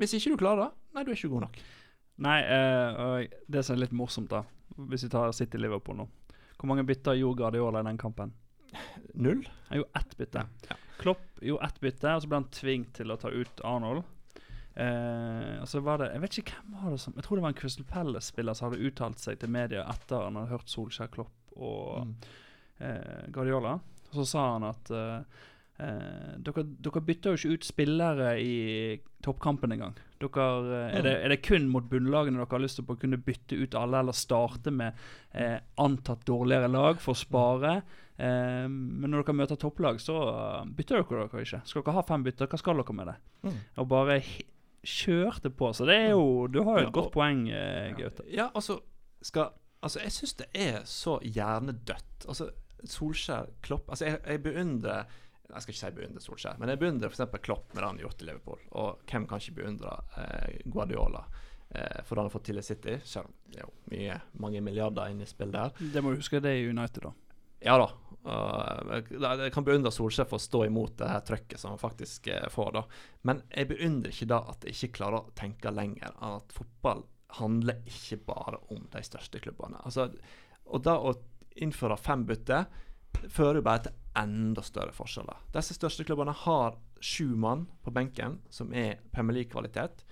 hvis 0.00 0.16
ikke 0.16 0.32
du 0.32 0.40
klarer 0.40 0.64
det, 0.64 0.70
nei, 0.96 1.04
du 1.04 1.12
er 1.12 1.18
ikke 1.18 1.32
god 1.34 1.46
nok. 1.46 1.58
Nei, 2.22 2.38
eh, 2.54 3.26
det 3.52 3.62
som 3.66 3.76
er 3.76 3.84
litt 3.84 3.94
morsomt, 3.96 4.32
da, 4.32 4.42
hvis 4.76 5.04
vi 5.04 5.10
tar 5.12 5.32
City 5.36 5.58
Liverpool 5.58 5.96
nå 5.98 6.06
Hvor 6.58 6.68
mange 6.70 6.84
bytter 6.86 7.14
gjorde 7.18 7.38
Guardiola 7.42 7.80
i 7.80 7.88
den 7.90 7.98
kampen? 7.98 8.32
Null? 9.14 9.42
Han 9.68 9.78
gjorde 9.78 9.98
ett 10.00 10.16
bytte. 10.16 10.44
Ja. 10.70 10.76
Klopp 10.98 11.40
gjorde 11.42 11.64
ett 11.66 11.80
bytte, 11.80 12.14
og 12.14 12.22
så 12.22 12.28
ble 12.30 12.38
han 12.38 12.48
tvunget 12.54 12.92
til 13.00 13.10
å 13.12 13.16
ta 13.20 13.28
ut 13.34 13.60
Arnold. 13.64 14.04
Eh, 14.74 15.58
og 15.60 15.66
så 15.68 15.82
var 15.84 15.98
det 16.00 16.06
Jeg 16.14 16.20
vet 16.22 16.36
ikke 16.40 16.54
hvem 16.62 16.76
var 16.80 16.94
det 16.94 17.00
som 17.02 17.12
Jeg 17.18 17.24
tror 17.26 17.36
det 17.36 17.42
var 17.44 17.50
en 17.52 17.58
Crystal 17.58 17.84
Palace-spiller 17.90 18.54
som 18.56 18.70
hadde 18.70 18.86
uttalt 18.88 19.20
seg 19.20 19.36
til 19.42 19.50
media 19.52 19.82
etter 19.92 20.22
han 20.24 20.38
hadde 20.40 20.54
hørt 20.54 20.72
Solskjær, 20.72 21.10
Klopp 21.12 21.56
og 21.58 22.06
Mm. 22.06 22.14
eh, 22.80 23.26
Guardiola. 23.34 23.74
Og 24.12 24.14
så 24.16 24.24
sa 24.26 24.46
han 24.54 24.64
at 24.64 24.90
eh, 24.90 25.20
eh, 25.82 26.34
dere, 26.46 26.64
dere 26.86 27.02
bytter 27.08 27.34
jo 27.34 27.40
ikke 27.40 27.56
ut 27.58 27.66
spillere 27.66 28.28
i 28.40 29.00
toppkampen 29.24 29.74
engang. 29.74 29.96
Dere, 30.22 30.46
eh, 30.62 30.96
er, 30.98 31.02
det, 31.06 31.14
er 31.24 31.34
det 31.34 31.40
kun 31.46 31.66
mot 31.72 31.88
bunnlagene 31.90 32.38
dere 32.38 32.50
har 32.54 32.62
lyst 32.62 32.78
til 32.80 32.86
å 32.86 32.96
kunne 32.98 33.18
bytte 33.18 33.58
ut 33.58 33.74
alle, 33.78 34.00
eller 34.04 34.16
starte 34.16 34.70
med 34.74 34.94
eh, 35.34 35.58
antatt 35.82 36.24
dårligere 36.28 36.70
lag 36.70 37.02
for 37.02 37.16
å 37.16 37.20
spare? 37.22 37.74
Eh, 38.16 38.68
men 38.70 39.10
når 39.10 39.24
dere 39.26 39.38
møter 39.42 39.60
topplag, 39.60 40.00
så 40.02 40.16
eh, 40.30 40.70
bytter 40.78 41.02
dere 41.02 41.26
dere 41.28 41.44
ikke. 41.46 41.62
Skal 41.66 41.84
dere 41.86 41.98
ha 41.98 42.06
fem 42.08 42.24
bytter, 42.26 42.50
hva 42.52 42.60
skal 42.60 42.82
dere 42.82 42.98
med 43.00 43.12
det? 43.12 43.18
Mm. 43.48 43.60
Og 43.82 43.90
bare 43.90 44.20
kjørte 44.82 45.50
på. 45.54 45.72
Så 45.74 45.86
det 45.86 45.96
er 46.08 46.08
jo 46.10 46.46
Du 46.50 46.62
har 46.66 46.78
jo 46.80 46.84
Ja, 46.84 46.88
et 46.88 46.94
godt 46.94 47.06
og- 47.10 47.12
poeng, 47.12 47.48
eh, 47.48 47.92
Gaute. 47.98 48.24
Ja, 48.30 48.50
altså 48.54 48.80
skal, 49.22 49.50
Altså, 49.82 49.98
jeg 49.98 50.12
syns 50.12 50.34
det 50.38 50.46
er 50.54 50.84
så 50.84 51.18
hjernedødt. 51.26 52.26
Altså, 52.28 52.50
Solskjær, 52.84 53.48
Klopp 53.62 53.88
Altså, 53.90 54.04
jeg, 54.06 54.20
jeg 54.26 54.42
beundrer 54.42 55.04
Jeg 55.48 55.62
skal 55.62 55.74
ikke 55.74 55.80
si 55.82 55.90
beundre 55.96 56.20
Solskjær, 56.24 56.58
men 56.60 56.68
jeg 56.72 56.78
beundrer 56.80 57.10
f.eks. 57.12 57.40
Klopp 57.44 57.72
med 57.74 57.82
det 57.82 57.88
han 57.88 57.96
har 57.98 58.04
gjort 58.06 58.22
i 58.22 58.28
Liverpool. 58.28 58.60
Og 58.82 59.00
hvem 59.10 59.26
kan 59.28 59.42
ikke 59.42 59.56
beundre 59.58 59.96
eh, 60.16 60.60
Guardiola 60.72 61.24
eh, 61.74 61.98
for 62.06 62.14
det 62.14 62.22
han 62.22 62.28
har 62.30 62.34
fått 62.36 62.46
til 62.48 62.58
i 62.62 62.64
City? 62.64 62.94
Selv 63.04 63.26
om 63.28 63.34
det 63.52 63.60
er 63.64 63.72
mye, 63.92 64.20
mange 64.40 64.62
milliarder 64.64 65.10
inne 65.12 65.26
i 65.26 65.28
spill 65.28 65.52
der. 65.52 65.74
Det 65.78 66.00
må 66.02 66.12
du 66.14 66.20
huske, 66.22 66.40
det 66.40 66.54
er 66.54 66.70
United, 66.70 67.02
da. 67.08 67.12
Ja 67.62 67.76
da. 67.78 67.90
jeg- 68.24 69.38
jeg 69.42 69.52
kan 69.54 69.64
beundre 69.66 69.92
Solskjær 69.94 70.26
for 70.30 70.38
å 70.38 70.42
stå 70.42 70.64
imot 70.66 70.96
det 70.98 71.08
her 71.10 71.20
trøkket 71.26 71.58
som 71.60 71.70
han 71.74 71.78
faktisk 71.82 72.26
eh, 72.32 72.48
får. 72.50 72.72
da 72.72 72.82
Men 73.22 73.42
jeg 73.50 73.68
beundrer 73.68 74.10
ikke 74.14 74.28
da 74.32 74.38
at 74.50 74.64
jeg 74.64 74.74
ikke 74.78 74.96
klarer 74.98 75.20
å 75.20 75.32
tenke 75.38 75.70
lenger. 75.74 76.14
At 76.22 76.52
fotball 76.52 77.04
handler 77.38 77.78
ikke 77.88 78.18
bare 78.26 78.58
om 78.70 78.86
de 78.92 79.02
største 79.06 79.40
klubbene. 79.40 79.78
Altså, 79.84 80.08
og 80.66 80.82
da 80.82 80.96
å 80.98 81.14
innføre 81.56 81.98
fem 82.00 82.24
bytter 82.28 82.66
fører 83.28 83.60
jo 83.60 83.62
bare 83.68 83.82
til 83.86 83.92
enda 84.18 84.62
større 84.62 84.92
forskjeller. 84.92 85.38
Disse 85.54 85.76
største 85.76 86.04
klubbene 86.04 86.34
har 86.44 86.76
sju 87.02 87.34
mann 87.36 87.66
på 87.84 87.92
benken 87.94 88.40
som 88.52 88.72
er 88.74 89.00
Premier 89.12 89.40
League-kvalitet. 89.40 90.04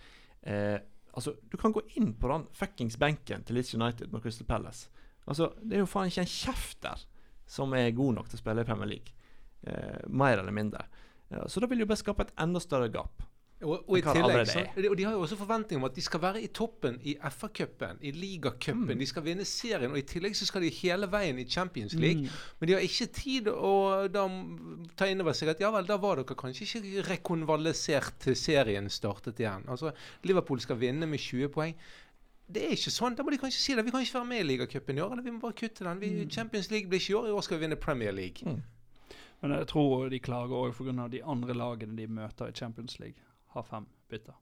Eh, 0.42 0.78
altså, 1.12 1.34
du 1.50 1.56
kan 1.60 1.72
gå 1.72 1.82
inn 2.00 2.14
på 2.18 2.30
den 2.32 2.46
fuckings 2.56 2.98
benken 3.00 3.44
til 3.44 3.58
Leeds 3.58 3.74
United 3.74 4.12
med 4.12 4.22
Crystal 4.24 4.48
Palace. 4.48 4.88
Altså, 5.26 5.52
Det 5.62 5.76
er 5.76 5.84
jo 5.84 5.90
faen 5.90 6.10
ikke 6.10 6.24
en 6.24 6.34
kjeft 6.34 6.80
der 6.82 7.06
som 7.50 7.74
er 7.74 7.90
god 7.90 8.14
nok 8.14 8.28
til 8.30 8.38
å 8.38 8.42
spille 8.44 8.62
i 8.62 8.68
Premier 8.68 8.88
League. 8.88 9.14
Eh, 9.62 10.06
mer 10.08 10.38
eller 10.38 10.54
mindre. 10.54 10.86
Eh, 11.30 11.46
så 11.46 11.60
da 11.60 11.66
vil 11.66 11.82
jo 11.82 11.88
bare 11.90 12.00
skape 12.00 12.26
et 12.26 12.34
enda 12.40 12.60
større 12.62 12.88
gap. 12.92 13.22
Og, 13.60 13.74
og, 13.90 13.96
i 13.98 14.00
tillegg, 14.00 14.46
så, 14.48 14.62
og 14.88 14.94
De 14.96 15.04
har 15.04 15.12
jo 15.12 15.20
også 15.20 15.36
forventning 15.36 15.82
om 15.82 15.84
at 15.84 15.92
de 15.96 16.00
skal 16.00 16.22
være 16.22 16.40
i 16.40 16.46
toppen 16.56 16.94
i 17.04 17.12
FA-cupen, 17.20 17.98
i 18.00 18.12
ligacupen. 18.16 18.86
Mm. 18.88 19.02
De 19.02 19.08
skal 19.08 19.24
vinne 19.26 19.44
serien, 19.44 19.92
og 19.92 20.00
i 20.00 20.04
tillegg 20.08 20.36
så 20.38 20.48
skal 20.48 20.64
de 20.64 20.70
hele 20.78 21.08
veien 21.12 21.38
i 21.38 21.44
Champions 21.44 21.92
League. 21.92 22.24
Mm. 22.24 22.38
Men 22.60 22.70
de 22.70 22.76
har 22.76 22.86
ikke 22.86 23.10
tid 23.12 23.50
å 23.52 23.74
da 24.08 24.24
ta 24.96 25.10
inn 25.12 25.20
over 25.20 25.36
seg 25.36 25.52
at 25.52 25.60
ja 25.60 25.68
vel, 25.74 25.84
da 25.88 26.00
var 26.00 26.22
dere 26.22 26.38
kanskje 26.40 26.70
ikke 26.70 27.04
rekonvalisert 27.10 28.16
til 28.24 28.38
serien 28.38 28.88
startet 28.88 29.44
igjen. 29.44 29.68
Altså, 29.68 29.92
Liverpool 30.24 30.64
skal 30.64 30.80
vinne 30.80 31.08
med 31.10 31.20
20 31.20 31.52
poeng. 31.52 31.76
Det 32.50 32.64
er 32.64 32.74
ikke 32.74 32.96
sånn. 32.96 33.14
Da 33.14 33.22
må 33.22 33.30
de 33.30 33.44
kanskje 33.44 33.60
si 33.60 33.76
det. 33.76 33.84
Vi 33.84 33.92
kan 33.92 34.02
ikke 34.02 34.22
være 34.22 34.32
med 34.32 34.40
i 34.40 34.50
ligacupen 34.54 34.98
i 34.98 35.04
år, 35.04 35.12
eller 35.14 35.26
vi 35.26 35.36
må 35.36 35.44
bare 35.44 35.60
kutte 35.60 35.84
den. 35.84 36.00
Vi, 36.00 36.14
Champions 36.32 36.72
League 36.72 36.88
blir 36.88 37.02
ikke 37.02 37.12
i 37.12 37.18
år, 37.20 37.28
i 37.28 37.36
år 37.36 37.44
skal 37.44 37.60
vi 37.60 37.68
vinne 37.68 37.78
Premier 37.78 38.16
League. 38.16 38.40
Mm. 38.42 38.62
Men 39.40 39.54
jeg 39.56 39.68
tror 39.70 40.08
de 40.12 40.20
klager 40.20 40.56
òg 40.56 40.74
pga. 40.76 41.08
de 41.08 41.22
andre 41.24 41.54
lagene 41.56 41.96
de 41.96 42.06
møter 42.06 42.50
i 42.50 42.56
Champions 42.56 42.98
League, 43.00 43.29
har 43.54 43.66
fem 43.66 43.86
bytter. 44.10 44.36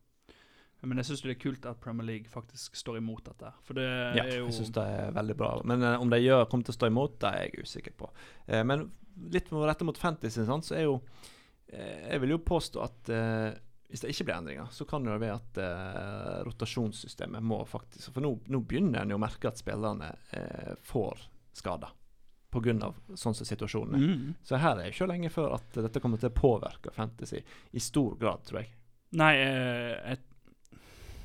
Men 0.87 1.01
jeg 1.01 1.09
syns 1.09 1.23
det 1.25 1.33
er 1.33 1.41
kult 1.43 1.65
at 1.67 1.81
Premier 1.83 2.07
League 2.07 2.31
faktisk 2.31 2.77
står 2.79 3.01
imot 3.01 3.25
dette. 3.27 3.51
For 3.67 3.75
det 3.75 3.87
Ja, 4.15 4.23
er 4.23 4.37
jo 4.39 4.47
jeg 4.47 4.61
syns 4.61 4.71
det 4.77 4.85
er 4.87 5.11
veldig 5.17 5.35
bra. 5.41 5.49
Men 5.67 5.83
uh, 5.83 5.97
om 6.01 6.11
de 6.13 6.21
gjør, 6.23 6.45
kommer 6.51 6.69
til 6.69 6.77
å 6.77 6.79
stå 6.79 6.91
imot, 6.93 7.17
det 7.25 7.33
er 7.35 7.49
jeg 7.49 7.65
usikker 7.67 7.97
på. 7.99 8.11
Uh, 8.47 8.63
men 8.63 8.85
litt 9.35 9.51
med 9.51 9.65
å 9.65 9.67
rette 9.67 9.87
mot 9.89 9.99
fantasy, 9.99 10.45
sant, 10.47 10.69
så 10.69 10.77
er 10.79 10.87
jo 10.87 11.01
uh, 11.01 11.97
Jeg 12.13 12.23
vil 12.23 12.37
jo 12.37 12.39
påstå 12.47 12.85
at 12.85 13.11
hvis 13.89 14.03
det 14.05 14.13
ikke 14.13 14.29
blir 14.29 14.37
endringer, 14.37 14.67
så 14.71 14.85
kan 14.85 15.03
det 15.03 15.15
være 15.17 15.39
at 15.41 15.59
rotasjonssystemet 16.45 17.41
må 17.41 17.63
faktisk 17.65 18.13
For 18.13 18.21
nå, 18.21 18.35
nå 18.53 18.61
begynner 18.69 19.01
en 19.01 19.15
jo 19.15 19.17
å 19.17 19.23
merke 19.23 19.49
at 19.49 19.57
spillerne 19.57 20.11
eh, 20.37 20.75
får 20.85 21.23
skader 21.57 21.95
pga. 22.53 22.93
sånn 23.15 23.37
som 23.37 23.49
situasjonen 23.49 23.97
er. 23.97 24.05
mm. 24.05 24.35
Så 24.45 24.61
her 24.61 24.75
er 24.75 24.83
det 24.83 24.93
ikke 24.93 25.09
lenge 25.09 25.31
før 25.33 25.57
at 25.59 25.81
dette 25.81 26.01
kommer 26.01 26.21
til 26.21 26.31
å 26.31 26.37
påvirke 26.37 26.93
fantasy 26.93 27.41
i 27.77 27.81
stor 27.81 28.17
grad, 28.21 28.45
tror 28.49 28.63
jeg. 28.63 28.71
Nei, 29.17 29.35
eh, 29.41 29.95
jeg, 30.11 30.25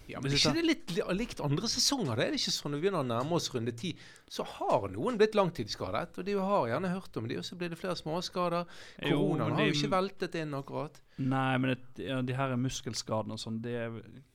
Ja, 0.07 0.19
men 0.21 0.33
ikke 0.35 0.51
det 0.55 0.63
litt 0.67 0.91
likt 1.15 1.39
andre 1.43 1.67
sesonger? 1.71 2.19
Det 2.19 2.25
er 2.25 2.33
det 2.35 2.39
ikke 2.41 2.53
sånn 2.53 2.73
når 2.73 2.79
vi 2.79 2.85
begynner 2.85 3.03
å 3.03 3.07
nærme 3.07 3.37
oss 3.37 3.47
runde 3.53 3.73
ti, 3.79 3.93
så 4.27 4.43
har 4.47 4.89
noen 4.91 5.17
blitt 5.19 5.35
langtidsskadet. 5.35 6.19
Og 6.19 6.27
de 6.27 6.35
har 6.37 6.67
gjerne 6.69 6.91
hørt 6.91 7.19
om 7.19 7.29
de, 7.29 7.37
og 7.39 7.47
så 7.47 7.57
blir 7.59 7.71
det 7.71 7.79
flere 7.79 7.95
småskader. 7.99 8.67
Koronaen 8.99 9.55
har 9.57 9.69
jo 9.69 9.75
ikke 9.77 9.93
veltet 9.95 10.35
inn 10.39 10.55
akkurat. 10.59 10.99
Nei, 11.23 11.53
men 11.57 11.73
det, 11.73 12.03
ja, 12.03 12.19
de 12.21 12.35
her 12.35 12.55
muskelskadene 12.59 13.37
og 13.37 13.41
sånn, 13.41 13.61
det 13.63 13.77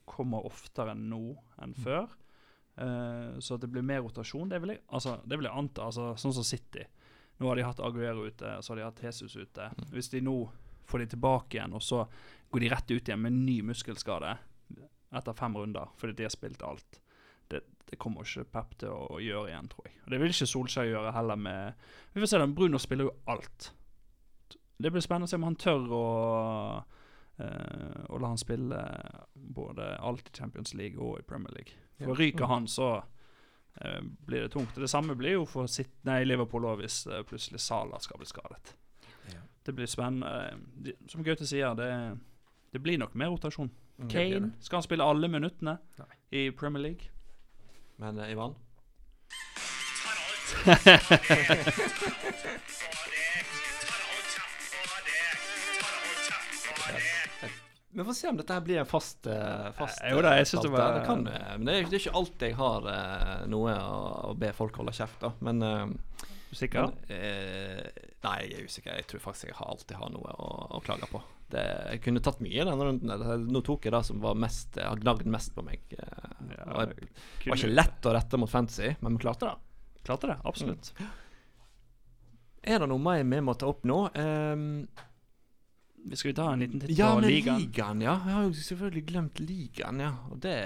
kommer 0.09 0.49
oftere 0.49 0.97
nå 0.97 1.37
enn 1.63 1.77
før. 1.77 2.09
Uh, 2.79 3.35
så 3.43 3.57
at 3.57 3.65
det 3.65 3.73
blir 3.75 3.83
mer 3.83 4.05
rotasjon, 4.05 4.49
det 4.53 4.61
vil 4.63 4.77
jeg, 4.77 4.85
altså, 4.95 5.17
det 5.27 5.39
vil 5.39 5.49
jeg 5.51 5.63
anta. 5.65 5.89
Altså, 5.91 6.13
sånn 6.21 6.37
som 6.37 6.47
City. 6.47 6.85
Nå 7.39 7.51
har 7.51 7.59
de 7.59 7.67
hatt 7.67 7.83
Aguero 7.83 8.25
ute, 8.27 8.57
så 8.63 8.73
har 8.73 8.81
de 8.81 8.87
hatt 8.87 9.03
Jesus 9.03 9.37
ute. 9.37 9.69
Hvis 9.93 10.11
de 10.15 10.23
nå 10.25 10.41
får 10.89 11.05
de 11.05 11.11
tilbake 11.15 11.59
igjen, 11.59 11.77
og 11.77 11.85
så 11.85 12.05
går 12.49 12.65
de 12.65 12.71
rett 12.73 12.91
ut 12.91 13.09
igjen 13.09 13.21
med 13.21 13.33
en 13.35 13.45
ny 13.47 13.59
muskelskade 13.69 14.37
etter 15.19 15.37
fem 15.37 15.57
runder 15.57 15.89
fordi 15.97 16.17
de 16.19 16.27
har 16.27 16.33
spilt 16.33 16.63
alt, 16.63 17.01
det, 17.49 17.63
det 17.89 17.97
kommer 18.01 18.27
ikke 18.27 18.45
Pep 18.53 18.75
til 18.83 18.93
å 18.93 19.21
gjøre 19.23 19.53
igjen, 19.53 19.69
tror 19.73 19.89
jeg. 19.89 19.97
Og 20.05 20.13
Det 20.13 20.21
vil 20.21 20.35
ikke 20.35 20.49
Solskjær 20.51 20.89
gjøre 20.91 21.13
heller 21.17 21.41
med 21.41 21.87
Vi 22.13 22.21
får 22.21 22.33
se, 22.33 22.41
da. 22.43 22.49
Bruno 22.59 22.81
spiller 22.83 23.09
jo 23.09 23.15
alt. 23.33 23.71
Det 24.79 24.93
blir 24.93 25.05
spennende 25.05 25.29
å 25.29 25.33
se 25.33 25.39
om 25.41 25.47
han 25.49 25.57
tør 25.59 25.87
å 25.97 26.07
uh, 27.41 28.03
å 28.09 28.19
la 28.21 28.33
han 28.33 28.41
spille 28.41 28.83
både 29.33 29.95
alt 29.97 30.29
i 30.29 30.37
Champions 30.37 30.75
League 30.75 31.01
og 31.01 31.23
i 31.23 31.27
Premier 31.27 31.55
League. 31.57 31.79
For 31.99 32.13
Ja. 32.13 32.19
ryker 32.21 32.47
han, 32.53 32.69
så 32.69 32.91
uh, 33.01 34.03
blir 34.27 34.45
det 34.45 34.53
tungt. 34.53 34.77
Det 34.77 34.91
samme 34.91 35.17
blir 35.19 35.39
jo 35.39 35.47
for 35.49 35.67
sitt, 35.67 35.97
nei, 36.07 36.25
Liverpool 36.25 36.69
òg, 36.69 36.83
hvis 36.83 37.07
uh, 37.09 37.23
plutselig 37.27 37.61
Salah 37.65 38.01
skal 38.05 38.21
bli 38.21 38.29
skadet. 38.29 38.75
Det 39.69 39.75
blir 39.77 39.85
spennende. 39.91 40.31
De, 40.81 40.95
som 41.13 41.21
Gaute 41.27 41.45
sier, 41.45 41.75
det, 41.77 41.89
det 42.73 42.81
blir 42.81 42.97
nok 43.03 43.13
mer 43.21 43.29
rotasjon. 43.35 43.69
Mm. 43.99 44.07
Kane, 44.09 44.49
skal 44.65 44.79
han 44.81 44.87
spille 44.87 45.05
alle 45.05 45.29
minuttene 45.29 45.75
Nei. 45.99 46.17
i 46.33 46.47
Premier 46.57 46.81
League? 46.87 47.11
Men 48.01 48.17
uh, 48.17 48.31
Ivan? 48.33 48.57
Vi 57.91 58.05
får 58.05 58.13
se 58.13 58.29
om 58.29 58.37
dette 58.37 58.53
her 58.53 58.61
blir 58.61 58.79
en 58.79 58.87
fast, 58.87 59.27
eh, 59.27 59.71
fast 59.79 60.03
Eh, 60.05 60.11
jo 60.13 60.21
da, 60.23 60.35
jeg 60.37 60.41
eh, 60.41 60.45
synes 60.51 60.63
det 60.63 60.71
var- 60.71 60.93
det 60.99 61.07
kan, 61.07 61.27
eh, 61.27 61.57
Men 61.57 61.65
det 61.65 61.75
er, 61.75 61.83
det 61.89 61.93
er 61.93 61.99
ikke 62.05 62.17
alltid 62.19 62.49
jeg 62.49 62.57
har 62.57 62.89
eh, 62.93 63.47
noe 63.49 63.73
å, 63.75 64.31
å 64.31 64.35
be 64.39 64.53
folk 64.53 64.77
holde 64.77 64.93
kjeft, 64.93 65.21
da. 65.21 65.33
Men, 65.41 65.63
eh, 65.63 65.87
Sikker? 66.57 66.87
men 66.89 67.17
eh, 67.19 68.07
Nei, 68.25 68.37
jeg 68.49 68.55
er 68.61 68.65
usikker. 68.69 68.95
Jeg 68.99 69.07
tror 69.11 69.21
faktisk 69.21 69.51
jeg 69.51 69.57
har 69.59 69.69
alltid 69.73 69.97
har 70.01 70.11
noe 70.15 70.33
å, 70.33 70.49
å 70.79 70.81
klage 70.83 71.07
på. 71.11 71.21
Det, 71.49 71.63
jeg 71.95 72.01
kunne 72.05 72.21
tatt 72.25 72.41
mye 72.45 72.57
i 72.57 72.65
denne 72.65 72.85
runden. 72.89 73.45
Nå 73.53 73.61
tok 73.65 73.87
jeg 73.89 73.93
det 73.95 74.01
som 74.09 74.19
var 74.21 74.35
mest, 74.37 74.77
har 74.81 74.99
gnagd 75.01 75.29
mest 75.33 75.55
på 75.57 75.63
meg. 75.65 75.81
eh, 75.97 76.07
Ja, 76.59 76.65
det 76.65 76.75
var, 76.75 76.95
var 77.47 77.57
ikke 77.61 77.71
lett 77.73 78.09
å 78.11 78.15
rette 78.17 78.41
mot 78.41 78.51
fantasy, 78.53 78.95
men 79.01 79.17
vi 79.17 79.23
klarte 79.25 79.49
det. 79.53 80.03
Klarte 80.09 80.31
det, 80.33 80.39
absolutt. 80.49 80.93
Er 82.69 82.81
det 82.83 82.89
noe 82.91 83.01
mer 83.01 83.23
vi 83.25 83.41
må 83.45 83.55
ta 83.57 83.69
opp 83.71 83.85
nå? 83.89 83.99
Ehm, 84.19 84.67
Skal 86.15 86.31
vi 86.31 86.37
ta 86.37 86.51
en 86.53 86.61
liten 86.65 86.81
titt 86.83 86.93
ja, 86.99 87.13
på 87.15 87.21
men 87.23 87.31
ligaen? 87.31 87.61
ligaen, 87.63 88.03
ja. 88.05 88.15
Jeg 88.25 88.35
har 88.37 88.45
jo 88.49 88.55
selvfølgelig 88.59 89.05
glemt 89.09 89.41
ligaen, 89.45 90.01
ja. 90.05 90.11
Og 90.33 90.41
det 90.45 90.57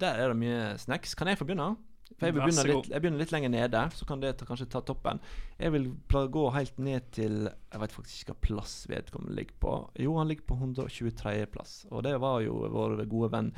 Der 0.00 0.20
er 0.24 0.32
det 0.32 0.38
mye 0.40 0.62
snacks. 0.80 1.14
Kan 1.16 1.28
jeg 1.30 1.38
få 1.40 1.46
begynne? 1.48 1.76
For 2.14 2.28
jeg, 2.28 2.36
vil 2.36 2.44
begynne 2.46 2.64
litt, 2.70 2.90
jeg 2.92 3.02
begynner 3.02 3.20
litt 3.20 3.32
lenger 3.34 3.50
nede, 3.52 3.80
så 3.92 4.06
kan 4.08 4.20
det 4.22 4.30
ta, 4.38 4.46
kanskje 4.48 4.68
ta 4.72 4.80
toppen. 4.86 5.18
Jeg 5.58 5.72
vil 5.74 5.88
gå 6.32 6.44
helt 6.54 6.78
ned 6.80 7.08
til 7.16 7.48
Jeg 7.48 7.80
vet 7.82 7.96
faktisk 7.96 8.20
ikke 8.22 8.36
hva 8.36 8.44
plass 8.46 8.76
vedkommende 8.88 9.36
ligger 9.36 9.58
på. 9.60 9.72
Jo, 10.00 10.14
han 10.20 10.30
ligger 10.30 10.46
på 10.48 10.58
123. 10.60 11.34
plass. 11.52 11.74
Og 11.90 12.06
det 12.06 12.14
var 12.22 12.40
jo 12.46 12.62
vår 12.72 13.02
gode 13.10 13.32
venn 13.34 13.50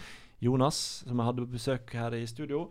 Jonas, 0.42 0.80
som 1.05 1.18
jeg 1.18 1.28
hadde 1.28 1.44
på 1.44 1.55
besøk 1.59 1.92
her 1.99 2.16
i 2.16 2.24
studio, 2.30 2.64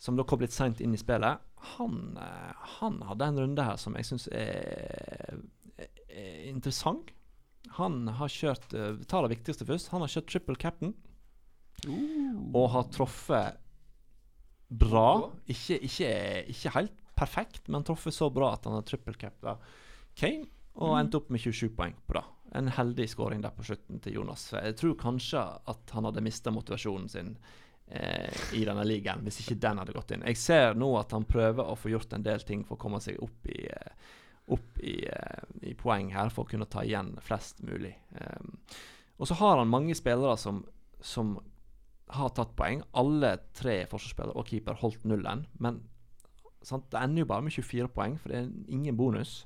som 0.00 0.16
da 0.16 0.24
kom 0.28 0.42
litt 0.44 0.54
seint 0.54 0.80
inn 0.84 0.94
i 0.96 1.00
spillet. 1.00 1.42
Han, 1.74 1.98
eh, 2.20 2.70
han 2.78 3.00
hadde 3.08 3.28
en 3.28 3.42
runde 3.44 3.66
her 3.66 3.80
som 3.80 3.96
jeg 3.98 4.08
syns 4.08 4.28
er, 4.32 5.42
er 5.80 6.40
interessant. 6.50 7.12
Han 7.80 8.04
har 8.20 8.32
kjørt 8.32 8.74
eh, 8.76 9.02
Ta 9.08 9.22
det 9.24 9.34
viktigste 9.34 9.66
først. 9.68 9.90
Han 9.92 10.04
har 10.04 10.12
kjørt 10.12 10.30
triple 10.30 10.56
captain 10.60 10.94
og 12.54 12.68
har 12.72 12.86
truffet 12.94 13.63
bra. 14.68 15.30
Ikke, 15.46 15.78
ikke, 15.84 16.10
ikke 16.50 16.74
helt 16.78 16.94
perfekt, 17.14 17.68
men 17.68 17.84
truffet 17.86 18.14
så 18.14 18.30
bra 18.34 18.52
at 18.54 18.64
han 18.66 18.74
har 18.78 18.86
trippelcapta 18.88 19.58
Kane 20.18 20.46
og 20.74 20.90
Mm. 20.90 21.00
endte 21.00 21.18
opp 21.20 21.28
med 21.30 21.40
27 21.40 21.68
poeng 21.76 21.94
på 22.06 22.16
det. 22.16 22.24
En 22.58 22.68
heldig 22.68 23.06
skåring 23.10 23.40
der 23.42 23.50
på 23.54 23.62
slutten 23.62 24.00
til 24.02 24.14
Jonas. 24.14 24.48
Jeg 24.52 24.74
tror 24.76 24.96
kanskje 24.98 25.42
at 25.70 25.90
han 25.94 26.04
hadde 26.04 26.22
mista 26.22 26.50
motivasjonen 26.50 27.08
sin 27.08 27.36
eh, 27.86 28.30
i 28.52 28.64
denne 28.66 28.82
ligaen 28.86 29.22
hvis 29.22 29.40
ikke 29.44 29.60
den 29.62 29.78
hadde 29.78 29.94
gått 29.94 30.10
inn. 30.10 30.26
Jeg 30.26 30.36
ser 30.36 30.74
nå 30.74 30.88
at 30.98 31.12
han 31.14 31.24
prøver 31.24 31.62
å 31.62 31.76
få 31.78 31.92
gjort 31.94 32.12
en 32.12 32.26
del 32.26 32.42
ting 32.42 32.64
for 32.66 32.74
å 32.74 32.82
komme 32.82 33.00
seg 33.00 33.22
opp 33.22 33.46
i 33.46 33.68
eh, 33.70 33.94
opp 34.52 34.78
i, 34.84 35.06
eh, 35.08 35.44
i 35.62 35.74
poeng 35.74 36.10
her 36.12 36.28
for 36.28 36.44
å 36.44 36.50
kunne 36.50 36.66
ta 36.68 36.82
igjen 36.84 37.14
flest 37.24 37.62
mulig. 37.64 37.94
Um, 38.20 38.58
og 39.16 39.28
så 39.30 39.38
har 39.38 39.56
han 39.56 39.70
mange 39.72 39.94
spillere 39.96 40.36
som, 40.36 40.58
som 41.00 41.38
har 42.12 42.32
tatt 42.36 42.54
poeng. 42.58 42.82
Alle 42.92 43.36
tre 43.56 43.82
forsvarsspillere 43.88 44.36
og 44.38 44.48
keeper 44.50 44.78
holdt 44.80 45.06
nullen. 45.08 45.46
Men 45.62 45.82
sant, 46.64 46.90
det 46.92 47.00
ender 47.00 47.24
jo 47.24 47.30
bare 47.30 47.46
med 47.46 47.54
24 47.54 47.90
poeng, 47.94 48.18
for 48.20 48.32
det 48.32 48.40
er 48.42 48.52
ingen 48.72 48.96
bonus. 48.96 49.42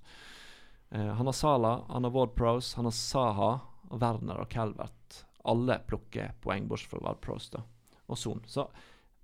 Eh, 0.90 1.10
han 1.18 1.26
har 1.26 1.36
Sala, 1.36 1.74
han 1.88 2.04
har 2.04 2.14
Ward 2.14 2.34
Prowse, 2.38 2.76
han 2.76 2.88
har 2.88 2.96
Saha, 2.96 3.50
Werner 3.90 4.42
og 4.42 4.50
Calvert. 4.52 5.24
Alle 5.48 5.78
plukker 5.88 6.34
poeng, 6.44 6.68
bortsett 6.68 6.92
fra 6.92 7.02
Ward 7.04 7.20
Prowse 7.24 7.52
da, 7.54 7.62
og 8.08 8.18
Son. 8.18 8.42
Så 8.46 8.66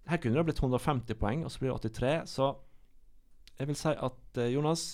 her 0.09 0.21
kunne 0.21 0.39
det 0.39 0.49
blitt 0.51 0.63
150 0.63 1.19
poeng, 1.21 1.45
og 1.45 1.53
så 1.53 1.63
blir 1.63 1.75
det 1.75 1.95
83. 1.97 2.15
Så 2.37 2.53
jeg 3.59 3.71
vil 3.71 3.79
si 3.79 3.95
at 3.95 4.41
eh, 4.41 4.53
Jonas 4.55 4.87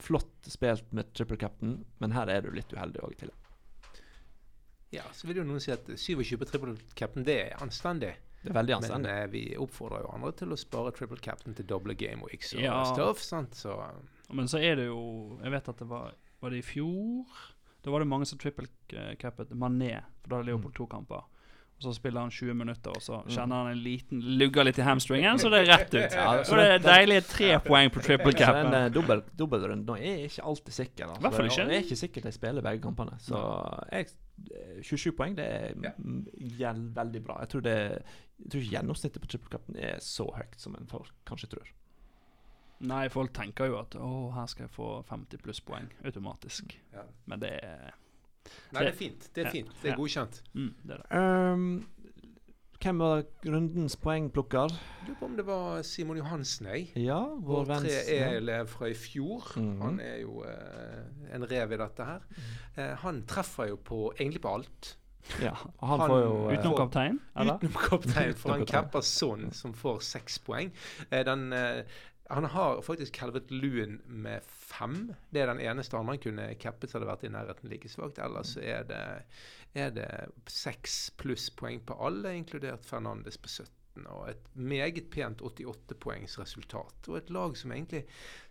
Flott 0.00 0.48
spilt 0.48 0.94
med 0.96 1.12
triple 1.12 1.36
captain, 1.36 1.82
men 2.00 2.14
her 2.16 2.30
er 2.32 2.44
du 2.44 2.54
litt 2.54 2.72
uheldig 2.72 3.02
òg, 3.04 3.18
til. 3.20 3.32
Ja, 4.90 5.02
så 5.14 5.28
vil 5.28 5.36
jo 5.40 5.44
noen 5.46 5.62
si 5.62 5.70
at 5.70 5.86
27 5.86 6.44
triple 6.50 6.74
cap'n, 6.98 7.24
det 7.26 7.36
er 7.44 7.62
anstendig. 7.62 8.14
Det 8.40 8.50
er 8.50 8.56
veldig 8.56 8.74
Men 8.74 8.82
anstendig. 8.82 9.10
eh, 9.10 9.26
vi 9.30 9.42
oppfordrer 9.60 10.02
jo 10.02 10.12
andre 10.14 10.32
til 10.32 10.54
å 10.54 10.58
spare 10.58 10.92
triple 10.96 11.20
cap'n 11.20 11.54
til 11.54 11.66
doble 11.68 11.94
game 11.94 12.24
weeks 12.24 12.54
og 12.54 12.62
Ja. 12.64 12.84
stuff. 12.84 13.22
sant? 13.22 13.54
Så 13.54 13.76
Men 14.32 14.46
så 14.46 14.58
er 14.62 14.76
det 14.76 14.86
jo 14.86 15.38
Jeg 15.42 15.50
vet 15.50 15.68
at 15.68 15.76
det 15.78 15.88
var 15.88 16.14
Var 16.40 16.50
det 16.50 16.58
i 16.58 16.62
fjor? 16.62 17.26
Da 17.82 17.90
var 17.90 17.98
det 18.00 18.08
mange 18.08 18.26
som 18.26 18.38
triple 18.38 18.66
eh, 18.92 19.14
cappet 19.16 19.50
Mané, 19.50 20.02
for 20.22 20.28
da 20.30 20.36
hadde 20.36 20.46
Leopold 20.46 20.74
to 20.74 20.86
kamper. 20.86 21.24
Og 21.80 21.82
så 21.82 21.94
spiller 21.96 22.20
han 22.20 22.30
20 22.30 22.54
minutter, 22.54 22.92
og 22.92 23.00
så 23.00 23.22
kjenner 23.32 23.62
han 23.62 23.70
en 23.72 23.78
liten 23.80 24.20
lugger 24.20 24.66
litt 24.68 24.76
i 24.76 24.84
hamstringen, 24.84 25.38
så 25.40 25.48
det 25.48 25.62
er 25.62 25.70
rett 25.70 25.94
ut. 25.94 26.12
Ja, 26.20 26.42
så 26.44 26.58
det 26.60 26.66
er 26.74 26.82
deilige 26.84 27.22
tre 27.24 27.54
poeng 27.64 27.88
på 27.88 28.02
triple 28.04 28.34
Så 28.36 28.52
den 28.52 28.74
uh, 28.74 28.80
eh, 28.82 28.88
dobbel, 28.92 29.22
dobbeltrunden 29.32 29.86
nå 29.88 29.96
er 29.96 30.26
ikke 30.26 30.44
alltid 30.44 30.76
sikker. 30.76 31.14
Altså. 31.14 31.46
Ikke. 31.46 31.64
Det 31.70 31.78
er 31.78 31.86
ikke 31.86 31.96
sikkert 32.02 32.28
de 32.28 32.32
spiller 32.36 32.66
begge 32.66 32.82
kampene. 32.84 33.16
Så 33.24 33.40
jeg, 33.92 34.10
eh, 34.10 34.12
27 34.82 35.12
poeng, 35.16 35.36
det 35.36 35.44
er 35.46 35.74
Ja. 35.82 35.92
mm, 35.98 36.94
veldig 36.94 37.22
bra. 37.24 37.38
Jeg 37.40 37.48
tror, 37.48 37.60
det, 37.60 37.74
jeg 38.38 38.50
tror 38.50 38.60
ikke 38.60 38.76
gjennomsnittet 38.76 39.20
på 39.22 39.28
triple 39.28 39.50
captain 39.50 39.76
er 39.76 39.98
så 40.00 40.26
høyt 40.36 40.56
som 40.60 40.74
en 40.76 40.86
folk 40.86 41.10
kanskje 41.26 41.48
tror. 41.50 41.68
Nei, 42.80 43.08
folk 43.12 43.32
tenker 43.36 43.66
jo 43.68 43.78
at 43.78 43.94
å, 44.00 44.30
her 44.32 44.46
skal 44.46 44.64
jeg 44.64 44.70
få 44.72 45.04
50 45.04 45.42
pluss 45.44 45.60
poeng 45.60 45.90
automatisk. 46.04 46.78
ja. 46.94 47.02
Men 47.26 47.40
det 47.40 47.52
er 47.62 47.90
Nei, 48.72 48.80
det 48.82 48.88
er 48.88 48.96
fint. 48.96 49.28
Det 49.34 49.44
er 49.46 49.50
fint. 49.50 49.68
Det 49.82 49.88
Ja. 49.90 49.92
er 49.92 49.98
godkjent. 49.98 50.42
mm, 50.54 50.74
det 50.84 50.94
er 50.96 51.02
det. 51.02 51.18
Um, 51.52 51.86
hvem 52.80 52.98
var 53.02 53.22
rundens 53.44 53.96
poengplukker? 54.00 54.72
Lurer 55.06 55.18
på 55.20 55.26
om 55.28 55.34
det 55.36 55.44
var 55.46 55.82
Simon 55.84 56.16
Johansen, 56.20 56.66
jeg. 56.72 56.86
Ja, 56.96 57.18
vår 57.36 57.66
Vår 57.68 57.82
tre 57.84 57.92
ja. 57.92 58.30
E-elev 58.30 58.70
fra 58.72 58.88
i 58.88 58.94
fjor. 58.96 59.50
Mhm. 59.60 59.80
Han 59.82 60.00
er 60.00 60.16
jo 60.22 60.42
eh, 60.48 61.34
en 61.36 61.44
rev 61.50 61.72
i 61.76 61.80
dette 61.82 62.06
her. 62.08 62.24
Eh, 62.76 62.94
han 63.04 63.22
treffer 63.28 63.68
jo 63.74 63.76
på 63.84 64.00
egentlig 64.18 64.40
på 64.46 64.54
alt. 64.58 64.94
ja. 65.42 65.52
Og 65.78 65.88
han, 65.88 66.00
Han- 66.00 66.08
får 66.10 66.20
jo 66.24 66.36
eh, 66.48 66.58
Utenom 66.58 66.76
kaptein, 66.78 67.20
eller? 67.36 67.58
Utenom 67.60 67.82
kaptein, 67.90 68.34
for 68.34 68.52
han 68.56 68.66
capper 68.66 69.00
Son, 69.04 69.50
som 69.52 69.74
får 69.76 70.00
seks 70.00 70.38
poeng. 70.38 70.72
Eh, 71.10 71.24
den, 71.28 71.52
eh, 71.52 71.82
han 72.30 72.44
har 72.44 72.80
faktisk 72.86 73.12
Calvert 73.18 73.50
Lewin 73.50 74.00
med 74.06 74.40
fem. 74.46 75.10
Det 75.34 75.42
er 75.42 75.46
den 75.50 75.60
eneste 75.60 75.96
andre 75.98 76.12
han 76.14 76.22
kunne 76.22 76.54
cappet 76.62 76.88
som 76.92 77.00
hadde 77.02 77.10
vært 77.10 77.24
i 77.26 77.32
nærheten 77.34 77.68
like 77.68 77.88
svakt. 77.90 78.20
Ellers 78.22 78.56
er 78.56 78.84
det, 78.86 79.00
er 79.74 79.92
det 79.94 80.08
seks 80.50 81.10
pluss 81.20 81.50
poeng 81.54 81.82
på 81.86 81.96
alle, 82.02 82.34
inkludert 82.38 82.86
Fernandes 82.86 83.38
på 83.38 83.48
17. 83.48 83.76
Og 84.00 84.28
et 84.30 84.44
meget 84.54 85.10
pent 85.12 85.42
88 85.44 85.96
poengs 86.00 86.36
resultat. 86.38 87.08
Og 87.10 87.16
et 87.18 87.30
lag 87.34 87.56
som 87.58 87.72
egentlig 87.74 88.04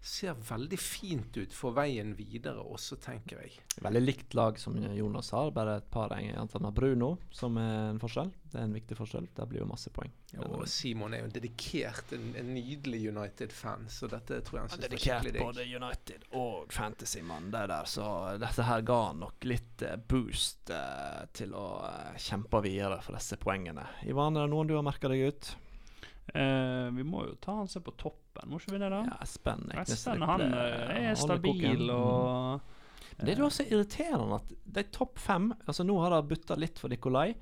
ser 0.04 0.36
veldig 0.36 0.78
fint 0.80 1.40
ut 1.40 1.56
for 1.56 1.74
veien 1.74 2.12
videre 2.18 2.62
også, 2.62 3.00
tenker 3.02 3.40
jeg. 3.42 3.56
Veldig 3.82 4.02
likt 4.04 4.36
lag 4.38 4.60
som 4.62 4.78
Jonas 4.78 5.32
har, 5.34 5.50
bare 5.56 5.78
et 5.80 5.90
par 5.90 6.14
eng- 6.14 6.36
Han 6.36 6.74
Bruno, 6.76 7.18
som 7.32 7.58
er 7.58 7.90
en 7.90 8.00
forskjell. 8.00 8.32
Det 8.50 8.58
er 8.58 8.66
en 8.66 8.74
viktig 8.74 8.96
forskjell. 8.98 9.28
Der 9.38 9.46
blir 9.50 9.62
jo 9.62 9.68
masse 9.70 9.92
poeng. 9.94 10.10
Og 10.48 10.64
Simon 10.70 11.14
er 11.14 11.22
jo 11.22 11.28
en 11.30 11.34
dedikert, 11.36 12.14
en, 12.18 12.32
en 12.40 12.50
nydelig 12.56 13.04
United-fan, 13.12 13.86
så 13.94 14.10
dette 14.10 14.42
tror 14.48 14.58
jeg 14.58 14.64
han 14.66 14.72
syns 14.74 14.80
er 14.80 14.88
dedikert 14.88 15.24
skikkelig 15.24 15.34
digg. 15.36 15.46
både 15.46 15.68
United 15.84 16.28
og 16.42 16.74
Fantasy-mann, 16.74 17.52
det 17.54 17.64
der. 17.74 17.90
Så 17.90 18.10
dette 18.42 18.66
her 18.72 18.82
ga 18.90 19.00
han 19.08 19.22
nok 19.26 19.48
litt 19.50 19.86
eh, 19.86 19.96
boost 20.10 20.74
eh, 20.74 21.24
til 21.38 21.54
å 21.58 21.66
eh, 21.88 22.18
kjempe 22.18 22.62
videre 22.66 23.02
for 23.06 23.18
disse 23.20 23.38
poengene. 23.42 23.86
Ivan, 24.10 24.38
er 24.38 24.48
det 24.50 24.54
noen 24.56 24.70
du 24.72 24.76
har 24.80 24.86
merka 24.90 25.12
deg 25.14 25.28
ut? 25.30 25.52
Eh, 26.34 26.90
vi 26.94 27.04
må 27.06 27.24
jo 27.26 27.38
ta 27.42 27.56
han 27.62 27.70
seg 27.70 27.82
på 27.86 27.94
toppen, 27.98 28.50
må 28.52 28.60
ikke 28.62 28.76
vi 28.76 28.82
det, 28.84 28.90
da? 28.94 29.00
Ja, 29.08 29.16
Espen 29.26 29.64
Eknes 29.74 29.96
Espen, 29.96 30.22
han 30.30 30.44
eh, 30.46 31.08
er 31.10 31.16
stabil 31.18 31.90
og 31.90 32.60
Det 33.18 33.34
er 33.34 33.42
jo 33.42 33.48
også 33.48 33.66
irriterende 33.66 34.38
at 34.38 34.52
de 34.78 34.84
topp 34.94 35.18
fem 35.20 35.50
Altså 35.66 35.84
Nå 35.88 35.96
har 36.04 36.14
de 36.14 36.30
butta 36.30 36.56
litt 36.56 36.78
for 36.80 36.94
Nikolai. 36.94 37.34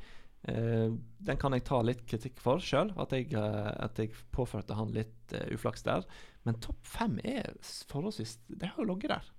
Eh, 0.43 0.91
den 1.17 1.37
kan 1.37 1.55
jeg 1.55 1.65
ta 1.67 1.81
litt 1.83 2.05
kritikk 2.07 2.39
for 2.41 2.61
sjøl, 2.63 2.93
at, 3.01 3.13
eh, 3.13 3.71
at 3.83 3.99
jeg 3.99 4.13
påførte 4.35 4.77
han 4.77 4.93
litt 4.95 5.33
uh, 5.35 5.43
uflaks 5.51 5.83
der. 5.83 6.05
Men 6.47 6.59
topp 6.63 6.79
fem 6.87 7.17
er 7.27 7.57
forholdsvis 7.89 8.37
Det 8.47 8.69
har 8.71 8.79
jo 8.79 8.93
ligget 8.93 9.11
der. 9.17 9.33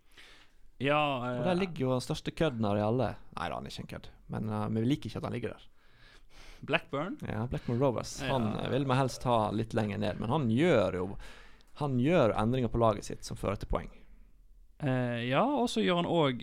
Ja, 0.79 1.01
Og 1.39 1.47
der 1.47 1.57
ligger 1.59 1.87
jo 1.87 1.95
den 1.97 2.05
største 2.05 2.31
kødden 2.31 2.67
av 2.69 2.77
de 2.77 2.85
alle. 2.85 3.09
Nei 3.35 3.49
da, 3.49 3.57
han 3.57 3.67
er 3.67 3.73
ikke 3.73 3.85
en 3.87 3.93
kødd, 3.95 4.13
men 4.31 4.53
vi 4.77 4.85
liker 4.85 5.11
ikke 5.11 5.19
at 5.19 5.27
han 5.27 5.35
ligger 5.35 5.55
der. 5.57 5.65
Blackburn. 6.69 7.17
Ja, 7.27 7.47
Blackburn 7.51 7.81
Rovers. 7.83 8.13
Han 8.23 8.53
ja. 8.53 8.69
vil 8.71 8.87
vi 8.87 8.99
helst 8.99 9.27
ha 9.27 9.39
litt 9.55 9.75
lenger 9.75 9.99
ned, 9.99 10.21
men 10.21 10.31
han 10.31 10.47
gjør 10.51 10.99
jo 10.99 11.09
Han 11.79 11.99
gjør 12.03 12.35
endringer 12.35 12.71
på 12.71 12.79
laget 12.83 13.07
sitt 13.07 13.27
som 13.27 13.39
fører 13.39 13.59
til 13.59 13.71
poeng. 13.71 13.91
Ja, 14.83 15.45
og 15.47 15.69
så 15.71 15.83
gjør 15.83 16.01
han 16.01 16.11
òg 16.11 16.41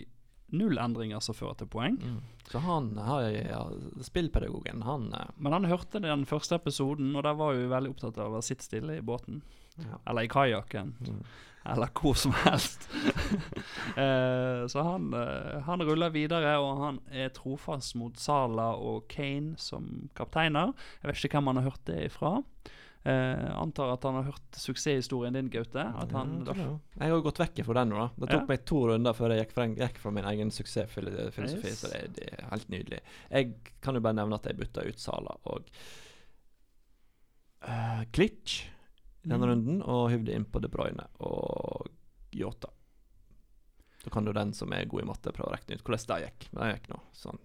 null 0.56 0.80
endringer 0.80 1.20
som 1.24 1.36
fører 1.36 1.56
til 1.60 1.68
poeng. 1.68 1.98
Så 2.50 2.58
han 2.62 2.92
har 2.98 3.24
ja, 3.30 3.62
Spillpedagogen, 4.06 4.82
han 4.86 5.12
eh, 5.12 5.32
Men 5.36 5.52
han 5.52 5.64
hørte 5.64 6.02
den 6.02 6.26
første 6.26 6.60
episoden, 6.60 7.10
og 7.16 7.24
der 7.26 7.34
var 7.38 7.56
jo 7.56 7.72
veldig 7.72 7.90
opptatt 7.94 8.20
av 8.22 8.38
å 8.38 8.44
sitte 8.44 8.66
stille 8.66 9.00
i 9.00 9.04
båten. 9.04 9.42
ja. 9.82 9.98
Eller 10.06 10.26
i 10.26 10.30
kajakken. 10.30 10.94
Mm. 11.00 11.20
Eller 11.66 11.90
hvor 11.98 12.14
som 12.14 12.34
helst. 12.44 12.86
eh, 14.02 14.62
så 14.70 14.82
han, 14.86 15.10
eh, 15.14 15.62
han 15.66 15.82
ruller 15.82 16.14
videre, 16.14 16.54
og 16.62 16.82
han 16.82 17.00
er 17.10 17.32
trofast 17.34 17.96
mot 17.98 18.18
Sala 18.20 18.72
og 18.78 19.08
Kane 19.10 19.56
som 19.58 20.08
kapteiner. 20.14 20.70
Jeg 21.02 21.10
vet 21.10 21.24
ikke 21.24 21.40
hvem 21.40 21.50
han 21.50 21.62
har 21.62 21.72
hørt 21.72 21.88
det 21.90 22.04
ifra. 22.06 22.36
Eh, 23.06 23.50
antar 23.60 23.92
at 23.92 24.02
han 24.08 24.16
har 24.18 24.24
hørt 24.32 24.56
suksesshistorien 24.58 25.36
din, 25.36 25.46
Gaute. 25.52 25.78
At 25.78 26.10
han, 26.16 26.32
Ja, 26.42 26.54
jeg 26.54 26.64
da. 26.66 26.78
Jeg 27.04 27.12
har 27.12 27.20
gått 27.22 27.38
vekk 27.38 27.60
fra 27.68 27.74
den 27.78 27.92
nå. 27.92 28.06
Det 28.18 28.28
tok 28.32 28.40
Ja. 28.40 28.46
meg 28.48 28.64
to 28.66 28.80
runder 28.88 29.14
før 29.14 29.30
jeg 29.34 29.44
gikk 29.46 29.52
fra, 29.54 29.66
gikk 29.68 29.98
fra 30.02 30.10
min 30.16 30.24
egen 30.24 30.50
suksessfilosofi. 30.50 31.42
Yes. 31.62 31.80
Så 31.84 31.90
det, 31.92 32.00
det 32.16 32.26
er 32.32 32.48
helt 32.50 32.68
nydelig. 32.72 33.00
Jeg 33.30 33.54
kan 33.80 33.94
jo 33.94 34.00
bare 34.02 34.18
nevne 34.18 34.34
at 34.40 34.48
jeg 34.50 34.58
bytta 34.58 34.82
ut 34.88 34.98
Sala 34.98 35.36
og 35.46 35.70
uh, 37.68 38.02
Klitsch 38.12 38.64
denne 39.26 39.42
Mm. 39.46 39.50
runden, 39.50 39.82
og 39.82 40.10
hyvde 40.10 40.34
inn 40.34 40.44
på 40.44 40.60
De 40.62 40.68
Bruyne 40.68 41.06
og 41.20 41.88
Yota. 42.32 42.68
Så 44.02 44.10
kan 44.10 44.24
jo 44.26 44.32
den 44.32 44.52
som 44.52 44.72
er 44.72 44.84
god 44.86 45.02
i 45.02 45.06
matte, 45.06 45.32
prøve 45.34 45.50
å 45.50 45.56
regne 45.56 45.74
ut 45.78 45.82
hvordan 45.82 46.06
det 46.06 46.18
gikk. 46.30 46.48
Men 46.52 46.62
det 46.62 46.74
gikk 46.80 46.90
nå 46.94 47.00
sånn. 47.12 47.38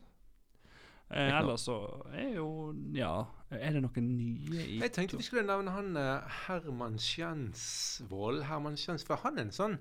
Eh, 1.11 1.29
ellers 1.35 1.65
så 1.67 1.75
er 2.15 2.37
jo 2.37 2.71
Ja, 2.95 3.25
Er 3.51 3.75
det 3.75 3.81
noen 3.83 4.05
nye 4.15 4.61
i 4.63 4.77
Jeg 4.79 4.93
tenkte 4.95 5.19
vi 5.19 5.25
skulle 5.27 5.43
nevne 5.43 5.73
han 5.75 5.97
eh, 5.99 6.37
Herman 6.45 6.95
Skjensvold. 7.01 8.45
Herman 8.47 8.79
Skjens, 8.79 9.03
for 9.07 9.19
han 9.25 9.39
er 9.39 9.49
en 9.49 9.55
sånn 9.55 9.75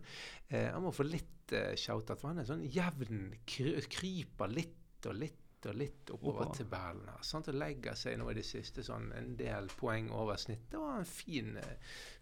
eh, 0.49 0.72
Han 0.72 0.83
må 0.89 0.95
få 0.95 1.07
litt 1.07 1.55
eh, 1.55 1.76
shout-out, 1.78 2.18
for 2.18 2.33
han 2.33 2.43
er 2.43 2.51
sånn 2.51 2.66
jevn 2.66 3.31
kry, 3.47 3.76
Kryper 3.91 4.51
litt 4.51 5.07
og 5.07 5.16
litt 5.20 5.39
og 5.68 5.76
litt 5.76 6.11
oppover 6.14 6.47
Opa. 6.47 6.57
tabellen. 6.57 7.09
her, 7.12 7.24
sant? 7.26 7.49
Og 7.53 7.57
legger 7.61 7.97
seg 7.99 8.16
nå 8.16 8.31
i 8.33 8.37
det 8.39 8.45
siste 8.49 8.85
sånn 8.85 9.11
en 9.16 9.35
del 9.37 9.68
poeng 9.76 10.11
over 10.16 10.39
snittet. 10.41 10.70
Det 10.72 10.81
var 10.81 11.01
en 11.01 11.09
fin, 11.09 11.57
eh, 11.61 11.74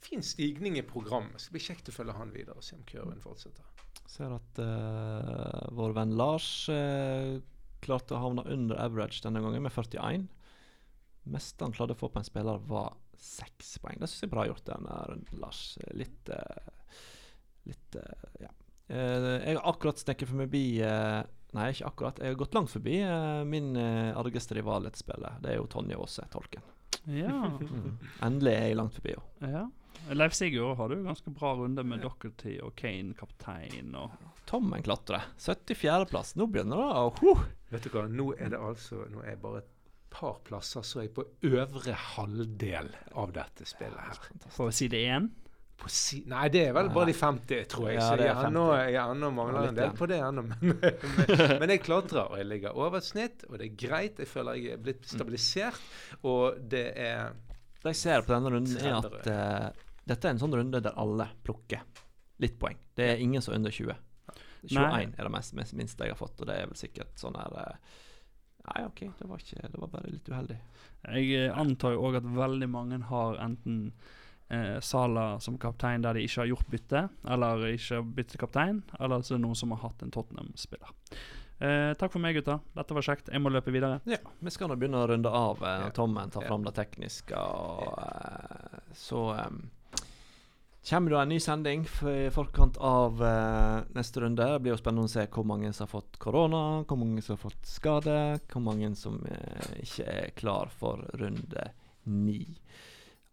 fin 0.03 0.23
stigning 0.23 0.79
i 0.79 0.83
programmet. 0.83 1.41
Skal 1.41 1.55
bli 1.55 1.63
kjekt 1.69 1.89
å 1.89 1.95
følge 1.95 2.17
han 2.19 2.35
videre 2.35 2.59
og 2.59 2.67
se 2.67 2.75
om 2.75 2.83
kurven 2.89 3.21
fortsetter. 3.23 3.63
Ser 4.09 4.33
at 4.33 4.59
uh, 4.59 5.69
vår 5.77 5.95
venn 5.95 6.17
Lars 6.17 6.69
eh, 6.73 7.39
klarte 7.85 8.17
å 8.17 8.23
havne 8.23 8.45
under 8.51 8.79
average 8.81 9.23
denne 9.25 9.43
gangen 9.45 9.65
med 9.65 9.73
41. 9.75 10.27
Meste 11.29 11.65
han 11.65 11.75
klarte 11.77 11.97
å 11.97 12.01
få 12.01 12.09
på 12.13 12.21
en 12.21 12.27
spiller, 12.27 12.61
var 12.69 12.97
seks 13.19 13.77
poeng. 13.83 13.99
Det 14.01 14.09
syns 14.09 14.23
jeg 14.23 14.31
er 14.31 14.35
bra 14.37 14.47
gjort, 14.49 14.65
denne 14.69 14.99
runden, 15.11 15.41
Lars. 15.43 15.63
Litt 15.99 16.31
eh, 16.33 16.97
Litt 17.69 17.99
eh, 18.01 18.29
Ja. 18.47 18.53
Eh, 18.89 19.27
jeg 19.45 19.59
har 19.59 19.67
akkurat 19.69 20.01
sneket 20.01 20.31
forbi 20.31 20.63
Nei, 21.49 21.67
ikke 21.73 21.89
akkurat. 21.89 22.19
Jeg 22.21 22.35
har 22.35 22.41
gått 22.43 22.57
langt 22.57 22.69
forbi 22.69 22.99
min 23.49 23.71
argeste 23.81 24.53
rival 24.59 24.85
i 24.85 24.91
dette 24.91 25.01
spillet. 25.01 25.39
Det 25.41 25.55
er 25.55 25.57
jo 25.57 25.69
Tonje 25.73 25.97
Aase, 25.97 26.27
tolken. 26.29 26.65
Ja. 27.09 27.33
Mm. 27.57 27.95
Endelig 28.27 28.53
er 28.53 28.67
jeg 28.69 28.77
langt 28.77 28.97
forbi 28.99 29.15
henne. 29.17 29.53
ja. 29.55 29.67
Leif 30.15 30.33
Sigurd 30.37 30.77
har 30.79 30.93
jo 30.93 31.03
ganske 31.05 31.33
bra 31.35 31.55
runde 31.59 31.83
med 31.85 32.05
Dockerty 32.05 32.59
og 32.65 32.75
Kane 32.79 33.17
kaptein 33.19 33.97
og 33.99 34.13
Tommen 34.49 34.83
klatrer. 34.83 35.27
74.-plass. 35.39 36.35
Nå 36.41 36.47
begynner 36.49 36.81
det 36.81 36.87
å 36.97 37.09
huh. 37.21 37.43
Vet 37.69 37.85
du 37.85 37.91
hva, 37.93 38.07
nå 38.09 38.31
er 38.41 38.55
det 38.55 38.61
altså 38.65 39.03
Nå 39.13 39.21
er 39.21 39.35
jeg 39.35 39.43
bare 39.43 39.61
et 39.61 39.75
par 40.09 40.39
plasser 40.47 40.85
så 40.89 41.03
er 41.03 41.05
jeg 41.05 41.13
på 41.19 41.25
øvre 41.51 41.93
halvdel 42.15 42.89
av 43.21 43.35
dette 43.37 43.67
spillet 43.69 44.01
her. 44.01 44.23
på 44.57 44.71
side 44.73 45.03
én. 45.05 45.27
På 45.79 45.91
si 45.93 46.23
Nei, 46.27 46.47
det 46.51 46.63
er 46.71 46.73
vel 46.75 46.89
bare 46.95 47.11
de 47.11 47.15
50, 47.15 47.67
tror 47.71 47.91
jeg. 47.91 47.99
Ja, 48.01 48.07
så 48.09 48.17
jeg 48.25 48.47
ennå, 48.49 48.65
jeg 48.81 48.97
ennå 49.03 49.31
mangler 49.37 49.61
Ja, 49.61 49.69
en 49.69 49.79
del 49.83 49.93
på 50.01 50.09
det 50.11 50.23
ennå. 50.31 50.47
Men, 50.49 50.73
men, 50.81 51.53
men 51.61 51.75
jeg 51.75 51.85
klatrer, 51.85 52.25
og 52.25 52.41
jeg 52.41 52.49
ligger 52.49 52.81
over 52.81 52.99
et 52.99 53.07
snitt, 53.07 53.45
og 53.51 53.61
det 53.61 53.69
er 53.69 53.77
greit. 53.85 54.25
Jeg 54.25 54.33
føler 54.33 54.59
jeg 54.59 54.79
er 54.79 54.83
blitt 54.89 55.07
stabilisert, 55.13 55.85
og 56.25 56.59
det 56.73 56.87
er 56.97 57.37
Det 57.85 57.93
jeg 57.93 58.01
ser 58.01 58.25
på 58.27 58.35
denne 58.35 58.57
runden, 58.57 58.81
er 58.81 58.97
at 58.97 59.31
eh, 59.37 59.87
dette 60.09 60.25
er 60.25 60.35
en 60.35 60.41
sånn 60.41 60.57
runde 60.57 60.83
der 60.83 60.99
alle 60.99 61.29
plukker 61.47 61.85
litt 62.43 62.59
poeng. 62.59 62.81
Det 62.97 63.13
er 63.13 63.23
ingen 63.23 63.45
som 63.45 63.53
er 63.53 63.61
under 63.61 63.75
20. 63.75 64.08
21 64.65 64.79
Nei. 64.79 65.03
er 65.15 65.29
det 65.29 65.33
mest, 65.33 65.55
mest, 65.59 65.75
minste 65.79 66.07
jeg 66.07 66.15
har 66.15 66.21
fått, 66.21 66.39
og 66.41 66.51
det 66.51 66.59
er 66.59 66.71
vel 66.71 66.79
sikkert 66.79 67.19
sånn 67.21 67.39
her 67.39 67.59
eh, 67.65 67.97
Nei, 68.69 68.83
OK, 68.85 68.99
det 69.17 69.27
var, 69.31 69.41
ikke, 69.41 69.69
det 69.73 69.79
var 69.81 69.89
bare 69.89 70.11
litt 70.13 70.27
uheldig. 70.29 70.57
Jeg 71.07 71.29
eh, 71.39 71.55
antar 71.57 71.95
jo 71.95 72.03
òg 72.05 72.19
at 72.19 72.27
veldig 72.37 72.67
mange 72.69 72.99
har 73.09 73.39
enten 73.41 73.79
eh, 74.53 74.77
Sala 74.85 75.39
som 75.41 75.57
kaptein 75.63 76.05
der 76.05 76.19
de 76.19 76.27
ikke 76.27 76.43
har 76.43 76.51
gjort 76.51 76.69
bytte, 76.75 77.05
eller 77.33 77.65
ikke 77.71 78.03
har 78.03 78.11
byttet 78.19 78.43
kaptein, 78.43 78.83
eller 79.01 79.25
så 79.25 79.35
er 79.35 79.41
det 79.41 79.47
noen 79.47 79.57
som 79.57 79.73
har 79.73 79.81
hatt 79.87 80.05
en 80.05 80.13
Tottenham-spiller. 80.13 80.93
Eh, 81.59 81.93
takk 81.99 82.13
for 82.13 82.23
meg, 82.23 82.37
gutta. 82.39 82.61
Dette 82.77 82.95
var 82.95 83.03
kjekt. 83.03 83.33
Jeg 83.35 83.43
må 83.43 83.51
løpe 83.51 83.73
videre. 83.75 83.99
Ja, 84.07 84.21
Vi 84.39 84.53
skal 84.55 84.71
nå 84.71 84.77
begynne 84.79 85.01
å 85.03 85.09
runde 85.11 85.33
av 85.35 85.59
eh, 85.65 85.81
når 85.83 85.95
Tommen 85.97 86.31
tar 86.31 86.47
fram 86.47 86.67
det 86.67 86.75
tekniske. 86.77 87.35
Og, 87.35 87.97
eh, 87.99 88.93
så 88.99 89.25
um, 89.35 89.65
kommer 90.89 91.11
det 91.11 91.21
en 91.21 91.29
ny 91.29 91.41
sending 91.41 91.83
i 91.85 92.31
forkant 92.33 92.77
av 92.77 93.23
uh, 93.23 93.81
neste 93.95 94.21
runde. 94.21 94.45
Det 94.53 94.61
blir 94.65 94.73
jo 94.73 94.81
spennende 94.81 95.09
å 95.09 95.13
se 95.13 95.27
hvor 95.33 95.45
mange 95.49 95.73
som 95.73 95.85
har 95.85 95.93
fått 95.93 96.17
korona, 96.23 96.63
hvor 96.89 97.01
mange 97.01 97.25
som 97.25 97.37
har 97.37 97.43
fått 97.43 97.69
skade, 97.69 98.15
hvor 98.49 98.65
mange 98.65 98.91
som 98.97 99.19
uh, 99.21 99.73
ikke 99.83 100.07
er 100.09 100.31
klar 100.39 100.73
for 100.73 101.05
runde 101.21 101.67
ni. 102.09 102.41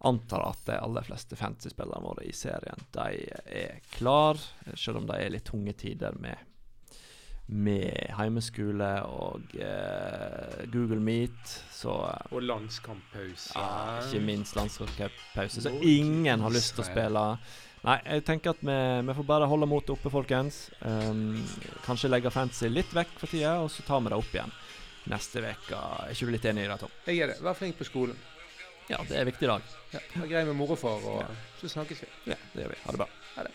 Antar 0.04 0.44
at 0.50 0.66
de 0.68 0.76
aller 0.76 1.06
fleste 1.06 1.38
fantasy-spillerne 1.40 2.04
våre 2.04 2.26
i 2.28 2.34
serien 2.36 2.82
de 2.92 3.06
er 3.46 3.80
klar, 3.94 4.36
selv 4.74 5.00
om 5.00 5.08
det 5.08 5.22
er 5.22 5.32
litt 5.32 5.48
tunge 5.48 5.72
tider 5.80 6.18
med 6.20 6.55
med 7.46 8.10
heimeskole 8.18 8.88
og 9.06 9.52
eh, 9.54 10.64
Google 10.72 10.98
Meet, 10.98 11.52
så 11.70 11.92
eh, 12.10 12.32
Og 12.34 12.42
landskamppause. 12.42 13.52
ja, 13.54 14.00
Ikke 14.02 14.22
minst 14.26 14.56
landskamppause. 14.58 15.62
så 15.62 15.70
ingen 15.80 16.40
har 16.42 16.50
lyst 16.50 16.74
til 16.74 16.82
å 16.82 16.88
spille. 16.88 17.24
Nei, 17.86 18.00
jeg 18.02 18.24
tenker 18.26 18.50
at 18.50 18.62
vi, 18.66 18.76
vi 19.06 19.14
får 19.14 19.26
bare 19.28 19.46
holde 19.46 19.68
motet 19.70 19.92
oppe, 19.94 20.10
folkens. 20.10 20.64
Um, 20.82 21.36
kanskje 21.84 22.10
legge 22.10 22.32
fantasy 22.34 22.66
litt 22.72 22.90
vekk 22.96 23.12
for 23.20 23.30
tida, 23.30 23.60
og 23.62 23.70
så 23.70 23.84
tar 23.86 24.02
vi 24.02 24.10
det 24.10 24.18
opp 24.18 24.32
igjen 24.34 24.50
neste 25.06 25.38
uke. 25.44 25.78
Er 26.02 26.10
ikke 26.16 26.26
du 26.26 26.32
litt 26.34 26.48
enig 26.50 26.64
i 26.66 26.70
det, 26.72 26.80
Tom? 26.82 26.96
Jeg 27.06 27.22
er 27.22 27.30
det. 27.30 27.38
Vær 27.46 27.54
flink 27.54 27.78
på 27.78 27.86
skolen. 27.86 28.18
Ja, 28.90 28.98
det 29.06 29.20
er 29.20 29.28
viktig 29.28 29.46
i 29.46 29.52
dag. 29.52 29.62
Ja, 29.94 30.02
Vær 30.16 30.28
grei 30.32 30.42
med 30.50 30.58
mor 30.58 30.74
og 30.74 30.80
far, 30.82 31.06
så 31.60 31.70
snakkes 31.70 32.02
vi. 32.02 32.10
Ja, 32.32 32.40
det 32.56 32.64
gjør 32.66 32.74
vi. 32.74 32.80
Ha 32.88 32.96
det 32.96 33.02
bra. 33.04 33.08
Ha 33.36 33.46
det. 33.46 33.54